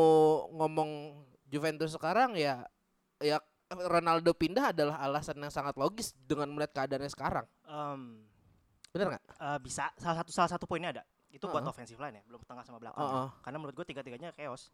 ngomong 0.50 1.22
Juventus 1.46 1.94
sekarang 1.94 2.34
ya 2.34 2.66
ya 3.22 3.38
Ronaldo 3.70 4.34
pindah 4.34 4.74
adalah 4.74 4.98
alasan 4.98 5.38
yang 5.38 5.54
sangat 5.54 5.78
logis 5.78 6.18
dengan 6.18 6.50
melihat 6.50 6.74
keadaannya 6.74 7.12
sekarang. 7.14 7.46
Em, 7.70 8.26
Bener 8.90 9.14
nggak? 9.14 9.24
eh, 9.30 9.60
bisa 9.62 9.94
salah 10.02 10.18
satu 10.26 10.32
salah 10.34 10.50
satu 10.50 10.66
poinnya 10.66 10.90
ada. 10.90 11.04
Itu 11.30 11.46
buat 11.46 11.62
Heeh. 11.62 11.70
offensive 11.70 12.02
line 12.02 12.18
ya, 12.18 12.24
belum 12.26 12.42
tengah 12.42 12.66
sama 12.66 12.82
belakang. 12.82 13.06
Heeh. 13.06 13.28
Karena 13.46 13.58
menurut 13.62 13.78
gue 13.78 13.86
tiga-tiganya 13.86 14.34
chaos. 14.34 14.74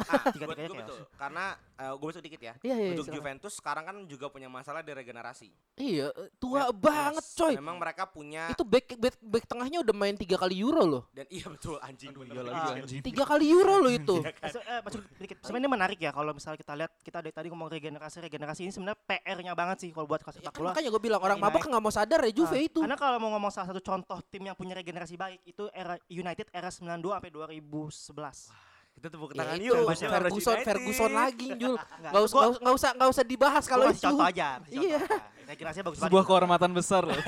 Ah, 0.00 0.22
buat 0.38 0.54
gue 0.54 0.76
betul. 0.76 1.00
Karena 1.12 1.44
gue 1.92 2.06
masuk 2.08 2.22
dikit 2.22 2.40
ya. 2.40 2.54
Iya, 2.60 2.76
iya, 2.76 2.90
Untuk 2.92 3.04
silakan. 3.04 3.16
Juventus 3.18 3.52
sekarang 3.54 3.84
kan 3.84 3.96
juga 4.04 4.26
punya 4.28 4.46
masalah 4.46 4.80
di 4.80 4.90
regenerasi. 4.90 5.50
Iya, 5.74 6.10
eh, 6.10 6.30
tua 6.36 6.64
Ya, 6.64 6.72
banget 6.72 7.22
yes. 7.22 7.34
coy. 7.34 7.54
Memang 7.54 7.76
mereka 7.76 8.02
punya 8.04 8.46
Itu 8.48 8.62
back, 8.62 8.94
back 8.94 9.16
back 9.20 9.44
tengahnya 9.44 9.78
udah 9.80 9.90
main 9.92 10.14
tiga 10.14 10.36
kali 10.36 10.54
Euro 10.56 10.82
loh. 10.82 11.02
dan 11.10 11.26
iya 11.28 11.46
betul 11.46 11.78
anjing. 11.78 12.10
bener. 12.10 12.46
Ah, 12.48 12.74
Tiga 12.78 13.24
kali 13.24 13.46
Euro 13.48 13.74
loh 13.80 13.90
itu. 13.90 14.16
Eh, 14.38 14.50
se- 14.50 14.62
eh, 14.62 14.80
masuk 14.80 15.02
dikit. 15.16 15.36
Sebenarnya 15.40 15.60
ini 15.60 15.70
menarik 15.70 15.98
ya 15.98 16.10
kalau 16.10 16.30
misalnya 16.30 16.56
kita 16.56 16.72
lihat 16.74 16.92
kita 17.00 17.18
dari 17.18 17.32
tadi 17.32 17.46
ngomong 17.48 17.68
regenerasi 17.68 18.16
regenerasi 18.20 18.60
ini 18.60 18.72
sebenarnya 18.72 18.98
PR-nya 19.00 19.52
banget 19.52 19.76
sih 19.80 19.90
kalau 19.90 20.06
buat 20.06 20.20
Ya 20.20 20.30
sepak 20.32 20.50
kan 20.50 20.58
bola. 20.58 20.68
makanya 20.70 20.88
gue 20.88 21.02
bilang 21.02 21.20
orang 21.20 21.38
Lagi 21.38 21.46
mabak 21.48 21.64
nggak 21.64 21.80
mau 21.80 21.90
sadar 21.90 22.20
ya 22.20 22.32
Juve 22.32 22.54
Ah, 22.54 22.60
itu. 22.60 22.78
Karena 22.78 22.94
kalau 22.94 23.18
mau 23.18 23.30
ngomong 23.32 23.50
salah 23.50 23.68
satu 23.68 23.80
contoh 23.80 24.18
tim 24.24 24.42
yang 24.42 24.54
punya 24.54 24.74
regenerasi 24.74 25.14
baik 25.14 25.40
itu 25.44 25.66
era 25.70 25.98
United 26.06 26.46
era 26.50 26.68
92 26.68 27.18
sampai 27.18 27.30
2011. 27.30 28.77
Kita 28.98 29.08
tepuk 29.08 29.30
Ya 29.30 29.38
tangan 29.38 29.56
itu, 29.56 29.64
yuk. 29.64 29.76
Ferguson, 29.80 30.08
Ferguson. 30.10 30.56
Ferguson 30.60 31.10
lagi 31.12 31.48
Jul. 31.54 31.74
Nggak, 31.78 32.10
Nggak 32.10 32.22
usah, 32.24 32.34
gua- 32.36 32.58
nggak 32.58 32.74
usah, 32.74 32.90
nggak 32.92 33.08
usah, 33.08 33.24
dibahas 33.24 33.64
kalau 33.64 33.84
itu. 33.88 34.02
contoh 34.02 34.26
aja. 34.26 34.48
Iya. 34.68 35.00
Regenerasinya 35.48 35.84
bagus 35.86 35.98
Sebuah 36.02 36.24
kehormatan 36.24 36.70
besar 36.72 37.02
loh. 37.02 37.16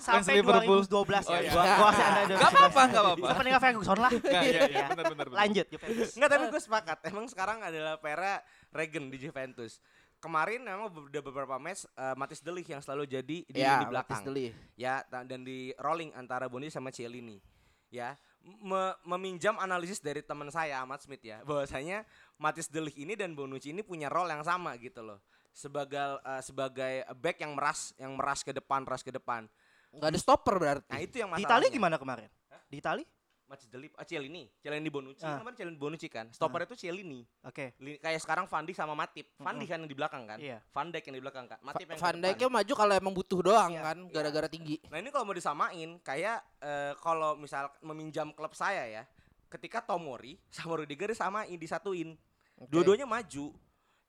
sampai 0.00 0.38
Liverpool. 0.38 0.80
2012 0.86 0.92
Oh, 1.26 1.34
ya. 1.34 1.40
iya. 1.40 1.50
Gua 1.50 1.64
gua 1.66 1.86
kasih 1.90 2.04
Anda 2.04 2.20
Gak 2.30 2.50
apa-apa, 2.50 2.80
gak 2.86 3.02
apa-apa. 3.02 3.18
Itu 3.18 3.34
peninggal 3.34 3.60
Ferguson 3.60 3.98
lah. 3.98 4.10
Nggak, 4.12 4.42
iya, 4.44 4.60
iya, 4.68 4.84
benar, 4.88 5.04
benar. 5.10 5.26
Lanjut 5.34 5.66
Juventus. 5.66 6.10
Enggak, 6.14 6.28
tapi 6.30 6.44
gue 6.46 6.62
sepakat. 6.62 6.98
Emang 7.04 7.26
sekarang 7.26 7.58
adalah 7.58 7.94
pera 7.96 8.32
Regen 8.70 9.08
di 9.08 9.18
Juventus. 9.18 9.80
Kemarin 10.16 10.60
memang 10.60 10.92
udah 10.92 11.22
beberapa 11.24 11.56
match 11.56 11.88
uh, 11.90 12.12
Matis 12.12 12.38
Delik 12.38 12.68
yang 12.68 12.78
selalu 12.78 13.08
jadi 13.08 13.38
di, 13.40 13.56
Ya, 13.56 13.80
di 13.80 13.88
belakang. 13.88 14.20
Matis 14.20 14.28
Delik. 14.28 14.52
Ya, 14.76 15.00
dan 15.08 15.40
di 15.40 15.72
rolling 15.74 16.12
antara 16.12 16.44
Bonucci 16.44 16.68
sama 16.68 16.92
Cielini. 16.92 17.40
Ya, 17.88 18.14
me- 18.44 18.96
meminjam 19.04 19.56
analisis 19.60 20.00
dari 20.00 20.24
teman 20.24 20.48
saya 20.48 20.80
Ahmad 20.80 21.00
Smith 21.04 21.20
ya, 21.20 21.44
bahwasanya 21.44 22.04
Matis 22.40 22.68
Delik 22.68 22.96
ini 22.96 23.14
dan 23.14 23.36
Bonucci 23.36 23.70
ini 23.70 23.84
punya 23.84 24.08
role 24.08 24.32
yang 24.32 24.44
sama 24.44 24.74
gitu 24.80 25.04
loh. 25.04 25.20
Sebagai 25.50 26.22
uh, 26.22 26.42
sebagai 26.42 27.04
back 27.18 27.42
yang 27.42 27.52
meras 27.58 27.92
yang 27.98 28.14
meras 28.14 28.40
ke 28.46 28.54
depan, 28.54 28.86
ras 28.86 29.02
ke 29.02 29.10
depan. 29.10 29.50
Nggak 29.90 30.08
ada 30.14 30.18
stopper 30.22 30.54
berarti. 30.56 30.94
Nah, 30.94 31.02
itu 31.02 31.16
yang 31.18 31.30
Di 31.34 31.42
masalahnya. 31.42 31.66
Itali 31.66 31.66
gimana 31.74 31.96
kemarin? 31.98 32.30
Di 32.70 32.76
Itali? 32.78 33.04
Matis 33.50 33.66
Delik, 33.66 33.90
ah, 33.98 34.06
Cielini, 34.06 34.46
Cielini 34.62 34.86
Bonucci, 34.86 35.26
Ah. 35.26 35.42
kemarin 35.42 35.58
Cielini 35.58 35.74
Bonucci 35.74 36.06
kan. 36.06 36.30
Stopper 36.30 36.70
itu 36.70 36.78
Cielini. 36.78 37.26
Oke. 37.42 37.74
Li- 37.82 37.98
kayak 37.98 38.22
sekarang 38.22 38.46
Fandi 38.46 38.70
sama 38.70 38.94
Matip. 38.94 39.26
Fandi 39.42 39.66
kan 39.66 39.82
yang 39.82 39.90
di 39.90 39.96
belakang 39.98 40.22
kan? 40.22 40.38
Iya. 40.38 40.62
Van 40.70 40.94
Dijk 40.94 41.10
yang 41.10 41.16
di 41.18 41.22
belakang 41.26 41.50
kan? 41.50 41.58
Matip 41.58 41.90
yang 41.90 41.98
Van 41.98 42.14
maju 42.46 42.72
kalau 42.78 42.94
emang 42.94 43.10
butuh 43.10 43.42
doang 43.42 43.74
Iya, 43.74 43.82
kan, 43.82 43.98
gara-gara 44.06 44.46
tinggi. 44.46 44.78
Nah 44.86 45.02
ini 45.02 45.10
kalau 45.10 45.26
mau 45.26 45.34
disamain, 45.34 45.98
kayak 45.98 46.38
eh, 46.62 46.92
kalau 47.02 47.34
misal 47.34 47.74
meminjam 47.82 48.30
klub 48.30 48.54
saya 48.54 48.86
ya, 48.86 49.02
ketika 49.50 49.82
Tomori 49.82 50.38
sama 50.46 50.78
Rudiger 50.78 51.10
disamain, 51.10 51.58
disatuin. 51.58 52.14
Oke. 52.54 52.70
Dua-duanya 52.70 53.10
maju. 53.10 53.50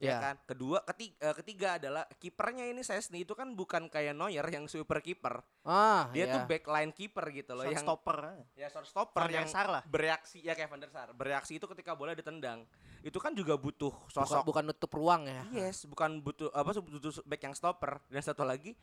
Iya. 0.02 0.18
Ya 0.18 0.18
kan? 0.18 0.36
Kedua, 0.50 0.82
ketiga, 0.82 1.30
ketiga 1.38 1.68
adalah 1.78 2.04
kipernya 2.18 2.66
ini 2.66 2.82
Sesni 2.82 3.22
itu 3.22 3.38
kan 3.38 3.54
bukan 3.54 3.86
kayak 3.86 4.18
Neuer 4.18 4.44
yang 4.50 4.66
super 4.66 4.98
kiper. 4.98 5.46
Ah, 5.62 6.10
Dia 6.10 6.26
iya. 6.26 6.34
tuh 6.34 6.50
backline 6.50 6.90
kiper 6.90 7.26
gitu 7.30 7.54
loh 7.54 7.70
yang 7.70 7.78
stopper. 7.78 8.42
ya 8.58 8.68
short 8.74 8.90
stopper 8.90 9.30
yang 9.30 9.46
Sar 9.46 9.70
lah. 9.70 9.86
bereaksi 9.86 10.42
ya 10.42 10.58
kayak 10.58 10.74
Van 10.74 10.82
der 10.82 10.90
Sar. 10.90 11.14
Bereaksi 11.14 11.62
itu 11.62 11.70
ketika 11.70 11.94
bola 11.94 12.18
ditendang. 12.18 12.66
Itu 13.06 13.22
kan 13.22 13.38
juga 13.38 13.54
butuh 13.62 13.94
Bukan, 13.94 14.10
sosok 14.10 14.42
bukan 14.42 14.74
nutup 14.74 14.90
ruang 14.90 15.30
ya. 15.30 15.46
Yes, 15.54 15.86
bukan 15.86 16.18
butuh 16.26 16.50
apa 16.50 16.74
butuh 16.82 17.22
back 17.22 17.42
yang 17.46 17.54
stopper. 17.54 18.02
Dan 18.10 18.26
satu 18.26 18.42
lagi 18.42 18.74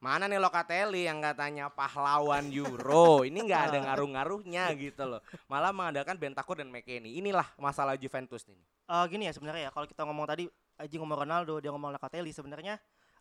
mana 0.00 0.24
nih 0.24 0.40
Locatelli 0.40 1.04
yang 1.04 1.20
katanya 1.20 1.68
pahlawan 1.68 2.48
Euro. 2.48 3.20
Ini 3.28 3.36
nggak 3.36 3.62
ada 3.68 3.78
ngaruh-ngaruhnya 3.84 4.72
gitu 4.78 5.04
loh. 5.04 5.20
Malah 5.44 5.76
mengandalkan 5.76 6.16
Bentancur 6.16 6.56
dan 6.56 6.72
McKennie. 6.72 7.20
Inilah 7.20 7.44
masalah 7.60 8.00
Juventus 8.00 8.48
ini. 8.48 8.64
Eh, 8.90 9.04
gini 9.06 9.30
ya 9.30 9.32
sebenarnya 9.32 9.62
ya 9.62 9.72
kalau 9.72 9.86
kita 9.86 10.02
ngomong 10.02 10.26
tadi 10.26 10.50
Aji 10.80 10.96
ngomong 10.98 11.22
Ronaldo, 11.22 11.60
dia 11.62 11.70
ngomong 11.70 11.92
Locatelli 11.94 12.34
sebenarnya 12.34 12.74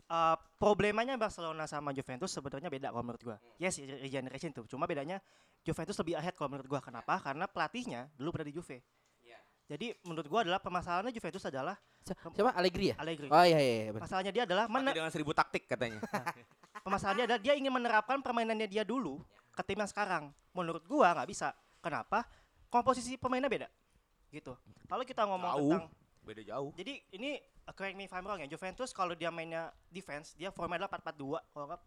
eh, 0.10 0.36
problemanya 0.58 1.14
Barcelona 1.20 1.70
sama 1.70 1.94
Juventus 1.94 2.34
sebenarnya 2.34 2.74
beda 2.74 2.90
kalau 2.90 3.06
menurut 3.06 3.22
gua. 3.22 3.38
Yes, 3.62 3.78
regeneration 3.78 4.50
tuh. 4.50 4.66
Cuma 4.66 4.90
bedanya 4.90 5.22
Juventus 5.62 5.94
lebih 6.02 6.18
ahead 6.18 6.34
kalau 6.34 6.50
menurut 6.50 6.66
gua. 6.66 6.82
Kenapa? 6.82 7.22
Karena 7.22 7.46
pelatihnya 7.46 8.10
dulu 8.18 8.34
pernah 8.34 8.50
di 8.50 8.56
Juve. 8.58 8.82
Jadi 9.70 9.94
menurut 10.02 10.26
gua 10.26 10.42
adalah 10.42 10.58
permasalahannya 10.58 11.14
Juventus 11.14 11.46
adalah 11.46 11.78
Si- 12.02 12.18
Siapa? 12.18 12.58
Allegri 12.58 12.90
ya? 12.90 12.96
Allegri. 12.98 13.30
Oh 13.30 13.46
iya 13.46 13.62
iya, 13.62 13.74
iya. 13.86 13.94
Masalahnya 13.94 14.34
dia 14.34 14.44
adalah 14.50 14.66
mener- 14.66 14.98
dengan 14.98 15.14
seribu 15.14 15.30
taktik 15.38 15.70
katanya. 15.70 16.02
permasalahannya 16.86 17.30
adalah 17.30 17.38
dia 17.38 17.54
ingin 17.54 17.70
menerapkan 17.70 18.18
permainannya 18.18 18.66
dia 18.66 18.82
dulu 18.82 19.22
ke 19.54 19.62
tim 19.62 19.78
yang 19.78 19.86
sekarang. 19.86 20.34
Menurut 20.58 20.82
gua 20.90 21.14
nggak 21.14 21.30
bisa. 21.30 21.54
Kenapa? 21.86 22.26
Komposisi 22.74 23.14
pemainnya 23.22 23.46
beda. 23.46 23.70
Gitu. 24.30 24.54
Kalau 24.86 25.04
kita 25.06 25.26
ngomong 25.26 25.52
Jauh. 25.58 25.72
tentang 25.74 25.90
Beda 26.30 26.46
jauh. 26.46 26.70
Jadi 26.78 27.02
ini 27.18 27.42
uh, 27.66 27.74
correct 27.74 27.98
me 27.98 28.06
if 28.06 28.14
I'm 28.14 28.22
wrong 28.22 28.38
ya. 28.38 28.46
Juventus 28.46 28.94
kalau 28.94 29.18
dia 29.18 29.34
mainnya 29.34 29.74
defense, 29.90 30.38
dia 30.38 30.54
formatnya 30.54 30.86
adalah 30.86 31.02
4-4-2 31.02 31.42
kalau 31.50 31.66
enggak 31.66 31.82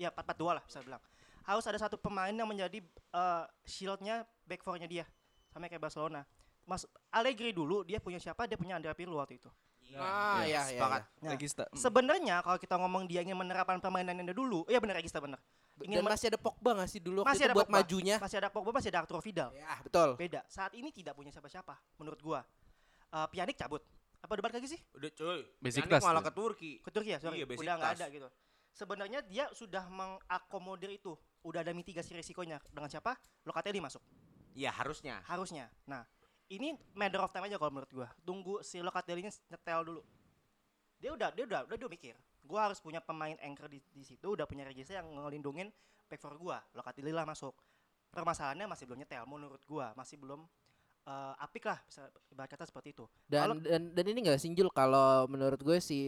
ya 0.00 0.08
4-4-2 0.08 0.56
lah 0.56 0.64
bisa 0.64 0.78
bilang. 0.80 1.02
Harus 1.42 1.64
ada 1.68 1.76
satu 1.76 2.00
pemain 2.00 2.32
yang 2.32 2.48
menjadi 2.48 2.80
uh, 3.12 3.44
shieldnya 3.68 4.24
back 4.48 4.64
four-nya 4.64 4.88
dia. 4.88 5.04
Sama 5.52 5.68
kayak 5.68 5.82
Barcelona. 5.84 6.24
Mas 6.64 6.88
Allegri 7.12 7.52
dulu 7.52 7.84
dia 7.84 8.00
punya 8.00 8.16
siapa? 8.16 8.48
Dia 8.48 8.56
punya 8.56 8.80
Andrea 8.80 8.96
Pirlo 8.96 9.20
waktu 9.20 9.36
itu. 9.36 9.50
Ah 9.92 10.40
iya 10.48 10.64
iya. 10.72 10.80
sepakat. 10.80 11.02
iya. 11.04 11.20
Nah, 11.20 11.32
Regista. 11.36 11.64
Mm. 11.68 11.76
Sebenarnya 11.76 12.36
kalau 12.40 12.56
kita 12.56 12.74
ngomong 12.80 13.04
dia 13.04 13.20
ingin 13.20 13.36
menerapkan 13.36 13.76
permainan 13.76 14.16
yang 14.24 14.32
dulu, 14.32 14.64
iya 14.72 14.80
benar 14.80 14.96
Regista 14.96 15.20
benar. 15.20 15.36
Ingin 15.82 15.98
Dan 15.98 16.06
masih 16.06 16.26
ada 16.30 16.38
Pogba 16.38 16.70
nggak 16.74 16.88
sih 16.88 17.00
dulu 17.02 17.20
masih 17.22 17.44
ada 17.46 17.54
buat 17.54 17.66
Pogba, 17.66 17.78
majunya? 17.82 18.16
Masih 18.18 18.38
ada 18.38 18.48
Pogba, 18.48 18.70
masih 18.72 18.88
ada 18.94 19.00
Arturo 19.02 19.20
Vidal. 19.20 19.50
Ya, 19.52 19.74
betul. 19.82 20.08
Beda. 20.16 20.40
Saat 20.46 20.72
ini 20.72 20.88
tidak 20.90 21.12
punya 21.14 21.28
siapa-siapa 21.28 21.74
menurut 21.98 22.20
gua. 22.20 22.40
Uh, 23.10 23.26
Pjanic 23.28 23.58
cabut. 23.58 23.82
Apa 24.22 24.38
udah 24.38 24.42
balik 24.46 24.56
lagi 24.62 24.68
sih? 24.70 24.80
Udah 24.94 25.10
cuy. 25.10 25.40
Besiktas 25.58 25.98
Pjanic 25.98 26.06
malah 26.06 26.22
dia. 26.22 26.28
ke 26.28 26.32
Turki. 26.32 26.72
ke 26.78 26.90
Turki 26.90 27.10
ya 27.10 27.18
sorry 27.18 27.36
Iya, 27.38 27.44
udah 27.44 27.50
Besiktas. 27.52 27.76
nggak 27.76 27.94
ada 27.98 28.06
gitu 28.08 28.28
sebenarnya 28.72 29.20
dia 29.20 29.44
sudah 29.52 29.84
mengakomodir 29.86 30.88
itu 30.88 31.12
udah 31.44 31.60
ada 31.60 31.76
mitigasi 31.76 32.16
risikonya 32.16 32.56
dengan 32.72 32.88
siapa 32.88 33.20
Locatelli 33.44 33.84
masuk 33.84 34.00
Ya 34.54 34.72
harusnya. 34.72 35.20
harusnya 35.28 35.68
nah 35.84 36.08
ini 36.48 36.72
matter 36.92 37.20
of 37.20 37.28
time 37.28 37.44
aja 37.44 37.60
kalau 37.60 37.68
menurut 37.68 37.92
gua 37.92 38.08
tunggu 38.22 38.64
si 38.64 38.80
Locatelli 38.80 39.28
nyetel 39.28 39.80
dulu 39.84 40.00
dia 40.96 41.12
udah 41.12 41.28
dia 41.32 41.44
udah 41.44 41.60
udah 41.68 41.76
dia 41.76 41.88
mikir 41.90 42.16
gua 42.42 42.68
harus 42.68 42.78
punya 42.78 42.98
pemain 42.98 43.34
anchor 43.38 43.66
di, 43.66 43.78
di 43.90 44.02
situ 44.02 44.34
udah 44.34 44.44
punya 44.44 44.62
register 44.62 44.98
yang 44.98 45.08
ngelindungin 45.08 45.70
back 46.06 46.20
for 46.20 46.34
gua 46.36 46.60
Locatelli 46.72 47.10
lah 47.10 47.24
masuk. 47.24 47.54
Permasalahannya 48.10 48.68
masih 48.68 48.84
belum 48.84 49.00
nyetel 49.00 49.24
menurut 49.24 49.62
gua 49.64 49.94
masih 49.94 50.20
belum 50.20 50.44
eh, 51.02 51.34
apik 51.42 51.66
lah 51.66 51.82
bisa 51.82 52.06
ibarat 52.30 52.46
kata 52.46 52.62
seperti 52.62 52.94
itu. 52.94 53.02
Dan 53.26 53.40
Kalau- 53.42 53.58
dan 53.58 53.82
dan 53.90 54.04
ini 54.06 54.18
nggak 54.22 54.38
sinjul 54.38 54.70
kalau 54.70 55.26
menurut 55.26 55.58
gue 55.58 55.82
si 55.82 55.98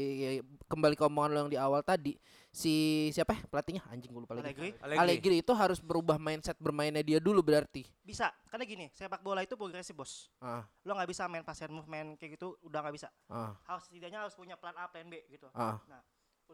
kembali 0.70 0.94
ke 0.94 1.02
omongan 1.02 1.30
lo 1.34 1.38
yang 1.42 1.50
di 1.50 1.58
awal 1.58 1.82
tadi 1.82 2.14
si 2.54 3.08
siapa 3.10 3.34
ya 3.34 3.42
pelatihnya? 3.50 3.82
Anjing 3.90 4.14
gue 4.14 4.22
lupa 4.22 4.38
lagi. 4.38 4.54
Allegri. 4.54 4.70
Allegri. 4.78 5.00
Allegri 5.02 5.36
itu 5.42 5.50
harus 5.50 5.82
berubah 5.82 6.14
mindset 6.14 6.54
bermainnya 6.62 7.02
dia 7.02 7.18
dulu 7.18 7.42
berarti. 7.42 7.82
bisa 8.04 8.30
karena 8.46 8.62
gini 8.68 8.86
sepak 8.94 9.18
bola 9.18 9.42
itu 9.42 9.58
progresif 9.58 9.98
bos. 9.98 10.30
Ah, 10.38 10.62
lo 10.86 10.94
nggak 10.94 11.10
bisa 11.10 11.26
main 11.26 11.42
passion 11.42 11.74
movement 11.74 12.14
kayak 12.14 12.38
gitu 12.38 12.54
udah 12.62 12.78
nggak 12.86 12.94
bisa. 12.94 13.08
Ah, 13.26 13.56
harus 13.66 13.90
setidaknya 13.90 14.22
harus 14.22 14.38
punya 14.38 14.54
plan 14.54 14.78
A 14.78 14.86
plan 14.86 15.10
B 15.10 15.26
gitu. 15.26 15.50
Ah. 15.58 15.82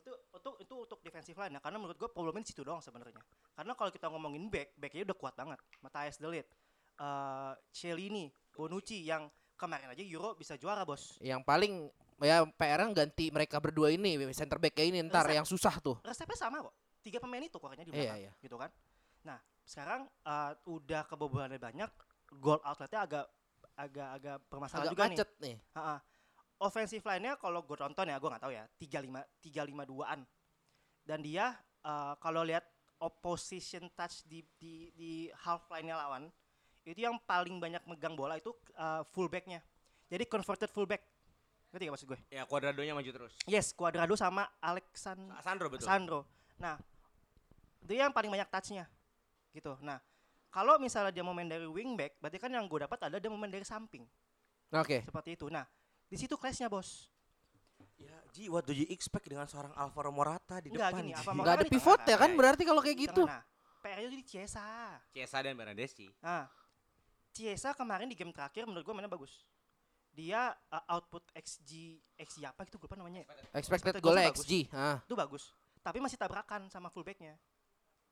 Itu 0.00 0.12
itu 0.16 0.50
itu 0.64 0.74
untuk 0.88 0.98
defensive 1.04 1.36
line 1.36 1.52
ya 1.56 1.60
karena 1.60 1.76
menurut 1.76 1.96
gue 2.00 2.08
problemnya 2.08 2.42
di 2.42 2.50
situ 2.50 2.64
doang 2.64 2.80
sebenarnya 2.80 3.20
karena 3.52 3.72
kalau 3.76 3.90
kita 3.92 4.08
ngomongin 4.08 4.48
back 4.48 4.72
backnya 4.80 5.04
udah 5.12 5.16
kuat 5.20 5.34
banget 5.36 5.58
Matthias 5.84 6.16
Delit 6.16 6.48
uh, 6.98 7.52
Cellini 7.70 8.32
Bonucci 8.50 9.04
yang 9.04 9.28
kemarin 9.60 9.92
aja 9.92 10.00
Euro 10.00 10.32
bisa 10.32 10.56
juara 10.56 10.88
bos 10.88 11.20
Yang 11.20 11.44
paling 11.44 11.72
ya 12.20 12.44
PR 12.56 12.80
ganti 12.96 13.28
mereka 13.28 13.60
berdua 13.60 13.92
ini 13.92 14.16
center 14.32 14.56
back 14.56 14.76
ini 14.80 15.04
ntar 15.04 15.24
Resep. 15.28 15.36
yang 15.40 15.46
susah 15.48 15.74
tuh. 15.80 15.96
resepnya 16.04 16.36
sama 16.36 16.64
kok 16.64 16.74
tiga 17.00 17.16
pemain 17.20 17.40
itu 17.44 17.56
keluarnya 17.56 17.84
di 17.84 17.92
Iya, 17.92 17.96
belakang 17.96 18.20
iya. 18.24 18.32
gitu 18.40 18.56
kan 18.56 18.70
nah 19.20 19.38
sekarang 19.64 20.08
uh, 20.24 20.52
udah 20.64 21.04
kebobolannya 21.04 21.60
banyak 21.60 21.88
goal 22.40 22.60
outletnya 22.64 23.00
agak 23.04 23.24
agak 23.76 24.08
agak 24.20 24.36
bermasalah 24.52 24.84
Agak 24.84 24.92
juga 24.92 25.04
nih 25.08 25.16
macet 25.16 25.30
nih. 25.40 25.56
Ha-ha. 25.72 25.96
Offensive 26.60 27.00
line-nya 27.08 27.40
kalau 27.40 27.64
gue 27.64 27.72
tonton 27.72 28.04
ya, 28.04 28.20
gue 28.20 28.28
nggak 28.28 28.44
tahu 28.44 28.52
ya, 28.52 28.64
35 28.76 29.24
352-an. 29.40 30.20
Dan 31.08 31.18
dia 31.24 31.56
eh, 31.80 32.14
kalau 32.20 32.44
lihat 32.44 32.68
opposition 33.00 33.88
touch 33.96 34.28
di 34.28 34.44
di 34.60 34.92
di 34.92 35.12
half 35.32 35.64
line-nya 35.72 35.96
lawan, 35.96 36.28
itu 36.84 37.00
yang 37.00 37.16
paling 37.24 37.56
banyak 37.56 37.80
megang 37.88 38.12
bola 38.12 38.36
itu 38.36 38.52
eh, 38.76 39.02
fullback-nya. 39.08 39.64
Jadi 40.12 40.24
converted 40.28 40.68
fullback. 40.68 41.00
Ngerti 41.70 41.86
gak 41.86 41.94
maksud 41.94 42.08
gue? 42.10 42.20
Ya 42.34 42.42
kuadradonya 42.44 42.92
maju 42.92 43.10
terus. 43.14 43.32
Yes, 43.46 43.70
Cuadrado 43.70 44.18
sama 44.18 44.42
Alexan 44.58 45.30
Sandro 45.38 45.70
betul. 45.70 45.86
Sandro. 45.86 46.20
Nah, 46.58 46.74
dia 47.86 48.04
yang 48.04 48.12
paling 48.12 48.26
banyak 48.26 48.50
touch-nya. 48.50 48.90
Gitu. 49.54 49.78
Nah, 49.80 50.02
kalau 50.50 50.82
misalnya 50.82 51.14
dia 51.14 51.22
mau 51.22 51.30
main 51.30 51.46
dari 51.46 51.64
wingback, 51.64 52.18
berarti 52.18 52.42
kan 52.42 52.50
yang 52.50 52.66
gue 52.66 52.82
dapat 52.82 52.98
ada 53.06 53.16
dia 53.22 53.30
mau 53.30 53.38
main 53.38 53.54
dari 53.54 53.62
samping. 53.62 54.02
Oke. 54.74 55.06
Seperti 55.06 55.38
itu. 55.38 55.46
Nah, 55.46 55.62
di 56.10 56.16
situ 56.18 56.34
clash-nya, 56.34 56.66
Bos. 56.66 57.06
Ya, 57.96 58.16
Ji, 58.32 58.48
what 58.48 58.64
do 58.64 58.72
you 58.72 58.88
expect 58.88 59.24
dengan 59.24 59.44
seorang 59.44 59.70
Alvaro 59.72 60.10
Morata 60.10 60.58
di 60.58 60.68
Enggak, 60.68 60.90
depan? 60.90 61.00
gini, 61.00 61.12
apa 61.12 61.30
Nggak 61.30 61.54
ada 61.54 61.66
pivot 61.66 62.00
ya 62.02 62.16
kan 62.16 62.30
Iya, 62.30 62.36
berarti 62.36 62.62
kalau 62.64 62.80
kayak 62.80 62.98
gitu. 62.98 63.22
Nah, 63.24 63.44
PR-nya 63.80 64.08
jadi 64.08 64.24
Ciesa. 64.24 64.66
Chiesa 65.12 65.36
dan 65.38 65.54
Bernadeschi. 65.54 66.08
Nah, 66.18 66.48
Ciesa 67.30 67.70
kemarin 67.72 68.08
di 68.08 68.16
game 68.16 68.32
terakhir 68.32 68.64
menurut 68.64 68.82
gue 68.82 68.94
mainnya 68.94 69.08
bagus. 69.08 69.44
dia 70.10 70.50
uh, 70.74 70.84
output 70.90 71.22
XG 71.32 72.02
XG 72.18 72.42
apa 72.42 72.66
gitu 72.66 72.76
gue 72.76 72.90
lupa 72.90 72.98
namanya. 72.98 73.22
ya. 73.22 73.30
Expected 73.54 73.94
Expected 73.94 74.02
goal. 74.02 74.18
XG. 74.18 74.52
Ah. 74.74 74.98
Itu 75.06 75.14
bagus. 75.14 75.54
Tapi 75.80 76.02
masih 76.02 76.18
tabrakan 76.18 76.66
sama 76.66 76.90
fullbacknya. 76.90 77.38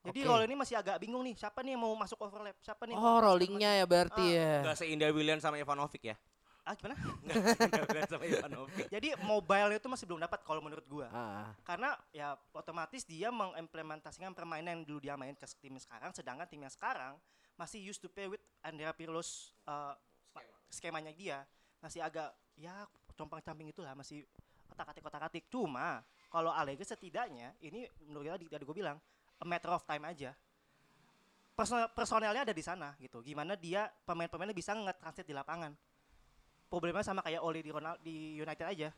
Jadi 0.07 0.23
Oke. 0.23 0.29
roll 0.31 0.47
ini 0.47 0.55
masih 0.55 0.79
agak 0.79 1.03
bingung 1.03 1.27
nih. 1.27 1.35
Siapa 1.35 1.59
nih 1.59 1.75
yang 1.75 1.83
mau 1.83 1.91
masuk 1.99 2.23
overlap? 2.23 2.55
Siapa 2.63 2.87
nih? 2.87 2.95
Oh, 2.95 3.19
rollingnya 3.19 3.83
ya 3.83 3.85
berarti 3.85 4.25
Ah, 4.25 4.63
ya. 4.63 4.73
Gak 4.73 4.79
seindah 4.79 5.11
William 5.11 5.43
sama 5.43 5.59
Ivanovic 5.59 6.01
ya. 6.07 6.17
Ah 6.69 6.77
gimana? 6.77 6.97
Sama. 8.13 8.25
Jadi 8.95 9.17
mobile 9.25 9.81
itu 9.81 9.89
masih 9.89 10.05
belum 10.05 10.21
dapat 10.21 10.45
kalau 10.45 10.61
menurut 10.61 10.85
gua. 10.85 11.09
Ah. 11.09 11.49
Karena 11.65 11.97
ya 12.13 12.37
otomatis 12.53 13.09
dia 13.09 13.33
mengimplementasikan 13.33 14.37
permainan 14.37 14.77
yang 14.77 14.85
dulu 14.85 15.01
dia 15.01 15.17
main 15.17 15.33
ke 15.33 15.49
tim 15.57 15.81
sekarang 15.81 16.13
sedangkan 16.13 16.45
tim 16.45 16.61
yang 16.61 16.73
sekarang 16.73 17.17
masih 17.57 17.81
used 17.81 18.05
to 18.05 18.13
play 18.13 18.29
with 18.29 18.45
Andrea 18.61 18.93
Pirlo's 18.93 19.57
uh, 19.65 19.97
pa- 20.31 20.47
skemanya 20.69 21.11
dia 21.11 21.43
masih 21.81 22.05
agak 22.05 22.31
ya 22.55 22.87
compang-camping 23.19 23.75
itulah 23.75 23.99
masih 23.99 24.23
otak-atik 24.71 25.03
otak-atik 25.03 25.45
cuma 25.51 26.07
kalau 26.31 26.55
Allegri 26.55 26.87
setidaknya 26.87 27.57
ini 27.59 27.91
menurut 28.07 28.39
tadi 28.39 28.47
tadi 28.47 28.63
gue 28.63 28.77
bilang 28.77 28.99
a 29.43 29.47
matter 29.47 29.75
of 29.75 29.83
time 29.83 30.07
aja 30.07 30.31
Personel, 31.59 31.91
personelnya 31.91 32.47
ada 32.47 32.55
di 32.55 32.63
sana 32.63 32.95
gitu 33.03 33.19
gimana 33.19 33.59
dia 33.59 33.91
pemain-pemainnya 34.07 34.55
bisa 34.55 34.79
nge-translate 34.79 35.27
di 35.27 35.35
lapangan 35.35 35.75
problemnya 36.69 37.01
sama 37.03 37.21
kayak 37.21 37.41
Oli 37.41 37.61
di 37.61 37.71
Ronald 37.71 37.99
di 37.99 38.17
United 38.37 38.67
aja 38.67 38.89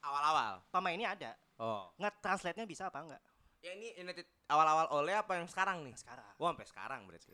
Awal-awal. 0.00 0.60
pemainnya 0.68 1.08
ada 1.10 1.32
Oh. 1.56 1.92
nge-translate-nya 1.96 2.64
bisa 2.64 2.86
apa 2.86 3.00
enggak 3.00 3.22
Ya 3.60 3.72
ini 3.72 3.92
United 3.94 4.24
awal-awal 4.46 4.88
oleh 4.90 5.12
apa 5.12 5.36
yang 5.36 5.44
sekarang 5.44 5.84
nih? 5.84 5.92
sekarang 5.94 6.24
Wah, 6.34 6.50
sampai 6.50 6.66
sekarang 6.66 7.00
berarti. 7.04 7.30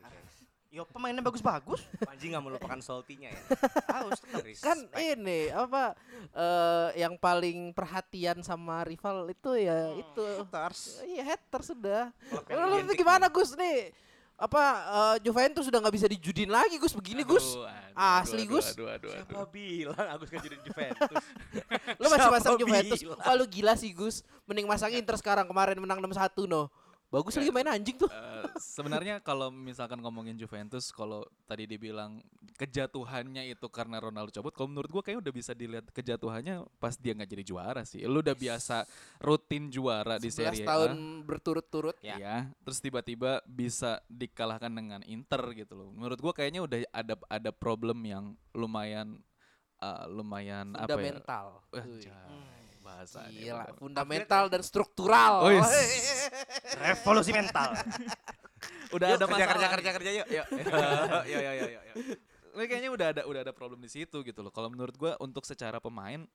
yo 0.67 0.83
pemainnya 0.83 1.23
bagus-bagus 1.23 1.79
Panji 2.03 2.27
nggak 2.27 2.43
melupakan 2.43 2.75
saltinya 2.77 3.31
ya. 3.31 3.41
harus 3.95 4.19
tetap 4.19 4.43
Kan 4.59 4.77
ini 4.93 5.47
apa 5.47 5.95
eh, 6.29 6.99
yang 6.99 7.15
paling 7.15 7.71
perhatian 7.71 8.43
sama 8.43 8.83
rival 8.83 9.23
itu 9.25 9.55
ya 9.55 9.87
Hmm. 9.87 10.03
itu. 10.03 10.25
haters 10.43 10.99
Iya 11.07 11.23
hater 11.25 11.61
sudah. 11.63 12.03
Lalu 12.45 12.83
identik 12.83 12.99
gimana. 12.99 13.31
Gus 13.31 13.55
nih? 13.55 13.95
Apa 14.37 14.61
eh, 14.85 15.15
Juventus 15.25 15.65
sudah 15.65 15.81
nggak 15.81 15.95
bisa 15.97 16.05
dijudin 16.05 16.53
lagi 16.53 16.77
Gus 16.77 16.93
begini 16.93 17.25
Gus? 17.25 17.57
Aduh, 17.57 17.65
aduh, 17.65 18.21
Asli, 18.21 18.45
aduh, 18.45 18.53
Gus. 18.53 18.67
Aduh, 18.77 18.87
aduh, 18.93 19.09
Siapa 19.09 19.33
aduh. 19.33 19.49
bilang 19.49 20.07
Agus 20.13 20.29
kan 20.29 20.39
jadi 20.45 20.57
Juventus? 20.61 21.09
Lo 22.01 22.05
masih 22.13 22.21
Siapa 22.21 22.35
masang 22.37 22.55
Juventus. 22.61 22.99
bilang? 23.01 23.17
Wah 23.17 23.33
lu 23.33 23.45
gila 23.49 23.73
sih 23.73 23.89
Gus. 23.97 24.21
Mending 24.45 24.69
masang 24.69 24.93
Inter 24.93 25.17
sekarang 25.17 25.49
kemarin 25.49 25.81
menang 25.81 25.97
6-1 26.05 26.45
no. 26.45 26.69
Bagus 27.07 27.39
lagi 27.39 27.51
main 27.55 27.71
anjing 27.71 27.95
tuh. 27.95 28.11
Eh, 28.11 28.51
sebenarnya 28.59 29.23
kalau 29.23 29.47
misalkan 29.47 30.03
ngomongin 30.03 30.35
Juventus, 30.35 30.91
kalau 30.91 31.23
tadi 31.47 31.63
dibilang 31.63 32.19
kejatuhannya 32.59 33.47
itu 33.47 33.63
karena 33.71 34.03
Ronaldo 34.03 34.27
cabut, 34.35 34.51
kalau 34.51 34.67
menurut 34.67 34.91
gua 34.91 34.99
kayaknya 34.99 35.23
udah 35.23 35.33
bisa 35.33 35.51
dilihat 35.55 35.87
kejatuhannya 35.95 36.67
pas 36.83 36.99
dia 36.99 37.15
nggak 37.15 37.31
jadi 37.31 37.43
juara 37.47 37.87
sih. 37.87 38.03
Lu 38.03 38.19
udah 38.19 38.35
biasa 38.35 38.83
rutin 39.23 39.71
juara 39.71 40.19
di 40.19 40.27
11 40.27 40.35
Serie 40.35 40.67
tahun 40.67 40.91
A. 40.91 41.23
berturut-turut. 41.23 41.95
Ya. 42.03 42.19
Ya, 42.19 42.37
terus 42.67 42.83
tiba-tiba 42.83 43.39
bisa 43.47 44.03
dikalahkan 44.11 44.69
dengan 44.69 44.99
Inter 45.07 45.39
gitu 45.55 45.79
loh. 45.79 45.89
Menurut 45.95 46.19
gua 46.19 46.35
kayaknya 46.35 46.59
udah 46.59 46.79
ada 46.91 47.15
ada 47.31 47.51
problem 47.55 48.03
yang 48.03 48.35
lumayan 48.51 49.23
eh, 49.79 50.05
lumayan 50.11 50.75
apa 50.75 50.99
ya? 50.99 51.23
Jay, 52.03 52.66
bahasa 52.87 53.27
Gila, 53.27 53.75
fundamental 53.75 54.47
dan 54.47 54.63
struktural. 54.63 55.43
Oh, 55.43 55.51
revolusi 56.79 57.35
mental 57.35 57.75
Udah 58.95 59.07
Yuk, 59.13 59.17
ada 59.19 59.25
kerja, 59.27 59.35
masalah 59.35 59.51
kerja, 59.51 59.67
kerja, 59.75 59.91
kerja, 59.99 60.11
yuk. 60.15 60.27
Yuk, 61.31 61.41
yuk, 61.43 61.53
yuk, 61.53 61.69
yuk, 61.69 61.83
yuk. 61.83 61.95
Ini 62.57 62.65
kayaknya 62.65 62.89
udah 62.89 63.07
ada 63.13 63.21
udah 63.29 63.41
ada 63.45 63.53
problem 63.53 63.79
di 63.83 63.91
situ 63.91 64.17
gitu 64.25 64.39
loh. 64.41 64.49
Kalau 64.49 64.71
menurut 64.71 64.95
gua 64.97 65.13
untuk 65.21 65.45
secara 65.45 65.77
pemain 65.77 66.25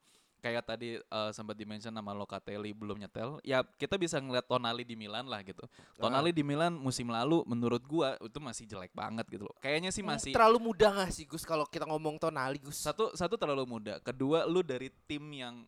kayak 0.43 0.63
tadi 0.67 0.99
eh, 0.99 1.31
sempat 1.31 1.55
dimention 1.55 1.91
nama 1.91 2.11
Locatelli 2.11 2.75
belum 2.75 2.99
nyetel, 2.99 3.39
ya 3.47 3.63
kita 3.63 3.95
bisa 3.95 4.19
ngeliat 4.19 4.43
Tonali 4.47 4.83
di 4.87 4.95
Milan 4.95 5.27
lah 5.27 5.39
gitu. 5.43 5.63
Tonali 5.95 6.31
di 6.35 6.43
Milan 6.43 6.75
musim 6.75 7.07
lalu 7.11 7.43
menurut 7.47 7.83
gua 7.83 8.15
itu 8.19 8.39
masih 8.39 8.67
jelek 8.67 8.91
banget 8.95 9.23
gitu 9.27 9.47
loh. 9.47 9.55
Kayaknya 9.59 9.91
sih 9.91 10.03
masih 10.03 10.31
terlalu 10.31 10.71
mudah 10.71 11.03
gak 11.03 11.11
sih 11.11 11.27
Gus 11.27 11.43
kalau 11.43 11.67
kita 11.67 11.87
ngomong 11.87 12.19
Tonali 12.19 12.59
Gus? 12.59 12.79
satu 12.79 13.11
satu 13.15 13.35
terlalu 13.35 13.67
muda, 13.67 13.99
kedua 13.99 14.47
lu 14.47 14.63
dari 14.63 14.91
tim 15.07 15.23
yang 15.31 15.63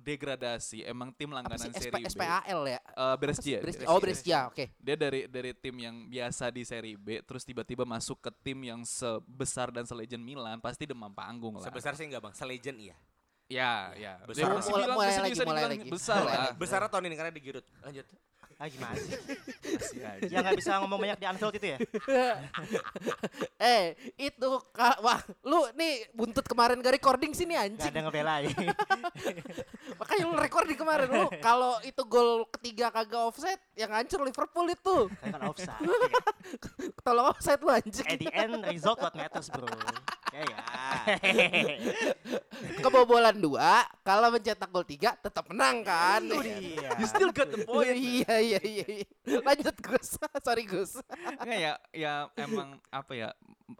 degradasi, 0.00 0.82
emang 0.82 1.12
tim 1.12 1.28
langganan 1.28 1.68
SP, 1.68 1.92
seri 1.92 2.02
B. 2.02 2.08
SPAL 2.08 2.60
ya? 2.66 2.80
Eh, 2.80 3.16
Brescia, 3.20 3.58
Brescia. 3.60 3.60
Brescia. 3.60 3.86
Oh 3.88 3.98
Brescia, 4.00 4.38
oke. 4.48 4.64
Dia 4.80 4.96
dari 4.96 5.28
dari 5.28 5.52
tim 5.52 5.76
yang 5.76 6.08
biasa 6.08 6.48
di 6.48 6.64
seri 6.64 6.96
B 6.96 7.20
terus 7.22 7.44
tiba-tiba 7.44 7.84
masuk 7.84 8.18
ke 8.18 8.30
tim 8.42 8.58
yang 8.64 8.80
sebesar 8.82 9.68
dan 9.70 9.84
selegend 9.84 10.24
Milan, 10.24 10.58
pasti 10.58 10.88
demam 10.88 11.12
panggung 11.12 11.60
lah. 11.60 11.68
Sebesar 11.68 11.94
sih 11.94 12.08
enggak 12.08 12.24
bang, 12.24 12.34
selegend 12.34 12.80
iya. 12.80 12.96
Ya, 13.50 13.90
ya. 13.98 14.12
Besar. 14.24 14.46
Mulai- 14.46 14.94
mulai 14.94 15.10
bisa- 15.10 15.22
lagi, 15.26 15.38
mulai 15.42 15.64
lagi. 15.66 15.90
Besar 15.90 16.22
Mulai 16.22 16.36
lah. 16.38 16.52
Besar 16.54 16.80
tahun 16.86 17.04
ini 17.10 17.14
karena 17.18 17.32
digirut. 17.34 17.66
Lanjut. 17.82 18.06
Ah 18.60 18.68
gimana 18.68 18.92
sih 18.94 19.16
Masih 19.72 20.00
aja. 20.04 20.28
yang 20.28 20.44
nggak 20.44 20.52
bisa 20.54 20.76
ngomong 20.78 21.00
banyak 21.00 21.16
di 21.16 21.24
Anfield 21.24 21.56
itu 21.56 21.66
ya 21.72 21.78
eh 23.56 23.96
itu 24.16 24.48
Kak, 24.70 25.00
wah 25.00 25.16
lu 25.42 25.64
nih 25.72 26.12
buntut 26.12 26.44
kemarin 26.44 26.76
gak 26.78 26.92
recording 26.92 27.32
sini 27.32 27.56
anjing. 27.56 27.88
ada 27.88 28.00
ngebelain 28.00 28.52
Makanya 30.00 30.24
lu 30.24 30.36
recording 30.36 30.76
kemarin 30.76 31.08
lu 31.08 31.28
kalau 31.40 31.80
itu 31.80 32.02
gol 32.04 32.44
ketiga 32.52 32.88
kagak 32.90 33.20
offset 33.22 33.60
yang 33.74 33.90
hancur 33.90 34.20
Liverpool 34.20 34.66
itu. 34.66 34.96
Kan 35.20 35.40
offside 35.40 35.80
Tolong 37.04 37.32
offset 37.32 37.60
lu 37.60 37.70
anjing. 37.70 38.04
at 38.04 38.18
the 38.18 38.28
end 38.30 38.60
result 38.66 39.00
what 39.00 39.12
matters 39.14 39.48
bro 39.48 39.64
ya 40.32 40.42
ya 40.46 40.58
Kebobolan 42.84 43.36
dua, 43.40 43.84
kalau 44.04 44.32
mencetak 44.32 44.68
gol 44.68 44.84
tiga 44.84 45.16
tetap 45.18 45.48
menang 45.48 45.84
kan. 45.84 46.20
Itu 46.24 46.40
dia. 46.44 46.90
You 47.00 47.06
still 47.08 47.32
got 47.32 47.48
the 47.52 47.64
point. 47.64 47.96
iya 47.96 48.34
iya 48.40 48.60
iya. 48.60 48.86
iya. 48.86 49.06
Lanjut 49.40 49.76
Gus. 49.80 50.20
Sorry 50.46 50.64
Gus. 50.68 51.00
Nggak 51.40 51.60
ya, 51.60 51.72
ya 51.92 52.12
emang 52.36 52.80
apa 52.92 53.12
ya? 53.16 53.28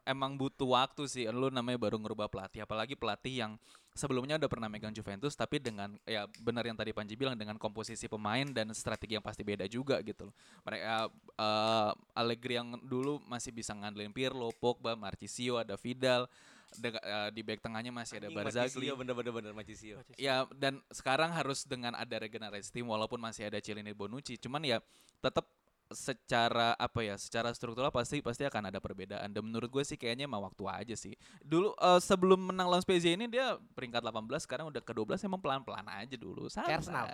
Emang 0.07 0.37
butuh 0.37 0.77
waktu 0.77 1.09
sih. 1.09 1.25
Lu 1.29 1.53
namanya 1.53 1.79
baru 1.81 2.01
ngerubah 2.01 2.31
pelatih, 2.31 2.65
apalagi 2.65 2.95
pelatih 2.97 3.35
yang 3.47 3.53
sebelumnya 3.95 4.39
udah 4.39 4.51
pernah 4.51 4.69
megang 4.71 4.95
Juventus 4.95 5.35
tapi 5.35 5.59
dengan 5.59 5.99
ya 6.07 6.25
benar 6.41 6.63
yang 6.63 6.79
tadi 6.79 6.95
Panji 6.95 7.19
bilang 7.19 7.35
dengan 7.35 7.59
komposisi 7.59 8.07
pemain 8.07 8.47
dan 8.51 8.71
strategi 8.71 9.19
yang 9.19 9.25
pasti 9.25 9.43
beda 9.43 9.67
juga 9.67 9.99
gitu 10.01 10.31
loh. 10.31 10.35
Mereka 10.63 11.11
eh, 11.37 11.91
Allegri 12.15 12.55
yang 12.59 12.79
dulu 12.87 13.19
masih 13.27 13.51
bisa 13.51 13.75
ngandelin 13.75 14.15
Pirlo, 14.15 14.55
Pogba, 14.57 14.95
Marchisio, 14.95 15.59
ada 15.59 15.75
Vidal. 15.75 16.31
Dega- 16.71 17.03
eh, 17.03 17.31
di 17.35 17.43
back 17.43 17.67
tengahnya 17.67 17.91
masih 17.91 18.23
ada 18.23 18.31
Barzagli. 18.31 18.87
bener-bener 18.95 19.35
bener 19.35 19.53
Macisio. 19.59 19.99
Ya 20.15 20.47
dan 20.55 20.79
sekarang 20.95 21.35
harus 21.35 21.67
dengan 21.67 21.99
ada 21.99 22.15
regenerasi 22.15 22.71
tim 22.71 22.87
walaupun 22.87 23.19
masih 23.19 23.51
ada 23.51 23.59
Cielini 23.59 23.91
Bonucci, 23.91 24.39
cuman 24.39 24.63
ya 24.63 24.79
tetap 25.19 25.51
secara 25.91 26.79
apa 26.79 27.03
ya, 27.03 27.19
secara 27.19 27.51
struktural 27.51 27.91
pasti 27.91 28.23
pasti 28.23 28.47
akan 28.47 28.71
ada 28.71 28.79
perbedaan. 28.79 29.31
Dan 29.31 29.43
menurut 29.43 29.69
gue 29.69 29.83
sih 29.83 29.99
kayaknya 29.99 30.31
emang 30.31 30.47
waktu 30.47 30.65
aja 30.67 30.95
sih. 30.95 31.15
Dulu 31.43 31.75
eh, 31.75 32.01
sebelum 32.01 32.55
menang 32.55 32.71
lawan 32.71 32.83
Spezia 32.83 33.15
ini 33.15 33.27
dia 33.27 33.59
peringkat 33.75 34.03
18, 34.03 34.47
sekarang 34.47 34.67
udah 34.71 34.83
ke 34.83 34.93
12 34.95 35.27
emang 35.27 35.43
pelan-pelan 35.43 35.87
aja 35.91 36.17
dulu. 36.17 36.47
Santai. 36.47 36.79
Arsenal. 36.79 37.07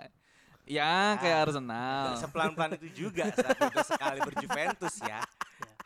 Ya, 0.67 1.15
kayak 1.15 1.23
Nggak 1.23 1.45
Arsenal. 1.47 2.05
Sepelan-pelan 2.19 2.71
itu 2.75 3.07
juga 3.07 3.31
saat 3.31 3.55
udah 3.55 3.85
sekali 3.87 4.19
berjuventus 4.19 4.95
ya. 4.99 5.23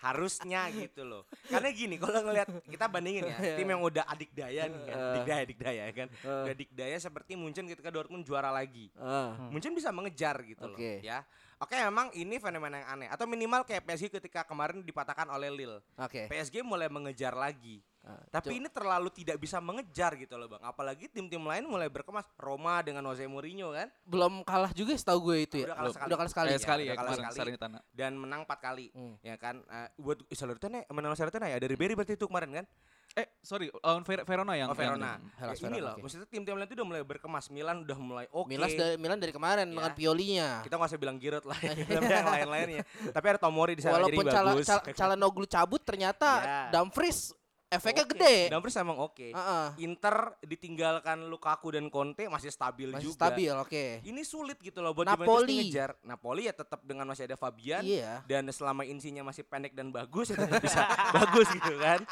Harusnya 0.01 0.65
gitu 0.73 1.05
loh. 1.05 1.29
Karena 1.45 1.69
gini, 1.69 2.01
kalau 2.01 2.25
ngelihat 2.25 2.49
kita 2.65 2.89
bandingin 2.89 3.29
ya, 3.29 3.37
tim 3.53 3.69
yang 3.69 3.85
udah 3.85 4.01
adik 4.09 4.33
daya 4.33 4.65
nih 4.65 4.81
kan, 4.81 4.97
adik 4.97 5.21
daya, 5.29 5.41
adik 5.45 5.59
daya 5.61 5.83
kan. 5.93 6.07
Udah 6.25 6.53
adik 6.57 6.71
daya 6.73 6.97
seperti 6.97 7.37
Munchen 7.37 7.69
ketika 7.69 7.93
Dortmund 7.93 8.25
juara 8.25 8.49
lagi. 8.49 8.89
Ah, 8.97 9.37
Munchen 9.53 9.77
bisa 9.77 9.93
mengejar 9.93 10.41
gitu 10.41 10.65
loh, 10.65 10.73
Oke. 10.73 11.05
ya. 11.05 11.21
Oke, 11.61 11.77
memang 11.77 12.09
ini 12.17 12.41
fenomena 12.41 12.81
yang 12.81 12.89
aneh 12.97 13.07
atau 13.13 13.29
minimal 13.29 13.61
kayak 13.61 13.85
PSG 13.85 14.09
ketika 14.17 14.41
kemarin 14.41 14.81
dipatahkan 14.81 15.29
oleh 15.29 15.53
Lille. 15.53 15.77
Oke. 15.93 16.25
PSG 16.25 16.65
mulai 16.65 16.89
mengejar 16.89 17.37
lagi. 17.37 17.85
Ah, 18.01 18.17
Tapi 18.33 18.57
ini 18.57 18.65
terlalu 18.65 19.13
tidak 19.13 19.37
bisa 19.37 19.61
mengejar 19.61 20.17
gitu 20.17 20.33
loh, 20.33 20.49
Bang. 20.49 20.65
Apalagi 20.65 21.05
tim-tim 21.05 21.37
lain 21.37 21.69
mulai 21.69 21.85
berkemas. 21.85 22.25
Roma 22.33 22.81
dengan 22.81 23.05
Jose 23.05 23.29
Mourinho 23.29 23.77
kan 23.77 23.93
belum 24.09 24.41
kalah 24.41 24.73
juga 24.73 24.97
setahu 24.97 25.29
gue 25.29 25.37
itu 25.45 25.55
ya. 25.61 25.69
Udah 25.69 25.77
kalah 25.77 25.85
Belum. 25.85 25.93
sekali. 25.93 26.09
Udah 26.09 26.17
kalah 26.17 26.31
sekali. 26.33 26.49
Eh, 26.49 26.51
ya, 26.51 26.57
sekali 26.57 26.81
udah 26.81 26.89
ya 26.89 26.97
kalah 26.97 27.11
kemarin 27.13 27.33
sekali. 27.37 27.51
Dan 27.93 28.11
menang 28.17 28.41
empat 28.49 28.57
kali. 28.57 28.85
Hmm. 28.97 29.15
Ya 29.21 29.35
kan? 29.37 29.61
Eh, 29.61 29.89
buat 30.01 30.17
Salernitana 30.33 30.81
menang 30.89 31.13
Salernitana 31.13 31.45
ya 31.53 31.61
dari 31.61 31.77
Berry 31.77 31.93
berarti 31.93 32.17
itu 32.17 32.25
kemarin 32.25 32.49
kan? 32.57 32.65
Eh, 33.11 33.27
sorry, 33.37 33.67
lawan 33.75 34.01
Ver- 34.01 34.23
Verona 34.23 34.55
yang 34.55 34.71
Oh, 34.71 34.73
Verona. 34.73 35.19
yang- 35.19 35.27
Ya, 35.35 35.43
ini 35.43 35.59
Verona, 35.59 35.83
loh, 35.83 35.93
oke. 35.93 36.01
maksudnya 36.01 36.27
tim-tim 36.27 36.55
lain 36.55 36.63
itu 36.63 36.75
udah 36.75 36.87
mulai 36.87 37.03
berkemas. 37.03 37.45
Milan 37.47 37.83
udah 37.83 37.97
mulai 37.97 38.25
oke. 38.29 38.47
Milan 38.47 38.69
dari 38.69 38.95
Milan 38.95 39.17
dari 39.19 39.33
kemarin 39.33 39.67
Ya. 39.67 39.73
dengan 39.73 39.91
Piolinya. 39.91 40.49
Kita 40.61 40.73
nggak 40.73 40.89
usah 40.89 40.97
bilang 40.97 41.17
Giroud 41.17 41.43
lah, 41.43 41.59
ya, 41.67 41.75
tapi 41.75 42.07
yang 42.07 42.29
lain-lainnya. 42.29 42.83
Tapi 43.09 43.25
ada 43.27 43.37
Tomori 43.37 43.75
di 43.75 43.83
sana 43.83 43.99
Walaupun 43.99 44.15
jadi 44.21 44.31
Cala, 44.31 44.51
bagus. 44.55 44.65
Cala, 44.65 44.81
Calhanoglu 44.89 45.45
cabut 45.45 45.81
ternyata 45.81 46.29
Ya. 46.39 46.59
Dumfries 46.71 47.35
efeknya 47.67 48.03
Oke. 48.03 48.11
gede. 48.15 48.35
Dumfries 48.47 48.75
emang 48.77 48.99
oke. 48.99 49.27
Heeh. 49.31 49.65
Inter 49.81 50.15
ditinggalkan 50.41 51.23
Lukaku 51.25 51.71
dan 51.71 51.87
Conte 51.87 52.27
masih 52.27 52.47
stabil 52.47 52.91
Masih 52.91 53.07
juga. 53.07 53.27
stabil, 53.27 53.47
oke. 53.49 54.03
Ini 54.03 54.21
sulit 54.21 54.55
gitu 54.57 54.79
loh 54.79 54.91
buat 54.91 55.03
Napoli. 55.05 55.27
Juventus 55.27 55.67
mengejar. 55.67 55.89
Napoli 56.01 56.41
ya 56.47 56.53
tetap 56.53 56.79
dengan 56.81 57.07
masih 57.07 57.23
ada 57.25 57.35
Fabian 57.35 57.79
Iya. 57.81 58.23
dan 58.25 58.43
selama 58.49 58.83
insinya 58.83 59.23
masih 59.25 59.43
pendek 59.43 59.71
dan 59.71 59.87
bagus 59.87 60.31
ya 60.31 60.35
tetap 60.37 60.59
bisa 60.59 60.79
bagus 61.17 61.47
gitu 61.49 61.75
kan. 61.77 62.03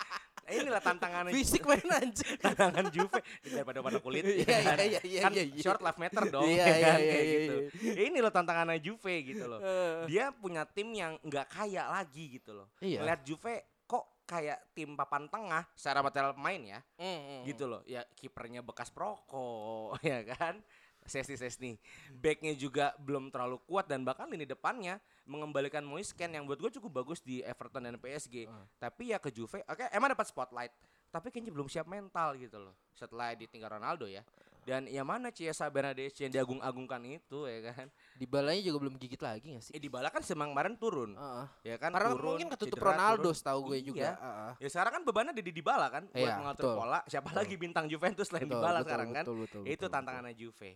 Inilah 0.52 0.82
tantangan 0.82 1.30
Fisik 1.30 1.64
main 1.64 1.86
anjing. 1.86 2.26
tantangan 2.45 2.86
Juve. 2.89 3.20
Daripada 3.45 3.80
pada 3.80 3.97
kulit 3.97 4.24
Iya, 4.26 4.45
ya 4.45 4.60
kan? 4.64 4.78
iya, 4.82 5.00
iya, 5.02 5.22
kan 5.22 5.32
iya, 5.34 5.43
iya. 5.45 5.62
short 5.62 5.82
life 5.82 6.00
matter 6.00 6.24
dong 6.28 6.45
Iya, 6.45 6.66
ya 6.66 6.76
iya, 6.76 6.86
kan? 6.86 7.00
iya, 7.00 7.18
iya, 7.20 7.38
gitu. 7.39 7.56
Ya 7.95 8.02
ini 8.10 8.18
loh 8.20 8.34
tantangannya 8.34 8.80
Juve 8.82 9.16
gitu 9.24 9.45
loh. 9.45 9.60
Dia 10.06 10.34
punya 10.34 10.64
tim 10.66 10.89
yang 10.91 11.16
nggak 11.22 11.47
kaya 11.50 11.88
lagi 11.88 12.39
gitu 12.39 12.52
loh. 12.54 12.68
Iya. 12.82 13.02
Ngeliat 13.02 13.22
Juve 13.24 13.56
kok 13.86 14.26
kayak 14.30 14.78
tim 14.78 14.93
papan 14.93 15.26
tengah 15.26 15.66
secara 15.74 16.06
material 16.06 16.38
pemain 16.38 16.62
ya. 16.62 16.80
Hmm, 16.97 17.41
gitu 17.45 17.66
loh. 17.66 17.82
Ya 17.86 18.06
kipernya 18.14 18.62
bekas 18.62 18.93
proko 18.93 19.93
ya 20.06 20.22
kan 20.26 20.62
Sesni 21.06 21.36
Sesni 21.39 21.72
backnya 22.16 22.54
juga 22.56 22.95
belum 23.00 23.32
terlalu 23.32 23.62
kuat 23.68 23.88
dan 23.88 24.04
bahkan 24.04 24.28
lini 24.28 24.43
depannya 24.43 25.00
mengembalikan 25.26 25.86
Moisken 25.86 26.34
yang 26.34 26.43
buat 26.50 26.60
gue 26.60 26.72
cukup 26.80 27.04
bagus 27.04 27.20
di 27.22 27.45
Everton 27.45 27.86
dan 27.86 27.95
PSG 28.00 28.50
tapi 28.82 29.14
ya 29.14 29.18
ke 29.22 29.30
Juve 29.30 29.62
oke 29.64 29.86
emang 29.93 30.12
dapat 30.14 30.28
spotlight 30.28 30.74
tapi 31.10 31.34
kayaknya 31.34 31.52
belum 31.54 31.68
siap 31.68 31.89
mental 31.89 32.38
gitu 32.38 32.62
loh. 32.62 32.78
Setelah 32.93 33.34
ditinggal 33.34 33.82
Ronaldo 33.82 34.06
ya 34.06 34.22
dan 34.64 34.86
ya 34.86 35.01
mana 35.01 35.30
Chiesa 35.30 35.66
Bernadette 35.68 36.16
yang 36.20 36.32
diagung-agungkan 36.32 37.01
itu 37.05 37.47
ya 37.47 37.72
kan 37.74 37.88
Di 38.14 38.26
balanya 38.28 38.62
juga 38.62 38.78
belum 38.88 38.95
gigit 38.99 39.20
lagi 39.20 39.55
gak 39.55 39.64
sih? 39.66 39.74
eh 39.74 39.82
di 39.82 39.88
bala 39.88 40.12
kan 40.12 40.22
semang 40.22 40.51
kemarin 40.51 40.76
turun 40.76 41.16
Heeh. 41.16 41.45
ya 41.64 41.76
kan 41.80 41.91
Karena 41.95 42.10
turun, 42.14 42.26
mungkin 42.36 42.47
ketutup 42.51 42.78
cedera, 42.78 42.88
Ronaldo 42.93 43.30
setahu 43.34 43.60
gue 43.72 43.78
Iya. 43.80 43.86
juga. 43.86 44.10
Heeh. 44.16 44.51
Ya 44.60 44.68
sekarang 44.70 44.91
kan 44.99 45.03
bebannya 45.07 45.34
di 45.36 45.51
Dybala 45.55 45.88
kan 45.89 46.03
buat 46.07 46.20
Iya, 46.20 46.36
mengatur 46.38 46.66
betul. 46.68 46.76
pola. 46.76 46.99
Siapa 47.07 47.30
lagi 47.32 47.55
bintang 47.55 47.86
Juventus 47.88 48.28
selain 48.28 48.45
Betul, 48.45 48.60
Dybala 48.60 48.80
betul, 48.80 48.86
sekarang 48.88 49.10
kan? 49.12 49.24
betul, 49.26 49.36
betul, 49.43 49.62
Ya 49.64 49.72
itu 49.72 49.80
betul, 49.80 49.93
tantangannya 49.93 50.34
Juve. 50.36 50.72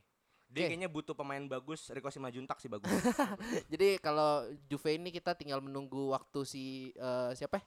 Dia 0.53 0.61
Oke. 0.61 0.67
kayaknya 0.69 0.89
butuh 0.89 1.15
pemain 1.17 1.41
bagus, 1.43 1.89
Rico 1.89 2.07
Simajuntak 2.07 2.61
sih 2.61 2.69
bagus. 2.69 2.89
Jadi 3.73 3.97
kalau 3.97 4.45
Juve 4.69 4.95
ini 4.95 5.09
kita 5.09 5.34
tinggal 5.34 5.59
menunggu 5.59 6.13
waktu 6.13 6.45
si 6.45 6.63
eh, 6.93 7.31
siapa? 7.34 7.57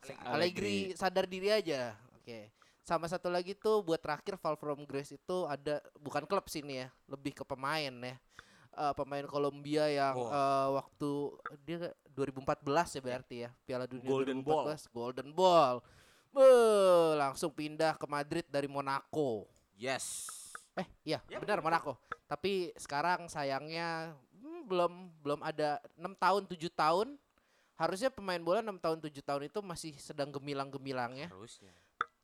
Si 0.00 0.12
Allegri 0.24 0.96
sadar 0.96 1.28
diri 1.28 1.52
aja. 1.52 1.92
Oke. 2.16 2.50
Sama 2.86 3.10
satu 3.10 3.26
lagi 3.26 3.58
tuh 3.58 3.82
buat 3.82 3.98
terakhir 3.98 4.38
Fall 4.38 4.54
from 4.54 4.86
Grace 4.86 5.10
itu 5.10 5.36
ada 5.50 5.82
bukan 5.98 6.22
klub 6.22 6.46
sini 6.46 6.86
ya, 6.86 6.88
lebih 7.10 7.34
ke 7.34 7.42
pemain 7.42 7.90
ya. 7.90 8.14
Eh, 8.76 8.94
pemain 8.94 9.26
Kolombia 9.26 9.90
yang 9.90 10.14
Oh. 10.14 10.30
eh, 10.30 10.68
waktu 10.78 11.10
dia 11.66 11.90
2014 12.14 12.94
ya 12.94 13.00
berarti 13.02 13.36
ya 13.42 13.50
Piala 13.66 13.90
Dunia 13.90 14.06
Golden 14.06 14.38
2014 14.38 14.86
Golden 14.94 15.28
Ball. 15.34 15.82
Beuh, 16.30 17.16
langsung 17.18 17.50
pindah 17.50 17.98
ke 17.98 18.06
Madrid 18.06 18.46
dari 18.46 18.70
Monaco. 18.70 19.50
yes. 19.74 20.36
Eh, 20.76 20.84
iya, 21.02 21.24
Ya, 21.26 21.40
benar 21.40 21.64
Monaco. 21.64 21.96
Tapi 22.28 22.70
sekarang 22.76 23.26
sayangnya 23.26 24.12
hmm, 24.36 24.68
belum 24.68 24.92
belum 25.24 25.40
ada 25.42 25.80
6 25.96 26.12
tahun 26.14 26.42
7 26.46 26.68
tahun. 26.70 27.16
Harusnya 27.74 28.12
pemain 28.12 28.38
bola 28.38 28.60
6 28.60 28.76
tahun 28.78 29.00
7 29.00 29.24
tahun 29.24 29.42
itu 29.48 29.58
masih 29.64 29.96
sedang 29.96 30.28
gemilang-gemilangnya. 30.30 31.32
Harusnya. 31.32 31.72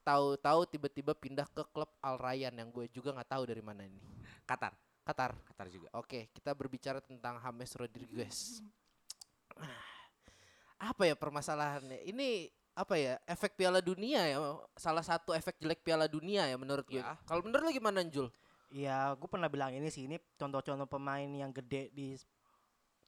Tahu-tahu 0.03 0.67
tiba-tiba 0.67 1.15
pindah 1.15 1.47
ke 1.47 1.63
klub 1.71 1.91
Al 2.03 2.19
Rayyan 2.19 2.59
yang 2.59 2.69
gue 2.75 2.91
juga 2.91 3.15
nggak 3.15 3.31
tahu 3.39 3.43
dari 3.47 3.63
mana 3.63 3.87
ini. 3.87 3.99
Qatar. 4.43 4.75
Qatar. 5.07 5.31
Qatar 5.47 5.67
juga. 5.71 5.89
Oke, 5.95 6.31
kita 6.35 6.51
berbicara 6.55 6.99
tentang 6.99 7.39
James 7.39 7.73
Rodriguez. 7.79 8.63
Apa 10.83 11.07
ya 11.07 11.15
permasalahannya? 11.15 12.03
Ini 12.03 12.51
apa 12.75 12.99
ya? 12.99 13.15
Efek 13.31 13.55
Piala 13.55 13.79
Dunia 13.79 14.27
ya. 14.27 14.39
Salah 14.75 15.07
satu 15.07 15.31
efek 15.31 15.63
jelek 15.63 15.87
Piala 15.87 16.11
Dunia 16.11 16.51
ya 16.51 16.59
menurut 16.59 16.83
gue. 16.91 16.99
Ya. 16.99 17.15
Kalau 17.23 17.47
menurut 17.47 17.63
lo 17.63 17.71
gimana, 17.71 18.03
Jul? 18.03 18.27
Ya, 18.73 19.13
gue 19.15 19.29
pernah 19.29 19.53
bilang 19.53 19.71
ini 19.71 19.93
sih, 19.93 20.09
ini 20.09 20.17
contoh-contoh 20.41 20.89
pemain 20.89 21.29
yang 21.29 21.53
gede 21.53 21.93
di 21.93 22.17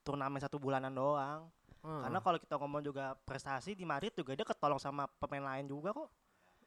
turnamen 0.04 0.38
satu 0.38 0.60
bulanan 0.60 0.92
doang. 0.92 1.48
Hmm. 1.80 2.00
Karena 2.04 2.20
kalau 2.20 2.38
kita 2.40 2.54
ngomong 2.60 2.84
juga 2.84 3.16
prestasi 3.24 3.72
di 3.72 3.88
Madrid 3.88 4.12
juga 4.12 4.36
dia 4.36 4.44
ketolong 4.44 4.80
sama 4.80 5.08
pemain 5.20 5.56
lain 5.56 5.68
juga 5.68 5.96
kok. 5.96 6.08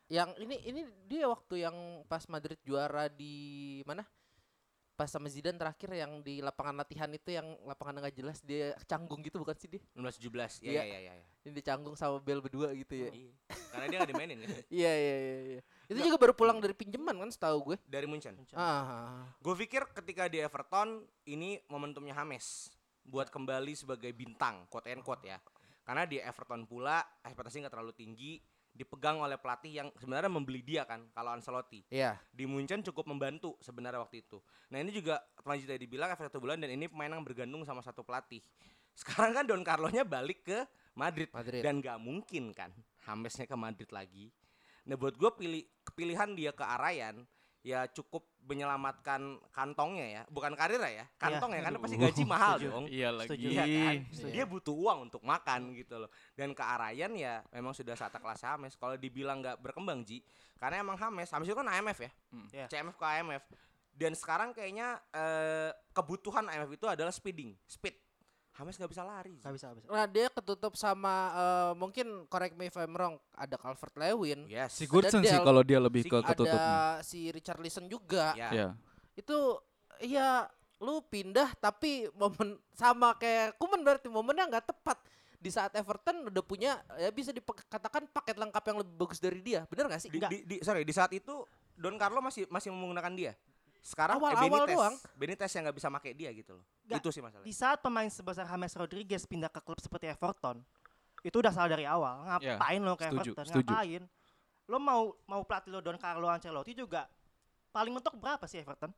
Yang 0.08 0.30
ini 0.40 0.56
ini 0.64 0.82
dia 1.08 1.28
waktu 1.28 1.68
yang 1.68 1.76
pas 2.08 2.24
Madrid 2.32 2.60
juara 2.64 3.12
di 3.12 3.80
mana? 3.84 4.08
Pas 4.98 5.14
sama 5.14 5.30
Zidane 5.30 5.62
terakhir 5.62 5.94
yang 5.94 6.26
di 6.26 6.42
lapangan 6.42 6.82
latihan 6.82 7.06
itu 7.14 7.30
yang 7.30 7.46
lapangan 7.70 8.02
nggak 8.02 8.18
jelas 8.18 8.42
dia 8.42 8.74
canggung 8.90 9.22
gitu 9.22 9.38
bukan 9.38 9.54
sih 9.54 9.70
dia? 9.70 9.82
1917. 9.94 10.66
Iya. 10.66 10.72
Iya, 10.74 10.84
iya, 10.84 11.00
iya, 11.06 11.14
iya. 11.22 11.26
Ini 11.46 11.52
dia 11.54 11.66
canggung 11.70 11.94
sama 11.94 12.18
Bel 12.18 12.42
berdua 12.42 12.74
gitu 12.74 12.98
ya. 12.98 13.14
Iya. 13.14 13.36
Karena 13.70 13.86
dia 13.94 13.98
gak 14.02 14.10
dimainin 14.10 14.38
kan. 14.42 14.50
Iya 14.82 14.94
iya 14.98 15.16
iya 15.22 15.38
iya. 15.38 15.62
Itu 15.86 16.00
juga 16.02 16.18
baru 16.18 16.34
pulang 16.34 16.58
dari 16.58 16.74
pinjaman 16.74 17.14
kan 17.14 17.30
setahu 17.30 17.58
gue. 17.74 17.78
Dari 17.86 18.10
Munchen. 18.10 18.42
Ah. 18.58 19.30
Gue 19.38 19.54
pikir 19.54 19.86
ketika 19.94 20.26
di 20.26 20.42
Everton 20.42 21.06
ini 21.30 21.62
momentumnya 21.70 22.18
James 22.18 22.74
buat 23.06 23.30
kembali 23.30 23.78
sebagai 23.78 24.10
bintang, 24.18 24.66
quote 24.68 24.90
and 24.90 25.06
quote 25.06 25.24
ya. 25.30 25.38
Karena 25.86 26.04
di 26.04 26.20
Everton 26.20 26.66
pula 26.68 27.00
ekspektasi 27.24 27.64
nggak 27.64 27.74
terlalu 27.78 27.94
tinggi, 27.96 28.42
dipegang 28.78 29.18
oleh 29.18 29.36
pelatih 29.42 29.82
yang 29.82 29.88
sebenarnya 29.98 30.30
membeli 30.30 30.62
dia 30.62 30.86
kan, 30.86 31.02
kalau 31.12 31.34
Ancelotti. 31.34 31.82
Iya. 31.90 32.16
Di 32.30 32.46
Munchen 32.46 32.86
cukup 32.86 33.10
membantu 33.10 33.58
sebenarnya 33.60 33.98
waktu 33.98 34.22
itu. 34.22 34.38
Nah 34.70 34.78
ini 34.78 34.94
juga 34.94 35.18
selanjutnya 35.42 35.82
dibilang 35.82 36.10
efek 36.14 36.30
satu 36.30 36.38
bulan 36.38 36.62
dan 36.62 36.70
ini 36.70 36.86
pemain 36.86 37.10
yang 37.10 37.26
bergantung 37.26 37.66
sama 37.66 37.82
satu 37.82 38.06
pelatih. 38.06 38.46
Sekarang 39.00 39.34
kan 39.34 39.44
Don 39.50 39.66
Carlo-nya 39.66 40.06
balik 40.06 40.46
ke 40.46 40.62
Madrid, 40.94 41.30
Madrid. 41.34 41.62
dan 41.66 41.82
nggak 41.82 41.98
mungkin 42.02 42.54
kan 42.54 42.70
Hamesnya 43.10 43.50
ke 43.50 43.58
Madrid 43.58 43.90
lagi. 43.90 44.30
Nah 44.88 44.96
buat 44.96 45.18
gue 45.20 45.32
pilih 45.36 45.64
kepilihan 45.84 46.32
dia 46.34 46.56
ke 46.56 46.64
Arayan 46.64 47.28
ya 47.68 47.84
cukup 47.92 48.24
menyelamatkan 48.48 49.44
kantongnya 49.52 50.08
ya, 50.08 50.22
bukan 50.32 50.56
karir 50.56 50.80
ya, 50.80 51.04
kantong 51.20 51.52
ya 51.52 51.68
karena 51.68 51.80
pasti 51.84 52.00
gaji 52.00 52.24
mahal 52.32 52.56
setuju. 52.56 52.72
dong. 52.72 52.86
Iya 52.88 53.10
lagi. 53.12 53.28
Setuju. 53.28 53.48
Iya 53.52 53.64
kan? 53.68 53.96
Setuju. 54.08 54.32
Dia 54.32 54.46
butuh 54.48 54.76
uang 54.80 55.00
untuk 55.12 55.22
makan 55.28 55.60
gitu 55.76 55.96
loh. 56.00 56.10
Dan 56.32 56.56
ke 56.56 56.64
Arayan 56.64 57.12
ya 57.20 57.44
memang 57.52 57.76
sudah 57.76 58.00
saat 58.00 58.16
kelas 58.16 58.48
Hames. 58.48 58.80
Kalau 58.80 58.96
dibilang 58.96 59.44
nggak 59.44 59.60
berkembang 59.60 60.08
Ji, 60.08 60.24
karena 60.56 60.80
emang 60.80 60.96
Hames, 60.96 61.28
Hames 61.28 61.52
itu 61.52 61.58
kan 61.60 61.68
AMF 61.68 62.00
ya. 62.00 62.12
Iya. 62.56 62.66
CMF 62.72 62.96
ke 62.96 63.04
AMF. 63.04 63.44
Dan 63.92 64.16
sekarang 64.16 64.56
kayaknya 64.56 65.04
eh, 65.12 65.76
kebutuhan 65.92 66.48
AMF 66.48 66.72
itu 66.72 66.88
adalah 66.88 67.12
speeding, 67.12 67.52
speed. 67.68 68.07
Hames 68.58 68.74
nggak 68.74 68.90
bisa 68.90 69.06
lari. 69.06 69.38
Ji. 69.38 69.40
Gak 69.40 69.54
bisa, 69.54 69.66
gak 69.70 69.78
bisa. 69.78 69.88
Nah 69.88 70.06
dia 70.06 70.28
ketutup 70.28 70.74
sama 70.74 71.14
eh, 71.30 71.72
mungkin 71.78 72.26
correct 72.26 72.58
me 72.58 72.66
if 72.66 72.76
I'm 72.76 72.90
wrong 72.92 73.16
ada 73.32 73.54
Calvert 73.54 73.94
Lewin. 73.94 74.50
Yes. 74.50 74.74
Sigurdsson 74.74 75.22
sih 75.22 75.30
Del- 75.32 75.46
kalau 75.46 75.62
dia 75.62 75.78
lebih 75.78 76.02
si- 76.02 76.10
ke 76.10 76.18
ketutupnya. 76.20 76.58
Ada 76.58 77.06
si 77.06 77.30
Richarlison 77.30 77.86
juga. 77.86 78.34
Ya. 78.34 78.50
Ya. 78.50 78.68
Itu 79.14 79.62
ya 80.02 80.50
lu 80.78 81.02
pindah 81.04 81.54
tapi 81.56 82.10
momen 82.14 82.58
sama 82.82 83.14
kayak 83.14 83.58
Kuman 83.58 83.82
berarti 83.82 84.10
momennya 84.10 84.46
nggak 84.48 84.66
tepat 84.68 84.98
di 85.38 85.54
saat 85.54 85.70
Everton 85.74 86.34
udah 86.34 86.42
punya 86.42 86.82
ya 86.98 87.14
bisa 87.14 87.30
dikatakan 87.30 88.10
paket 88.10 88.36
lengkap 88.36 88.64
yang 88.64 88.78
lebih 88.82 88.94
bagus 88.98 89.22
dari 89.22 89.38
dia 89.38 89.70
bener 89.70 89.86
gak 89.86 90.02
sih 90.02 90.10
Di, 90.10 90.18
di, 90.18 90.38
di- 90.50 90.62
sorry 90.66 90.82
di 90.82 90.90
saat 90.90 91.14
itu 91.14 91.46
Don 91.78 91.94
Carlo 91.94 92.26
masih 92.26 92.50
masih 92.50 92.74
menggunakan 92.74 93.14
dia. 93.14 93.34
Sekarang 93.88 94.20
eh, 94.20 94.28
Awal-awal 94.28 94.44
Benitez, 94.68 94.76
doang. 94.76 94.96
Benitez 95.16 95.52
yang 95.56 95.64
nggak 95.64 95.78
bisa 95.80 95.88
pakai 95.88 96.12
dia 96.12 96.30
gitu 96.36 96.60
loh. 96.60 96.66
Nggak, 96.84 97.00
Itu 97.00 97.10
sih 97.16 97.22
masalahnya. 97.24 97.48
Di 97.48 97.54
saat 97.56 97.80
pemain 97.80 98.10
sebesar 98.12 98.44
James 98.44 98.74
Rodriguez 98.76 99.24
pindah 99.24 99.48
ke 99.48 99.64
klub 99.64 99.80
seperti 99.80 100.12
Everton, 100.12 100.60
itu 101.24 101.36
udah 101.40 101.56
salah 101.56 101.72
dari 101.72 101.88
awal. 101.88 102.28
Ya, 102.44 102.60
Ngapain 102.60 102.82
lo 102.84 102.94
ke 103.00 103.08
setuju, 103.08 103.32
Everton? 103.32 103.46
setuju. 103.48 103.72
Ngapain? 103.72 104.04
Lo 104.68 104.78
mau 104.84 105.16
mau 105.24 105.42
pelatih 105.48 105.72
lo 105.72 105.80
Don 105.80 105.96
Carlo 105.96 106.28
Ancelotti 106.28 106.76
juga 106.76 107.08
paling 107.72 107.96
mentok 107.96 108.20
berapa 108.20 108.44
sih 108.44 108.60
Everton? 108.60 108.92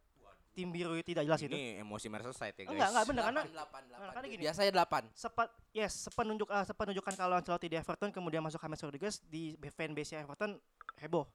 Tim 0.50 0.74
biru 0.74 0.98
itu 0.98 1.14
tidak 1.14 1.30
jelas 1.30 1.40
itu. 1.46 1.54
Ini 1.54 1.86
emosi 1.86 2.10
Merseyside 2.10 2.58
ya 2.58 2.64
guys. 2.66 2.74
Enggak, 2.74 2.90
enggak 2.90 3.06
bener 3.06 3.24
karena 3.30 3.42
delapan, 3.46 3.82
Nah, 3.86 4.12
karena 4.12 4.28
gini. 4.28 4.42
biasanya 4.42 4.72
delapan 4.74 5.04
sepat 5.14 5.48
yes 5.70 5.94
sepenunjuk 6.10 6.50
uh, 6.50 6.66
sepenunjukan 6.66 7.14
kalau 7.14 7.38
Ancelotti 7.38 7.70
di 7.70 7.78
Everton 7.78 8.10
kemudian 8.10 8.42
masuk 8.42 8.58
James 8.58 8.82
Rodriguez 8.82 9.22
di 9.30 9.54
fanbase 9.70 10.18
Everton 10.18 10.58
heboh 10.98 11.30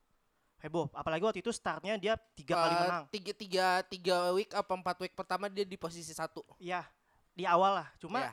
heboh 0.65 0.89
apalagi 0.97 1.21
waktu 1.21 1.45
itu 1.45 1.53
startnya 1.53 2.01
dia 2.01 2.17
tiga 2.33 2.57
kali 2.57 2.73
Eh, 2.73 2.81
menang. 2.81 3.05
tiga 3.13 3.33
tiga 3.37 3.67
tiga 3.85 4.17
week 4.33 4.49
apa 4.51 4.73
empat 4.73 4.97
week 4.99 5.13
pertama 5.13 5.47
dia 5.47 5.63
di 5.63 5.77
posisi 5.77 6.11
satu. 6.11 6.41
Iya 6.57 6.81
di 7.37 7.45
awal 7.45 7.85
lah. 7.85 7.89
Cuma 8.01 8.25
Iya. 8.25 8.33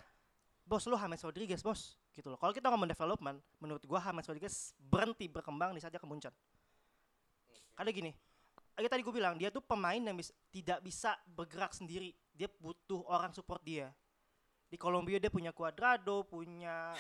bos 0.63 0.87
lu 0.87 0.95
James 0.95 1.19
Rodriguez 1.19 1.59
bos. 1.59 1.99
Gitu 2.11 2.27
loh. 2.27 2.35
Kalau 2.35 2.51
kita 2.51 2.71
ngomong 2.71 2.87
development 2.87 3.37
menurut 3.59 3.83
gua 3.83 3.99
James 3.99 4.23
Rodriguez 4.23 4.55
berhenti 4.79 5.27
berkembang 5.27 5.75
di 5.75 5.79
saat 5.79 5.91
dia 5.91 5.99
ke 5.99 6.07
Munchen 6.07 6.31
karena 7.71 7.89
gini 7.89 8.11
kayak 8.71 8.87
tadi 8.89 9.01
gue 9.01 9.13
bilang 9.13 9.35
dia 9.35 9.49
tuh 9.49 9.61
pemain 9.61 9.97
yang 9.97 10.15
bis- 10.15 10.33
tidak 10.49 10.79
bisa 10.81 11.13
bergerak 11.27 11.69
sendiri. 11.71 12.15
Dia 12.31 12.47
butuh 12.47 13.03
orang 13.05 13.29
support 13.31 13.61
dia. 13.61 13.91
Di 14.65 14.79
Kolombia 14.79 15.19
dia 15.19 15.29
punya 15.29 15.51
Cuadrado 15.51 16.23
punya 16.23 16.95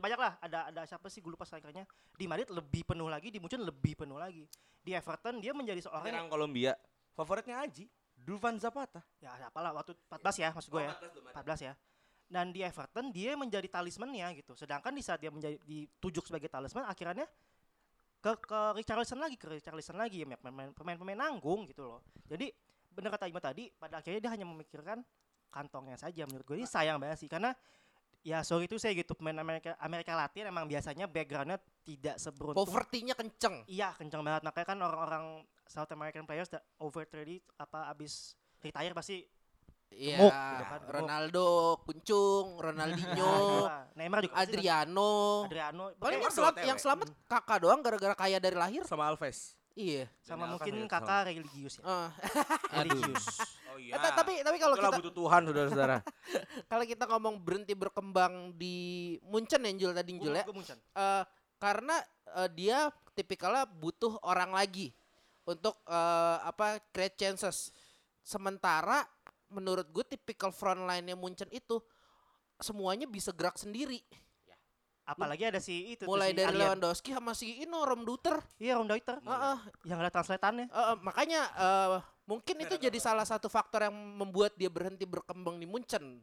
banyak 0.00 0.20
lah 0.20 0.40
ada 0.40 0.72
ada 0.72 0.80
siapa 0.88 1.10
sih 1.12 1.20
gue 1.20 1.28
lupa 1.28 1.44
strikernya 1.44 1.84
di 2.16 2.24
Madrid 2.24 2.48
lebih 2.48 2.86
penuh 2.86 3.10
lagi 3.12 3.28
di 3.28 3.36
Munchen 3.36 3.60
lebih 3.60 3.98
penuh 3.98 4.16
lagi 4.16 4.48
di 4.82 4.90
Everton 4.96 5.38
dia 5.38 5.52
menjadi 5.52 5.80
seorang 5.84 6.08
yang 6.08 6.30
Kolombia. 6.32 6.72
Favoritnya 7.12 7.60
Aji, 7.60 7.84
Duvan 8.16 8.56
Zapata. 8.56 9.04
ya 9.20 9.36
apalah 9.36 9.76
waktu 9.76 9.92
14 10.08 10.42
ya 10.42 10.48
maksud 10.50 10.70
gue 10.72 10.82
ya 10.82 10.94
14 11.36 11.68
ya. 11.68 11.74
Dan 12.32 12.48
di 12.48 12.64
Everton 12.64 13.12
dia 13.12 13.36
menjadi 13.36 13.68
talismannya 13.68 14.32
gitu. 14.40 14.56
Sedangkan 14.56 14.96
di 14.96 15.04
saat 15.04 15.20
dia 15.20 15.28
menjadi 15.28 15.60
ditujuk 15.60 16.24
sebagai 16.24 16.48
talisman 16.48 16.88
akhirnya 16.88 17.28
ke 18.22 18.32
ke 18.40 18.60
Richarlison 18.78 19.20
lagi, 19.20 19.36
ke 19.36 19.50
Richarlison 19.50 19.98
lagi 19.98 20.24
ya 20.24 20.26
pemain 20.40 20.72
pemain-pemain 20.72 21.18
nanggung 21.28 21.68
gitu 21.68 21.84
loh. 21.84 22.00
Jadi 22.24 22.48
bener 22.92 23.12
kata 23.12 23.28
Ima 23.28 23.40
tadi 23.40 23.68
pada 23.76 24.00
akhirnya 24.00 24.20
dia 24.24 24.32
hanya 24.32 24.46
memikirkan 24.48 25.04
kantongnya 25.52 26.00
saja 26.00 26.24
menurut 26.24 26.48
gue 26.48 26.56
ini 26.56 26.68
sayang 26.68 26.96
banget 26.96 27.20
sih 27.20 27.28
karena 27.28 27.52
ya 28.22 28.40
sorry 28.40 28.64
itu 28.64 28.76
saya 28.76 28.94
gitu 28.94 29.12
pemain 29.12 29.34
Amerika 29.36 29.74
Amerika 29.76 30.14
Latin 30.14 30.46
emang 30.46 30.64
biasanya 30.64 31.04
backgroundnya 31.04 31.58
tidak 31.82 32.16
seberuntung 32.16 32.62
Poverty-nya 32.62 33.12
kenceng. 33.12 33.66
iya 33.66 33.90
kencang 33.92 34.22
banget 34.22 34.42
makanya 34.42 34.66
kan 34.68 34.78
orang-orang 34.80 35.24
South 35.64 35.90
American 35.90 36.22
players 36.22 36.46
over 36.76 37.02
30 37.02 37.26
apa 37.56 37.86
abis 37.88 38.32
retire 38.58 38.92
pasti 38.92 39.26
Iya, 39.92 40.16
Gemuk 40.16 40.32
gitu 40.32 40.64
kan, 40.64 40.80
gemuk. 40.80 40.92
Ronaldo, 40.94 41.48
Kuncung, 41.84 42.46
Ronaldinho, 42.56 43.36
Nah, 43.62 43.84
Neymar 44.00 44.24
juga. 44.24 44.40
Adriano. 44.40 45.44
Adriano 45.44 45.84
Paling 45.92 46.00
yang, 46.16 46.24
Ronaldo 46.24 46.32
selam- 46.32 46.56
OTW. 46.56 46.64
yang 46.64 46.78
selamat 46.80 47.06
kakak 47.28 47.58
doang 47.60 47.80
gara-gara 47.84 48.14
kaya 48.16 48.40
dari 48.40 48.56
lahir. 48.56 48.88
Sama 48.88 49.04
Alves. 49.04 49.52
Iya. 49.72 50.04
sama 50.20 50.44
mungkin 50.52 50.84
juga 50.84 51.00
kakak 51.00 51.32
religius 51.32 51.80
ya 51.80 51.84
Eh, 52.76 52.82
religius 52.84 53.24
Oh 53.72 53.80
eh, 53.80 53.96
ta- 53.96 54.12
tapi 54.20 54.44
tapi 54.44 54.56
kalau 54.60 54.76
kita 54.76 55.00
butuh 55.00 55.14
Tuhan 55.16 55.40
saudara-saudara. 55.48 55.96
kalau 56.70 56.84
kita 56.84 57.04
ngomong 57.08 57.40
berhenti 57.40 57.72
berkembang 57.72 58.52
di 58.52 59.16
Munchen 59.24 59.64
ya 59.64 59.72
Jul 59.72 59.92
tadi 59.96 60.12
Jul 60.20 60.36
ya. 60.36 60.44
Eh, 60.44 61.24
karena 61.56 61.96
eh, 62.36 62.48
dia 62.52 62.92
tipikalnya 63.16 63.64
butuh 63.64 64.20
orang 64.28 64.52
lagi 64.52 64.92
untuk 65.48 65.72
eh, 65.88 66.36
apa 66.44 66.84
create 66.92 67.16
chances. 67.16 67.72
Sementara 68.20 69.08
menurut 69.48 69.88
gue 69.88 70.04
tipikal 70.04 70.52
frontline-nya 70.52 71.16
Munchen 71.16 71.48
itu 71.48 71.80
semuanya 72.60 73.08
bisa 73.08 73.32
gerak 73.32 73.56
sendiri. 73.56 74.04
Apalagi 75.02 75.50
ada 75.50 75.58
si 75.58 75.98
itu 75.98 76.06
Mulai 76.06 76.30
si 76.30 76.38
dari 76.38 76.48
alien. 76.54 76.60
Lewandowski 76.62 77.10
sama 77.10 77.32
si 77.34 77.62
Ino 77.62 77.82
Rom 77.82 78.06
Duter. 78.06 78.38
iya 78.62 78.78
Rom 78.78 78.86
Deuter 78.86 79.18
Heeh. 79.18 79.56
yang 79.84 79.98
ada 79.98 80.10
translatannya 80.10 80.70
Eh, 80.70 80.78
eh, 80.78 80.96
makanya 81.02 81.40
eh, 81.58 81.98
mungkin 82.24 82.56
itu 82.62 82.78
jadi 82.78 82.98
salah 83.02 83.26
satu 83.26 83.50
faktor 83.50 83.82
yang 83.86 83.94
membuat 83.94 84.54
dia 84.54 84.70
berhenti 84.70 85.02
berkembang 85.02 85.58
di 85.58 85.66
Munchen. 85.66 86.22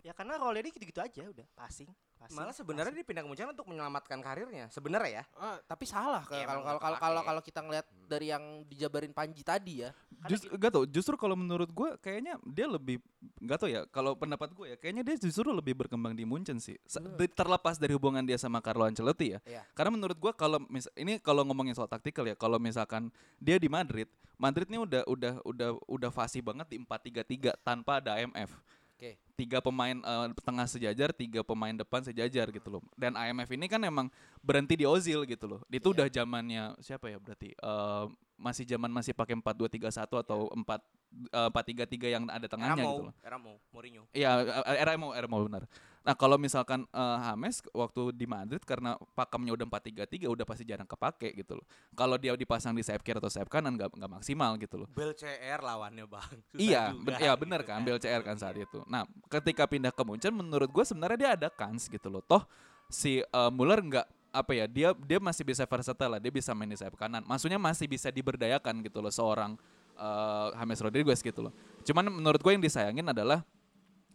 Ya 0.00 0.12
karena 0.16 0.40
role 0.40 0.60
dia 0.64 0.72
gitu-gitu 0.72 1.00
aja 1.00 1.22
udah 1.28 1.46
passing, 1.56 1.90
passing 2.16 2.36
Malah 2.36 2.54
sebenarnya 2.56 2.92
dia 2.92 3.04
pindah 3.04 3.22
ke 3.24 3.28
Munchen 3.28 3.48
untuk 3.52 3.68
menyelamatkan 3.68 4.18
karirnya. 4.20 4.68
Sebenarnya 4.72 5.22
ya. 5.22 5.24
Eh, 5.24 5.58
tapi 5.68 5.84
salah 5.84 6.24
Iya, 6.32 6.44
kalau 6.48 6.62
kalau 6.64 6.80
kalau 6.80 6.98
kalau 7.00 7.20
kalau 7.24 7.42
kita 7.44 7.60
ngelihat 7.64 7.86
dari 8.08 8.32
yang 8.32 8.64
dijabarin 8.68 9.12
Panji 9.12 9.44
tadi 9.44 9.84
ya. 9.84 9.90
Just, 10.28 10.48
gak 10.52 10.70
tau, 10.72 10.84
justru 10.84 11.16
kalau 11.16 11.32
menurut 11.32 11.68
gue 11.72 11.90
kayaknya 12.00 12.36
dia 12.44 12.66
lebih 12.68 13.00
gak 13.40 13.58
tau 13.64 13.70
ya. 13.70 13.84
Kalau 13.88 14.12
pendapat 14.16 14.52
gue 14.52 14.66
ya, 14.74 14.76
kayaknya 14.76 15.02
dia 15.04 15.16
justru 15.16 15.48
lebih 15.48 15.76
berkembang 15.76 16.12
di 16.12 16.28
Munchen 16.28 16.60
sih. 16.60 16.76
Di- 17.16 17.32
terlepas 17.32 17.80
dari 17.80 17.96
hubungan 17.96 18.20
dia 18.24 18.36
sama 18.36 18.60
Carlo 18.60 18.84
Ancelotti 18.84 19.36
ya. 19.36 19.40
Iya. 19.48 19.62
Karena 19.72 19.96
menurut 19.96 20.16
gue 20.16 20.32
kalau 20.36 20.60
mis 20.68 20.88
ini 20.96 21.16
kalau 21.20 21.44
ngomongin 21.44 21.72
soal 21.72 21.88
taktikal 21.88 22.24
ya, 22.28 22.36
kalau 22.36 22.60
misalkan 22.60 23.08
dia 23.40 23.56
di 23.56 23.68
Madrid, 23.68 24.08
Madrid 24.40 24.68
ini 24.72 24.80
udah 24.80 25.04
udah 25.04 25.32
udah 25.44 25.70
udah 25.84 26.10
fasih 26.12 26.40
banget 26.40 26.72
di 26.72 26.80
4-3-3 26.80 27.60
tanpa 27.60 28.00
ada 28.00 28.16
IMF. 28.16 28.56
Oke. 29.00 29.16
Tiga 29.32 29.64
pemain 29.64 29.96
eh, 29.96 30.28
tengah 30.44 30.68
sejajar, 30.68 31.08
tiga 31.16 31.40
pemain 31.40 31.72
depan 31.72 32.04
sejajar 32.04 32.52
gitu 32.52 32.68
loh. 32.68 32.84
Dan 32.92 33.16
IMF 33.16 33.48
ini 33.56 33.64
kan 33.64 33.80
emang 33.80 34.12
berhenti 34.44 34.76
di 34.76 34.84
Ozil 34.84 35.24
gitu 35.24 35.48
loh. 35.48 35.64
Itu 35.72 35.96
udah 35.96 36.04
zamannya 36.12 36.76
siapa 36.84 37.08
ya 37.08 37.16
berarti? 37.16 37.56
Eh, 37.56 38.04
masih 38.36 38.68
zaman 38.68 38.92
masih 38.92 39.16
pakai 39.16 39.40
4-2-3-1 39.40 40.20
atau 40.20 40.52
4 40.52 40.84
eh, 41.32 41.48
4-3-3 41.48 42.12
yang 42.12 42.24
ada 42.28 42.44
Era 42.44 42.52
tengahnya 42.52 42.76
gitu 42.76 42.84
mau, 42.84 43.08
loh. 43.08 43.14
era 43.24 43.36
mau, 43.40 43.56
Mourinho. 43.72 44.04
Iya, 44.12 44.30
era 44.76 44.92
mau 45.00 45.16
era 45.16 45.24
mau 45.24 45.40
benar. 45.48 45.64
Nah, 46.00 46.16
kalau 46.16 46.40
misalkan 46.40 46.88
eh, 46.88 47.18
James 47.20 47.60
waktu 47.76 48.16
di 48.16 48.24
Madrid 48.24 48.64
karena 48.64 48.96
pakemnya 49.12 49.52
udah 49.52 49.66
4-3-3 49.68 50.32
udah 50.32 50.44
pasti 50.48 50.64
jarang 50.64 50.88
kepake 50.88 51.36
gitu 51.36 51.60
loh. 51.60 51.66
Kalau 51.92 52.16
dia 52.16 52.32
dipasang 52.32 52.72
di 52.72 52.80
sayap 52.80 53.04
kiri 53.04 53.20
atau 53.20 53.28
sayap 53.28 53.52
kanan 53.52 53.76
nggak 53.76 53.92
nggak 53.92 54.12
maksimal 54.20 54.56
gitu 54.56 54.80
loh. 54.80 54.88
Bel 54.96 55.12
CR 55.12 55.60
lawannya 55.60 56.08
bang. 56.08 56.30
Susah 56.56 56.60
Iya, 56.60 56.82
juga 56.96 57.04
ben- 57.04 57.20
iya 57.20 57.32
gitu 57.36 57.40
benar 57.44 57.60
kan, 57.68 57.78
BLCR 57.84 58.22
kan 58.24 58.36
saat 58.40 58.56
itu. 58.56 58.80
Nah, 58.88 59.04
ketika 59.28 59.68
pindah 59.68 59.92
ke 59.92 60.00
Munchen, 60.00 60.32
menurut 60.32 60.72
gue 60.72 60.84
sebenarnya 60.88 61.18
dia 61.20 61.30
ada 61.36 61.48
kans 61.52 61.84
gitu 61.84 62.08
loh. 62.08 62.24
Toh 62.24 62.48
si 62.88 63.20
eh, 63.20 63.50
Muller 63.52 63.84
nggak 63.84 64.06
apa 64.30 64.52
ya, 64.56 64.64
dia 64.70 64.88
dia 64.94 65.18
masih 65.20 65.44
bisa 65.44 65.66
versatile 65.68 66.16
lah, 66.16 66.20
dia 66.22 66.32
bisa 66.32 66.56
main 66.56 66.70
di 66.70 66.80
sayap 66.80 66.96
kanan. 66.96 67.20
Maksudnya 67.28 67.60
masih 67.60 67.84
bisa 67.84 68.08
diberdayakan 68.08 68.80
gitu 68.80 69.04
loh 69.04 69.12
seorang 69.12 69.52
eh, 70.00 70.48
James 70.56 70.80
Rodriguez 70.80 71.20
gitu 71.20 71.44
loh. 71.44 71.52
Cuman 71.84 72.08
menurut 72.08 72.40
gue 72.40 72.52
yang 72.56 72.64
disayangin 72.64 73.04
adalah 73.04 73.44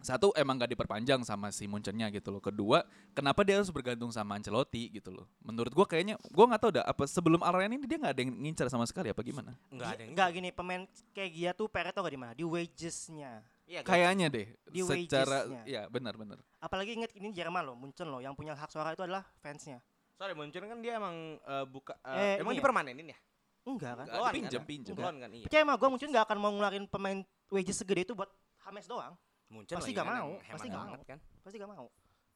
satu 0.06 0.30
emang 0.34 0.56
gak 0.56 0.70
diperpanjang 0.70 1.20
sama 1.22 1.50
si 1.50 1.66
Munchennya 1.66 2.08
gitu 2.10 2.30
loh. 2.30 2.40
Kedua, 2.40 2.86
kenapa 3.12 3.42
dia 3.42 3.58
harus 3.58 3.68
bergantung 3.68 4.08
sama 4.10 4.38
Ancelotti 4.38 4.94
gitu 4.94 5.10
loh. 5.10 5.26
Menurut 5.42 5.74
gue 5.74 5.86
kayaknya, 5.86 6.16
gue 6.22 6.46
nggak 6.46 6.62
tahu 6.62 6.72
dah 6.78 6.86
apa 6.86 7.04
sebelum 7.04 7.42
Alren 7.42 7.74
ini 7.74 7.84
dia 7.84 7.98
nggak 7.98 8.14
ada 8.14 8.22
yang 8.22 8.32
ngincar 8.32 8.70
sama 8.70 8.86
sekali 8.86 9.10
apa 9.10 9.20
gimana? 9.20 9.58
Enggak 9.68 9.90
ada 9.92 10.02
yang 10.02 10.12
Enggak 10.14 10.28
gini 10.32 10.50
pemain 10.50 10.82
kayak 11.12 11.32
dia 11.32 11.52
tuh 11.52 11.66
Peret 11.66 11.92
tau 11.92 12.02
gak 12.02 12.14
di 12.14 12.22
mana 12.22 12.32
di 12.32 12.46
wagesnya 12.46 13.42
Iya? 13.66 13.82
Kayaknya 13.82 14.30
deh, 14.30 14.46
Di 14.70 14.80
secara 14.80 15.42
wagesnya. 15.42 15.62
ya 15.66 15.82
benar-benar. 15.90 16.38
apalagi 16.62 16.94
inget 16.94 17.10
ini 17.18 17.34
Jerman 17.34 17.66
loh 17.66 17.74
Munchen 17.74 18.06
loh 18.06 18.22
yang 18.22 18.32
punya 18.32 18.54
hak 18.54 18.70
suara 18.70 18.94
itu 18.94 19.02
adalah 19.02 19.26
fansnya 19.40 19.82
Sorry 20.14 20.32
Munchen 20.32 20.62
kan 20.62 20.78
dia 20.80 20.96
emang 20.96 21.42
eh, 21.42 21.66
buka 21.66 21.98
Eh, 22.06 22.38
eh, 22.38 22.46
emang 22.46 22.54
ini 22.54 22.58
ya? 22.58 22.62
dipermanenin 22.62 23.08
ya? 23.10 23.18
enggak 23.66 23.94
kan 23.96 24.06
Enggak, 24.06 24.20
Loan 24.20 24.30
dipinjem, 24.32 24.54
kan? 24.56 24.66
pinjem. 24.70 24.94
Loan 24.96 25.16
kan 25.18 25.30
iya. 25.32 25.44
percaya 25.44 25.64
sama 25.66 25.74
gue 25.76 25.90
Munchen 25.90 26.10
gak 26.10 26.26
akan 26.26 26.38
mau 26.38 26.52
ngeluarin 26.54 26.86
pemain 26.86 27.18
wages 27.50 27.76
segede 27.76 28.02
itu 28.04 28.14
buat 28.14 28.30
Hames 28.62 28.86
doang 28.86 29.18
Munchen 29.50 29.78
Pasti 29.78 29.94
gak 29.94 30.10
mau, 30.10 30.30
pasti 30.50 30.68
gak 30.68 30.80
banget 30.80 31.00
mau. 31.00 31.06
kan. 31.06 31.20
pasti 31.46 31.58
gak 31.62 31.72
mau 31.72 31.88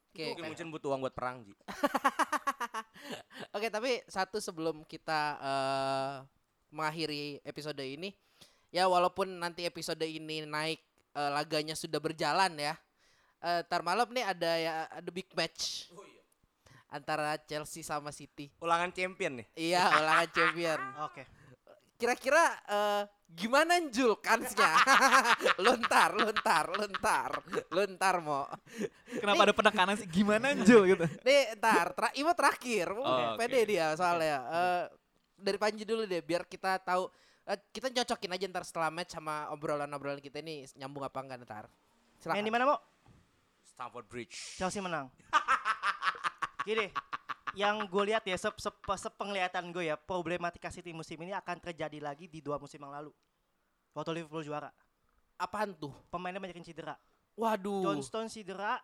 Oke. 0.10 0.26
Mungkin 0.34 0.46
Munchen 0.50 0.70
butuh 0.74 0.90
uang 0.90 1.06
buat 1.06 1.14
perang 1.14 1.46
Ji. 1.46 1.54
Oke, 3.56 3.70
tapi 3.70 4.02
satu 4.10 4.42
sebelum 4.42 4.82
kita 4.90 5.38
eh, 5.38 6.16
mengakhiri 6.74 7.38
episode 7.46 7.78
ini, 7.86 8.10
ya 8.74 8.90
walaupun 8.90 9.30
nanti 9.38 9.70
episode 9.70 10.02
ini 10.02 10.50
naik 10.50 10.82
eh, 11.14 11.30
laganya 11.30 11.78
sudah 11.78 12.02
berjalan 12.02 12.58
ya. 12.58 12.74
Eh, 13.46 13.62
ntar 13.70 13.86
malam 13.86 14.10
nih 14.10 14.26
ada 14.26 14.52
ya 14.58 14.74
ada 14.90 15.10
big 15.14 15.30
match 15.38 15.94
antara 16.90 17.38
Chelsea 17.46 17.86
sama 17.86 18.10
City. 18.10 18.50
Ulangan 18.66 18.90
champion 18.90 19.46
nih. 19.46 19.48
Iya, 19.54 19.94
ulangan 19.94 20.30
champion. 20.34 20.80
oke 21.06 21.22
Kira-kira 22.00 22.44
eh, 22.64 23.04
gimana 23.28 23.76
Jul 23.92 24.16
kansnya? 24.24 24.72
luntar, 25.66 26.16
luntar, 26.16 26.66
luntar, 26.72 27.32
luntar 27.70 28.16
mau. 28.24 28.48
Kenapa 29.20 29.44
ada 29.44 29.54
penekanan 29.54 30.00
sih? 30.00 30.08
Gimana 30.08 30.56
Jul 30.64 30.96
gitu? 30.96 31.04
Nih, 31.28 31.60
ntar, 31.60 31.92
tra 31.92 32.08
Imo 32.16 32.32
terakhir. 32.32 32.88
Uh, 32.96 33.04
Oh, 33.04 33.36
pede 33.36 33.68
dia 33.68 33.92
soalnya. 34.00 34.38
Eh, 34.48 34.84
dari 35.36 35.60
Panji 35.60 35.84
dulu 35.84 36.08
deh, 36.08 36.24
biar 36.24 36.48
kita 36.48 36.80
tahu. 36.80 37.12
eh, 37.46 37.60
kita 37.70 37.92
cocokin 37.92 38.32
aja 38.32 38.46
ntar 38.48 38.64
setelah 38.64 38.88
match 38.88 39.12
sama 39.12 39.52
obrolan-obrolan 39.52 40.24
kita 40.24 40.40
ini 40.40 40.64
nyambung 40.80 41.04
apa 41.04 41.20
enggak 41.20 41.44
ntar. 41.44 41.66
main 41.68 42.40
di 42.40 42.48
Silakan. 42.48 42.52
mana 42.52 42.64
mau 42.64 42.80
Stamford 43.66 44.08
Bridge. 44.08 44.56
Chelsea 44.56 44.80
menang 44.80 45.08
gini 46.62 46.92
yang 47.54 47.86
gue 47.86 48.04
lihat 48.14 48.24
ya 48.26 48.38
sep, 48.38 48.56
sep, 48.58 48.76
sepenglihatan 48.78 49.72
gue 49.74 49.90
ya 49.90 49.96
problematika 49.98 50.70
City 50.70 50.94
musim 50.94 51.18
ini 51.22 51.34
akan 51.34 51.58
terjadi 51.62 52.00
lagi 52.02 52.26
di 52.30 52.44
dua 52.44 52.58
musim 52.62 52.82
yang 52.82 52.94
lalu 52.94 53.12
waktu 53.94 54.12
Liverpool 54.22 54.46
juara 54.46 54.70
Apaan 55.40 55.72
tuh? 55.72 55.96
pemainnya 56.12 56.44
banyak 56.44 56.60
yang 56.60 56.68
cedera 56.68 57.00
Waduh. 57.40 57.88
John 57.88 58.00
Stone 58.04 58.28
cedera 58.28 58.76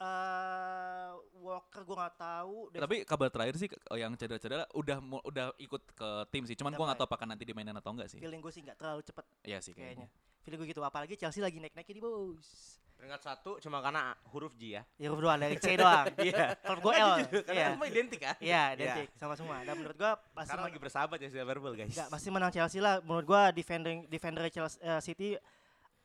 eh 0.00 1.12
Walker 1.38 1.84
gue 1.84 1.96
nggak 1.96 2.16
tahu 2.16 2.72
Tapi 2.72 2.96
kabar 3.04 3.28
terakhir 3.28 3.54
sih 3.60 3.68
yang 3.94 4.16
cedera-cedera 4.16 4.64
udah 4.72 4.98
udah 5.22 5.46
ikut 5.60 5.82
ke 5.92 6.08
tim 6.32 6.48
sih. 6.48 6.56
Cuman 6.56 6.72
gua 6.72 6.90
nggak 6.90 7.04
tahu 7.04 7.08
apakah 7.08 7.28
nanti 7.28 7.44
dimainin 7.44 7.76
atau 7.76 7.92
enggak 7.92 8.08
sih. 8.08 8.18
feeling 8.18 8.40
gue 8.40 8.52
sih 8.52 8.64
nggak 8.64 8.80
terlalu 8.80 9.04
cepet 9.04 9.24
Iya 9.44 9.60
sih 9.60 9.76
kayaknya 9.76 10.08
kayaknya. 10.08 10.29
Feeling 10.40 10.58
gue 10.58 10.68
gitu 10.68 10.80
apalagi 10.80 11.14
Chelsea 11.14 11.38
lagi 11.38 11.56
naik-naiknya 11.56 11.94
di 11.94 12.02
bos 12.02 12.78
Peringkat 12.92 13.22
satu 13.24 13.56
cuma 13.56 13.80
karena 13.80 14.12
huruf 14.28 14.52
J 14.54 14.76
ya. 14.76 14.82
ya 15.00 15.08
huruf 15.08 15.24
doang 15.24 15.40
dari 15.40 15.56
C 15.56 15.72
doang 15.72 16.04
Iya. 16.20 16.52
kalau 16.60 16.80
gue 16.82 16.92
L 16.92 17.10
Karena 17.48 17.52
iya 17.56 17.66
semua 17.72 17.88
identik 17.88 18.20
kan? 18.20 18.36
iya 18.38 18.62
identik 18.74 19.08
sama 19.16 19.34
semua 19.34 19.56
dan 19.64 19.74
menurut 19.74 19.96
gue 19.96 20.12
pasti 20.30 20.52
Sekarang 20.52 20.64
lagi 20.68 20.78
bersahabat 20.78 21.16
ya 21.16 21.28
si 21.28 21.36
Liverpool 21.36 21.72
guys. 21.72 21.88
Enggak, 21.90 22.08
pasti 22.08 22.28
menang 22.28 22.52
Chelsea 22.52 22.76
lah. 22.76 23.00
Menurut 23.00 23.24
gua 23.24 23.42
defender 23.50 24.04
defender 24.04 24.44
Chelsea 24.48 24.76
eh, 24.80 25.00
City 25.00 25.28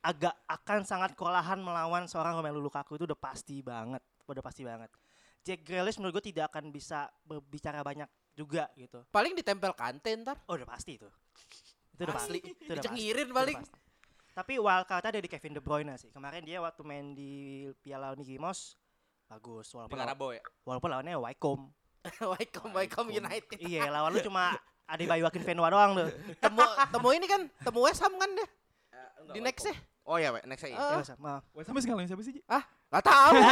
agak 0.00 0.32
akan 0.46 0.88
sangat 0.88 1.12
kewalahan 1.12 1.60
melawan 1.60 2.06
seorang 2.06 2.32
Romelu 2.32 2.64
Lukaku 2.64 2.96
itu 2.96 3.04
udah 3.04 3.18
pasti 3.18 3.60
banget, 3.60 4.00
udah 4.24 4.40
pasti 4.40 4.64
banget. 4.64 4.88
Jack 5.42 5.68
Grealish 5.68 6.00
menurut 6.00 6.16
gua 6.16 6.24
tidak 6.24 6.48
akan 6.48 6.72
bisa 6.72 7.12
berbicara 7.22 7.84
banyak 7.84 8.08
juga 8.32 8.72
gitu. 8.72 9.04
Paling 9.12 9.36
ditempel 9.36 9.76
kante 9.76 10.16
ntar. 10.16 10.40
Oh, 10.48 10.56
udah 10.56 10.64
pasti 10.64 10.96
itu. 10.96 11.08
Itu 11.92 12.08
udah 12.08 12.16
Asli. 12.16 12.40
pasti. 12.40 12.50
Itu 12.56 12.72
udah 12.72 12.76
Dicengirin 12.80 13.20
itu 13.20 13.28
udah 13.28 13.40
paling. 13.44 13.56
pasti. 13.60 13.78
Tapi 14.36 14.60
wildcard 14.60 15.08
ada 15.08 15.16
di 15.16 15.32
Kevin 15.32 15.56
De 15.56 15.64
Bruyne 15.64 15.96
sih. 15.96 16.12
Kemarin 16.12 16.44
dia 16.44 16.60
waktu 16.60 16.84
main 16.84 17.16
di 17.16 17.64
Piala 17.80 18.12
Mouse 18.36 18.76
bagus 19.26 19.72
walaupun 19.72 19.96
Dengan 19.96 20.12
lawan, 20.12 20.20
Rabo 20.20 20.28
ya. 20.36 20.42
walaupun 20.68 20.88
lawannya 20.92 21.16
Wycombe. 21.16 21.66
Welcome, 22.36 22.70
welcome 22.76 23.08
United. 23.10 23.58
iya, 23.64 23.88
lawan 23.96 24.12
lu 24.12 24.20
cuma 24.20 24.54
Adebayo 24.86 25.26
Akin 25.26 25.40
Venua 25.42 25.72
doang 25.72 25.98
tuh. 25.98 26.08
Temu 26.38 26.62
temu 26.62 27.08
ini 27.16 27.26
kan, 27.26 27.48
temu 27.64 27.80
West 27.82 28.04
Ham 28.04 28.12
kan 28.14 28.30
deh. 28.36 28.48
Di 29.32 29.40
next 29.42 29.66
ya? 29.66 29.74
Oh 30.06 30.16
ya, 30.16 30.30
Wek, 30.30 30.46
next 30.46 30.62
saya. 30.62 30.78
Ah. 30.78 31.02
Ya, 31.02 31.04
sama. 31.04 31.42
Wes 31.50 31.66
Ham 31.66 31.74
sih 31.76 31.88
ngalahin 31.90 32.06
siapa 32.06 32.22
sih? 32.22 32.38
Ah, 32.46 32.62
nggak 32.88 33.04
tahu. 33.04 33.34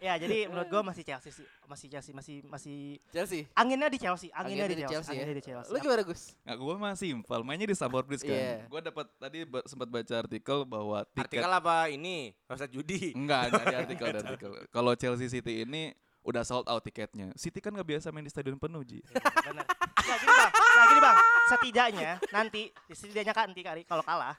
ya 0.00 0.14
jadi 0.16 0.46
menurut 0.46 0.68
gue 0.68 0.82
masih 0.82 1.02
Chelsea 1.02 1.30
sih 1.30 1.46
masih 1.66 1.86
Chelsea 1.88 2.12
masih 2.12 2.36
masih 2.46 2.78
Chelsea. 3.10 3.44
anginnya 3.52 3.88
di 3.88 3.98
Chelsea 3.98 4.30
anginnya, 4.32 4.64
Anginnya 4.64 4.78
di 4.78 4.86
Chelsea, 4.86 5.10
ya. 5.10 5.18
anginnya 5.18 5.36
di 5.36 5.44
Chelsea 5.44 5.68
Lu 5.68 5.76
gimana 5.78 6.02
Gus? 6.02 6.22
Nah, 6.42 6.54
gue 6.54 6.74
mah 6.76 6.94
simpel, 6.94 7.40
mainnya 7.42 7.66
di 7.66 7.74
Stamford 7.74 8.06
Bridge 8.06 8.24
kan. 8.24 8.32
Iya. 8.32 8.56
Gue 8.66 8.80
dapat 8.80 9.06
tadi 9.14 9.38
ba- 9.44 9.66
sempat 9.66 9.88
baca 9.88 10.14
artikel 10.16 10.58
bahwa 10.64 10.98
tiket 11.06 11.42
Artikel 11.42 11.52
apa 11.52 11.76
ini? 11.88 12.32
Website 12.46 12.72
judi. 12.72 13.12
enggak, 13.12 13.50
enggak 13.50 13.64
di 13.64 13.76
artikel, 13.76 14.06
di 14.06 14.18
artikel. 14.24 14.50
Kalau 14.68 14.92
Chelsea 14.94 15.28
City 15.28 15.62
ini 15.62 15.92
udah 16.20 16.42
sold 16.42 16.64
out 16.66 16.80
tiketnya. 16.80 17.32
City 17.34 17.58
kan 17.58 17.72
nggak 17.72 17.88
biasa 17.88 18.08
main 18.08 18.22
di 18.22 18.30
stadion 18.30 18.56
penuh, 18.56 18.80
Ji. 18.80 19.00
benar 19.42 19.66
nah 20.00 20.16
gini 20.16 20.32
bang 20.32 20.52
nah 20.80 20.86
gini 20.86 21.00
bang 21.02 21.16
setidaknya 21.46 22.10
nanti 22.30 22.62
setidaknya 22.88 23.34
kan 23.36 23.52
nanti 23.52 23.60
kali 23.60 23.82
kalau 23.84 24.00
kalah 24.00 24.32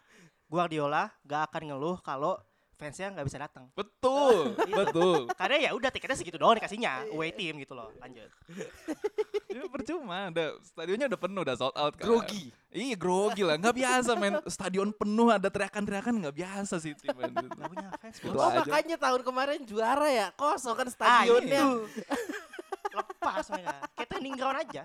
Guardiola 0.49 1.13
gak 1.21 1.47
akan 1.47 1.61
ngeluh 1.69 2.01
kalau 2.01 2.35
fansnya 2.75 3.13
nggak 3.13 3.29
bisa 3.29 3.37
datang 3.37 3.69
Betul, 3.77 4.57
betul. 4.81 5.29
karena 5.37 5.69
ya 5.69 5.71
udah 5.71 5.93
tiketnya 5.93 6.17
segitu 6.17 6.41
doang 6.41 6.57
dikasihnya 6.57 7.13
away 7.13 7.29
team 7.29 7.61
gitu 7.61 7.77
loh 7.77 7.93
lanjut 8.01 8.25
Ya 9.51 9.67
percuma, 9.67 10.31
udah 10.31 10.55
stadionnya 10.63 11.11
udah 11.11 11.19
penuh, 11.19 11.43
udah 11.43 11.55
sold 11.59 11.75
out 11.75 11.91
kan. 11.99 12.07
Grogi. 12.07 12.55
Iya 12.71 12.95
grogi 12.95 13.43
lah, 13.43 13.59
nggak 13.59 13.75
biasa 13.75 14.15
main 14.15 14.39
stadion 14.47 14.95
penuh 14.95 15.27
ada 15.27 15.51
teriakan-teriakan 15.51 16.23
nggak 16.23 16.35
biasa 16.39 16.79
City 16.79 17.11
main. 17.11 17.35
nggak 17.35 17.67
punya 17.67 17.91
fans 17.99 18.15
Oh 18.31 18.47
aja. 18.47 18.63
makanya 18.63 18.95
tahun 18.95 19.27
kemarin 19.27 19.59
juara 19.67 20.07
ya 20.07 20.31
kosong 20.39 20.71
kan 20.79 20.87
ah 20.87 20.93
stadionnya. 21.27 21.67
itu 21.67 21.67
lepas 22.95 23.43
mereka 23.51 23.75
kayak 23.91 24.07
training 24.07 24.35
ground 24.39 24.57
aja 24.63 24.83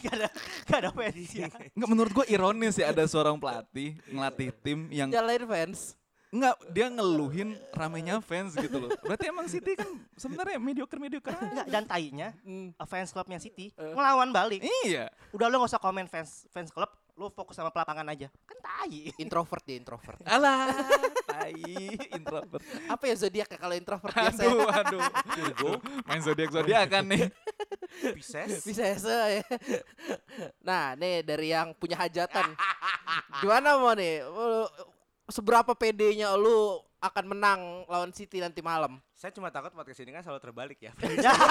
gak 0.00 0.14
ada 0.14 0.28
gak 0.64 0.78
ada 0.78 0.90
fansnya 0.90 1.48
Nggak 1.76 1.88
menurut 1.88 2.12
gue 2.12 2.26
ironis 2.28 2.74
ya 2.74 2.88
ada 2.88 3.04
seorang 3.04 3.36
pelatih 3.36 3.94
ngelatih 4.06 4.48
tim 4.58 4.88
yang 4.88 5.08
Nyalain 5.08 5.44
fans. 5.44 5.94
nggak 6.28 6.54
dia 6.68 6.86
ngeluhin 6.88 7.54
ramenya 7.70 8.18
fans 8.18 8.56
gitu 8.56 8.74
loh. 8.76 8.90
Berarti 9.00 9.30
emang 9.30 9.46
City 9.46 9.72
kan 9.72 9.86
sebenarnya 10.12 10.58
mediocre 10.58 10.98
mediocre. 10.98 11.30
aja. 11.30 11.46
Enggak, 11.46 11.66
dan 11.68 11.82
tainya 11.84 12.28
Hmm. 12.42 12.74
fans 12.82 13.08
clubnya 13.08 13.38
City 13.38 13.70
ngelawan 13.70 14.30
balik 14.30 14.66
Iya. 14.82 15.14
udah 15.30 15.46
lo 15.46 15.62
gak 15.62 15.70
usah 15.70 15.78
komen 15.78 16.04
fans 16.04 16.50
fans 16.50 16.74
klub 16.74 16.90
lo 17.14 17.30
fokus 17.30 17.54
sama 17.54 17.70
pelapangan 17.70 18.10
aja 18.10 18.26
kan 18.42 18.58
tai 18.58 19.14
Introvert 19.22 19.62
dia 19.62 19.78
introvert. 19.78 20.18
Alah, 20.26 20.66
tai 21.30 21.54
introvert. 22.10 22.60
Apa 22.90 23.06
ya 23.06 23.14
zodiak 23.16 23.48
ya 23.48 23.58
kalau 23.58 23.72
introvert 23.72 24.10
biasa? 24.10 24.42
Aduh, 24.44 24.66
aduh. 24.66 25.02
Main 26.04 26.20
zodiak 26.20 26.50
zodiak 26.50 26.90
kan 26.90 27.06
nih. 27.06 27.30
Pisces. 28.18 28.66
Bisa 28.66 28.98
ya. 29.30 29.44
Nah, 30.60 30.98
nih 30.98 31.22
dari 31.22 31.54
yang 31.54 31.70
punya 31.78 31.96
hajatan. 31.96 32.50
Gimana 33.40 33.78
mau 33.78 33.94
nih? 33.94 34.26
Lu- 34.26 34.70
Seberapa 35.24 35.72
pedenya 35.72 36.36
lu 36.36 36.84
akan 37.04 37.24
menang 37.36 37.60
lawan 37.84 38.08
City 38.16 38.40
nanti 38.40 38.64
malam? 38.64 38.96
Saya 39.12 39.28
cuma 39.36 39.52
takut 39.52 39.76
podcast 39.76 40.00
ini 40.00 40.08
kan 40.08 40.24
selalu 40.24 40.40
terbalik 40.40 40.78
ya. 40.80 40.92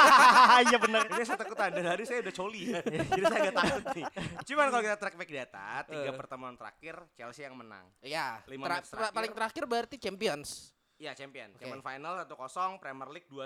iya 0.65 0.77
bener 0.81 1.05
Ini 1.13 1.21
saya 1.21 1.37
takut 1.37 1.53
dari 1.53 1.85
hari 1.85 2.03
saya 2.09 2.25
udah 2.25 2.33
coli 2.33 2.73
kan. 2.73 2.83
Jadi 3.13 3.23
saya 3.29 3.39
agak 3.45 3.55
takut 3.61 3.83
nih. 3.93 4.05
Cuman 4.49 4.65
kalau 4.73 4.81
kita 4.81 4.97
track 4.97 5.15
back 5.15 5.29
data, 5.29 5.67
tiga 5.85 6.11
pertemuan 6.17 6.57
terakhir 6.57 6.95
Chelsea 7.13 7.45
yang 7.45 7.53
menang. 7.53 7.85
Ya, 8.01 8.41
Lima 8.49 8.65
tra- 8.65 8.81
terakhir. 8.81 9.13
paling 9.13 9.31
terakhir 9.37 9.63
berarti 9.69 9.95
Champions. 10.01 10.73
Iya 10.97 11.11
champion. 11.13 11.51
Oke. 11.53 11.61
Champion 11.67 11.83
final 11.83 12.13
1-0, 12.23 12.81
Premier 12.81 13.09
League 13.13 13.29
2-1. 13.29 13.45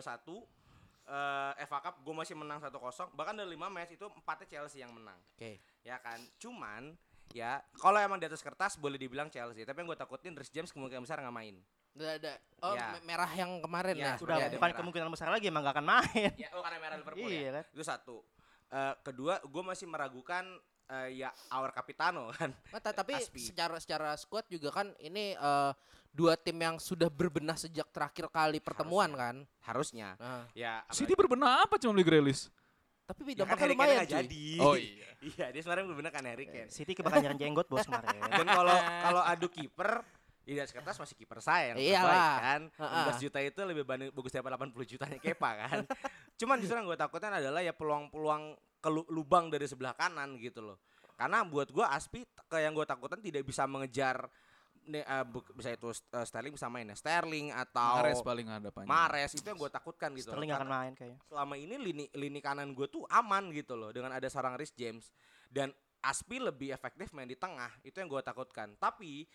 Eh 1.07 1.63
FA 1.63 1.79
Cup 1.79 1.95
gue 2.03 2.15
masih 2.15 2.35
menang 2.35 2.59
1-0. 2.59 2.71
Bahkan 3.15 3.33
dari 3.35 3.49
5 3.55 3.67
match 3.71 3.91
itu 3.95 4.05
empatnya 4.07 4.47
Chelsea 4.47 4.79
yang 4.79 4.91
menang. 4.91 5.17
Oke. 5.35 5.59
Ya 5.83 5.97
kan. 5.99 6.19
Cuman 6.37 6.95
ya 7.35 7.59
kalau 7.79 7.99
emang 7.99 8.19
di 8.19 8.27
atas 8.27 8.39
kertas 8.39 8.75
boleh 8.75 8.95
dibilang 8.95 9.31
Chelsea. 9.31 9.63
Tapi 9.63 9.83
yang 9.83 9.87
gue 9.89 9.99
takutin 9.99 10.35
Rhys 10.35 10.51
James 10.51 10.69
kemungkinan 10.69 11.03
besar 11.03 11.19
nggak 11.19 11.33
main. 11.35 11.55
Udah 11.97 12.09
ada. 12.13 12.33
Oh, 12.59 12.73
Ya. 12.73 12.85
me- 12.91 13.05
merah 13.05 13.31
yang 13.31 13.51
kemarin 13.57 13.93
Ya, 13.93 14.05
ya. 14.07 14.13
udah 14.15 14.35
Iya, 14.35 14.47
bukan 14.51 14.61
merah. 14.63 14.77
kemungkinan 14.77 15.09
besar 15.09 15.27
lagi 15.27 15.45
emang 15.45 15.61
gak 15.61 15.73
akan 15.73 15.87
main 15.87 16.31
Ya, 16.35 16.49
oh 16.51 16.61
karena 16.61 16.77
merah 16.79 16.95
Liverpool 16.95 17.25
Iya 17.27 17.41
ya. 17.41 17.51
kan? 17.51 17.63
Itu 17.69 17.83
satu. 17.83 18.15
Eh, 18.67 18.93
kedua, 19.01 19.33
gue 19.39 19.63
masih 19.63 19.85
meragukan 19.85 20.45
eh, 20.87 21.19
ya 21.19 21.29
our 21.49 21.69
Capitano 21.71 22.29
kan. 22.37 22.53
Ta- 22.75 22.95
tapi 22.95 23.13
Aspi. 23.13 23.41
secara 23.43 23.75
secara 23.75 24.13
squad 24.15 24.45
juga 24.47 24.69
kan 24.71 24.93
ini 24.97 25.33
eh, 25.33 25.71
dua 26.09 26.33
tim 26.33 26.55
yang 26.55 26.77
sudah 26.77 27.07
berbenah 27.07 27.53
sejak 27.53 27.89
terakhir 27.89 28.25
kali 28.27 28.57
pertemuan 28.57 29.11
kan. 29.11 29.35
Harusnya. 29.61 30.15
Nah, 30.15 30.47
Ya, 30.51 30.81
City 30.89 31.11
berbenah 31.11 31.63
apa 31.63 31.75
cuma 31.75 31.91
beli 31.91 32.05
Grealish? 32.05 32.47
tapi 33.05 33.23
ya 33.31 33.47
kan 33.47 33.55
Harry 33.55 33.71
lumayan 33.71 34.03
jadi. 34.03 34.47
Oh 34.59 34.75
iya. 34.75 35.07
iya, 35.31 35.45
dia 35.47 35.61
sebenarnya 35.61 35.87
benar 35.89 36.11
kan 36.11 36.23
Harry 36.23 36.43
Kane. 36.45 36.67
City 36.67 36.91
kebakaran 36.91 37.35
jenggot 37.35 37.63
bos 37.65 37.79
kemarin 37.81 38.19
Dan 38.19 38.43
kalau 38.45 38.75
kalau 38.75 39.21
adu 39.23 39.47
kiper 39.47 40.03
di 40.47 40.55
atas 40.55 40.71
kertas 40.71 40.95
masih 40.95 41.13
kiper 41.13 41.37
saya 41.37 41.71
yang 41.71 41.77
Iyalah. 41.77 41.99
terbaik 41.99 42.39
kan. 42.39 42.61
16 43.11 43.19
juta 43.21 43.39
itu 43.39 43.59
lebih 43.61 43.83
banding, 43.83 44.09
bagus 44.09 44.31
daripada 44.31 44.55
80 44.55 44.87
jutanya 44.87 45.17
Kepa 45.17 45.51
kan. 45.61 45.77
Cuman 46.33 46.55
justru 46.57 46.73
yang 46.73 46.85
gue 46.85 46.95
takutkan 46.95 47.33
adalah 47.33 47.59
ya 47.59 47.71
peluang-peluang 47.71 48.43
ke 48.77 48.89
lu- 48.89 49.09
lubang 49.09 49.47
dari 49.47 49.65
sebelah 49.65 49.91
kanan 49.91 50.37
gitu 50.37 50.63
loh. 50.63 50.79
Karena 51.13 51.43
buat 51.43 51.67
gue 51.67 51.83
Aspi 51.83 52.21
ke 52.23 52.57
yang 52.57 52.71
gue 52.71 52.83
takutkan 52.83 53.19
tidak 53.19 53.43
bisa 53.43 53.65
mengejar 53.65 54.29
ne- 54.83 55.01
eh, 55.01 55.25
bu- 55.25 55.43
bisa 55.51 55.67
itu 55.69 55.89
eh, 55.89 56.23
Sterling 56.23 56.53
bisa 56.53 56.67
main 56.67 56.85
ya 56.85 56.95
Sterling 56.95 57.51
atau 57.51 57.99
Mahrez 57.99 58.21
paling 58.21 58.47
ada 58.47 58.69
banyak. 58.69 58.87
Mahrez 58.87 59.31
itu 59.33 59.43
yang 59.43 59.57
gue 59.57 59.67
takutkan 59.67 60.13
gitu. 60.13 60.29
loh. 60.29 60.39
Sterling 60.39 60.47
gak 60.47 60.55
akan 60.55 60.63
Karena 60.63 60.79
main 60.79 60.93
kayaknya 60.93 61.19
selama 61.25 61.53
ini 61.55 61.75
lini 61.75 62.05
lini 62.13 62.39
kanan 62.39 62.71
gue 62.71 62.87
tuh 62.87 63.03
aman 63.07 63.51
gitu 63.51 63.75
loh 63.75 63.91
dengan 63.91 64.13
ada 64.13 64.25
seorang 64.25 64.55
Rhys 64.55 64.71
James 64.71 65.11
dan 65.47 65.75
Aspi 65.97 66.37
lebih 66.37 66.69
efektif 66.69 67.09
main 67.09 67.25
di 67.25 67.33
tengah 67.33 67.73
itu 67.81 67.97
yang 67.97 68.07
gue 68.07 68.21
takutkan 68.21 68.77
tapi 68.77 69.25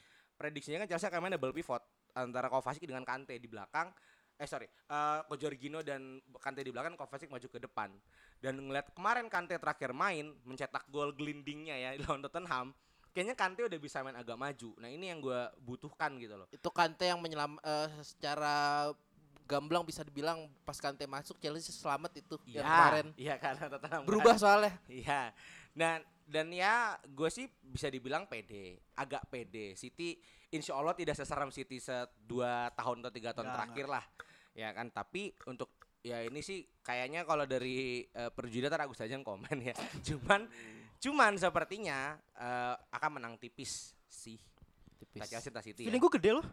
prediksinya 0.42 0.82
kan 0.82 0.88
Chelsea 0.90 1.06
akan 1.06 1.20
main 1.22 1.34
double 1.38 1.54
pivot 1.54 1.82
antara 2.18 2.50
Kovacic 2.50 2.82
dengan 2.82 3.06
Kante 3.06 3.38
di 3.38 3.46
belakang 3.46 3.94
eh 4.34 4.48
sorry 4.50 4.66
eh 4.66 5.20
Jorginho 5.38 5.86
dan 5.86 6.18
Kante 6.42 6.66
di 6.66 6.74
belakang 6.74 6.98
Kovacic 6.98 7.30
maju 7.30 7.46
ke 7.46 7.62
depan 7.62 7.94
dan 8.42 8.58
ngeliat 8.58 8.90
kemarin 8.90 9.30
Kante 9.30 9.54
terakhir 9.54 9.94
main 9.94 10.34
mencetak 10.42 10.90
gol 10.90 11.14
gelindingnya 11.14 11.78
ya 11.78 11.90
lawan 12.02 12.26
Tottenham 12.26 12.74
kayaknya 13.14 13.38
Kante 13.38 13.62
udah 13.70 13.78
bisa 13.78 14.02
main 14.02 14.18
agak 14.18 14.34
maju 14.34 14.74
nah 14.82 14.90
ini 14.90 15.14
yang 15.14 15.22
gue 15.22 15.40
butuhkan 15.62 16.18
gitu 16.18 16.34
loh 16.34 16.50
Itu 16.50 16.74
Kante 16.74 17.06
yang 17.06 17.22
menyelam 17.22 17.54
eh, 17.62 17.88
secara 18.02 18.90
gamblang 19.46 19.84
bisa 19.84 20.00
dibilang 20.00 20.48
pas 20.64 20.78
Kante 20.80 21.04
masuk 21.04 21.36
Chelsea 21.36 21.74
selamat 21.74 22.24
itu 22.24 22.40
yang 22.48 22.64
kemarin. 22.64 23.06
iya 23.20 23.34
karena 23.36 23.68
Tottenham 23.72 24.02
Berubah 24.08 24.36
soalnya. 24.40 24.72
Iya. 24.88 25.34
Dan 25.76 26.00
dan 26.26 26.50
ya 26.52 26.96
gue 27.02 27.28
sih 27.28 27.48
bisa 27.62 27.88
dibilang 27.92 28.28
pede, 28.28 28.80
agak 28.96 29.26
pede. 29.28 29.74
City 29.74 30.16
insya 30.52 30.76
Allah 30.76 30.92
tidak 30.92 31.16
seseram 31.16 31.48
City 31.48 31.80
se 31.80 31.94
dua 32.22 32.68
tahun 32.76 33.00
atau 33.02 33.12
tiga 33.12 33.30
tahun 33.32 33.48
Nggak, 33.48 33.56
terakhir 33.58 33.86
lah. 33.88 34.04
Ya 34.52 34.68
kan. 34.76 34.92
Tapi 34.92 35.32
untuk 35.48 35.72
ya 36.02 36.22
ini 36.22 36.42
sih 36.44 36.66
kayaknya 36.82 37.22
kalau 37.24 37.46
dari 37.46 38.04
uh, 38.18 38.28
perjudian 38.34 38.74
Agus 38.76 39.00
saja 39.00 39.16
yang 39.16 39.24
komen 39.24 39.56
ya. 39.60 39.74
Cuman 40.06 40.46
cuman 41.02 41.34
sepertinya 41.34 42.14
eh, 42.38 42.74
akan 42.94 43.18
menang 43.18 43.34
tipis 43.34 43.90
sih. 44.06 44.38
Tipis. 45.02 45.26
Tak 45.26 45.66
City. 45.66 45.82
feeling 45.82 45.98
Ya. 45.98 46.04
gue 46.06 46.12
gede 46.14 46.30
loh 46.38 46.46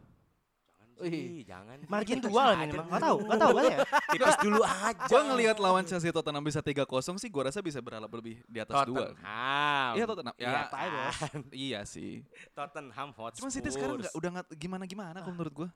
Sih, 1.00 1.48
jangan. 1.48 1.78
margin 1.88 2.20
dua 2.20 2.42
lah 2.52 2.56
aja 2.60 2.66
minimal 2.68 2.84
dulu. 2.84 2.92
gak 2.92 3.02
tau 3.02 3.18
gak 3.24 3.40
tau 3.40 3.52
kan 3.56 3.64
ya 3.64 3.78
Tipis 4.14 4.38
dulu 4.42 4.62
aja. 4.66 5.06
Gue 5.06 5.22
ngelihat 5.22 5.58
lawan 5.62 5.84
Chelsea 5.86 6.10
Tottenham 6.10 6.44
bisa 6.44 6.60
3-0 6.60 7.22
sih, 7.22 7.30
gue 7.30 7.44
rasa 7.46 7.60
bisa 7.62 7.80
berharap 7.80 8.10
lebih 8.10 8.42
di 8.50 8.60
atas 8.60 8.84
dua. 8.90 9.14
Tottenham. 9.14 9.92
Iya 9.96 10.06
Tottenham. 10.10 10.36
Ya, 10.36 10.50
Iya, 10.50 10.62
bos. 10.90 11.16
iya 11.68 11.80
sih. 11.86 12.26
Tottenham 12.58 13.10
Hotspur. 13.14 13.48
Cuma 13.48 13.50
City 13.54 13.70
sekarang 13.70 14.02
nggak 14.02 14.16
udah 14.18 14.30
nggak 14.40 14.48
gimana 14.58 14.84
gimana 14.90 15.18
kalau 15.22 15.36
menurut 15.38 15.54
gue. 15.54 15.68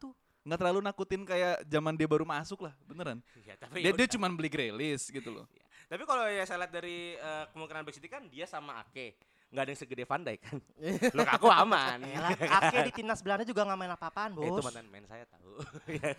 Nggak 0.43 0.59
terlalu 0.59 0.79
nakutin 0.83 1.21
kayak 1.23 1.63
zaman 1.71 1.93
dia 1.95 2.07
baru 2.09 2.25
masuk 2.27 2.67
lah, 2.67 2.73
beneran. 2.83 3.23
Ya, 3.47 3.55
tapi 3.55 3.79
Dia 3.79 3.95
ya 3.95 3.95
dia 3.95 4.07
cuma 4.11 4.27
beli 4.27 4.51
Grealish 4.51 5.07
gitu 5.07 5.29
loh. 5.31 5.45
Tapi 5.87 6.03
kalau 6.09 6.25
ya 6.27 6.43
saya 6.43 6.65
lihat 6.65 6.73
dari 6.73 7.15
eh, 7.15 7.43
kemungkinan 7.53 7.85
back 7.87 7.95
City 7.95 8.09
kan 8.11 8.27
dia 8.27 8.43
sama 8.43 8.81
Ake. 8.83 9.15
Nggak 9.53 9.63
ada 9.63 9.69
yang 9.69 9.81
segede 9.85 10.03
Van 10.09 10.21
Dijk 10.25 10.39
kan. 10.41 10.57
Lukaku 11.21 11.47
aman. 11.53 11.97
Elah, 12.01 12.33
Ake 12.33 12.77
di 12.89 12.91
timnas 12.97 13.21
Belanda 13.21 13.45
juga 13.45 13.61
gak 13.69 13.77
main 13.77 13.93
apa-apaan 13.93 14.33
Ya, 14.33 14.49
itu 14.49 14.57
bos 14.57 14.65
mantan 14.65 14.89
main 14.89 15.05
saya 15.05 15.29
tahu. 15.29 15.61
Ya 16.01 16.09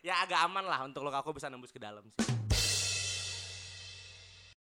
ya 0.00 0.14
agak 0.24 0.40
aman 0.48 0.64
lah 0.64 0.80
untuk 0.88 1.04
Lukaku 1.04 1.36
bisa 1.36 1.52
nembus 1.52 1.68
ke 1.68 1.76
dalam 1.76 2.00
sih. 2.08 2.47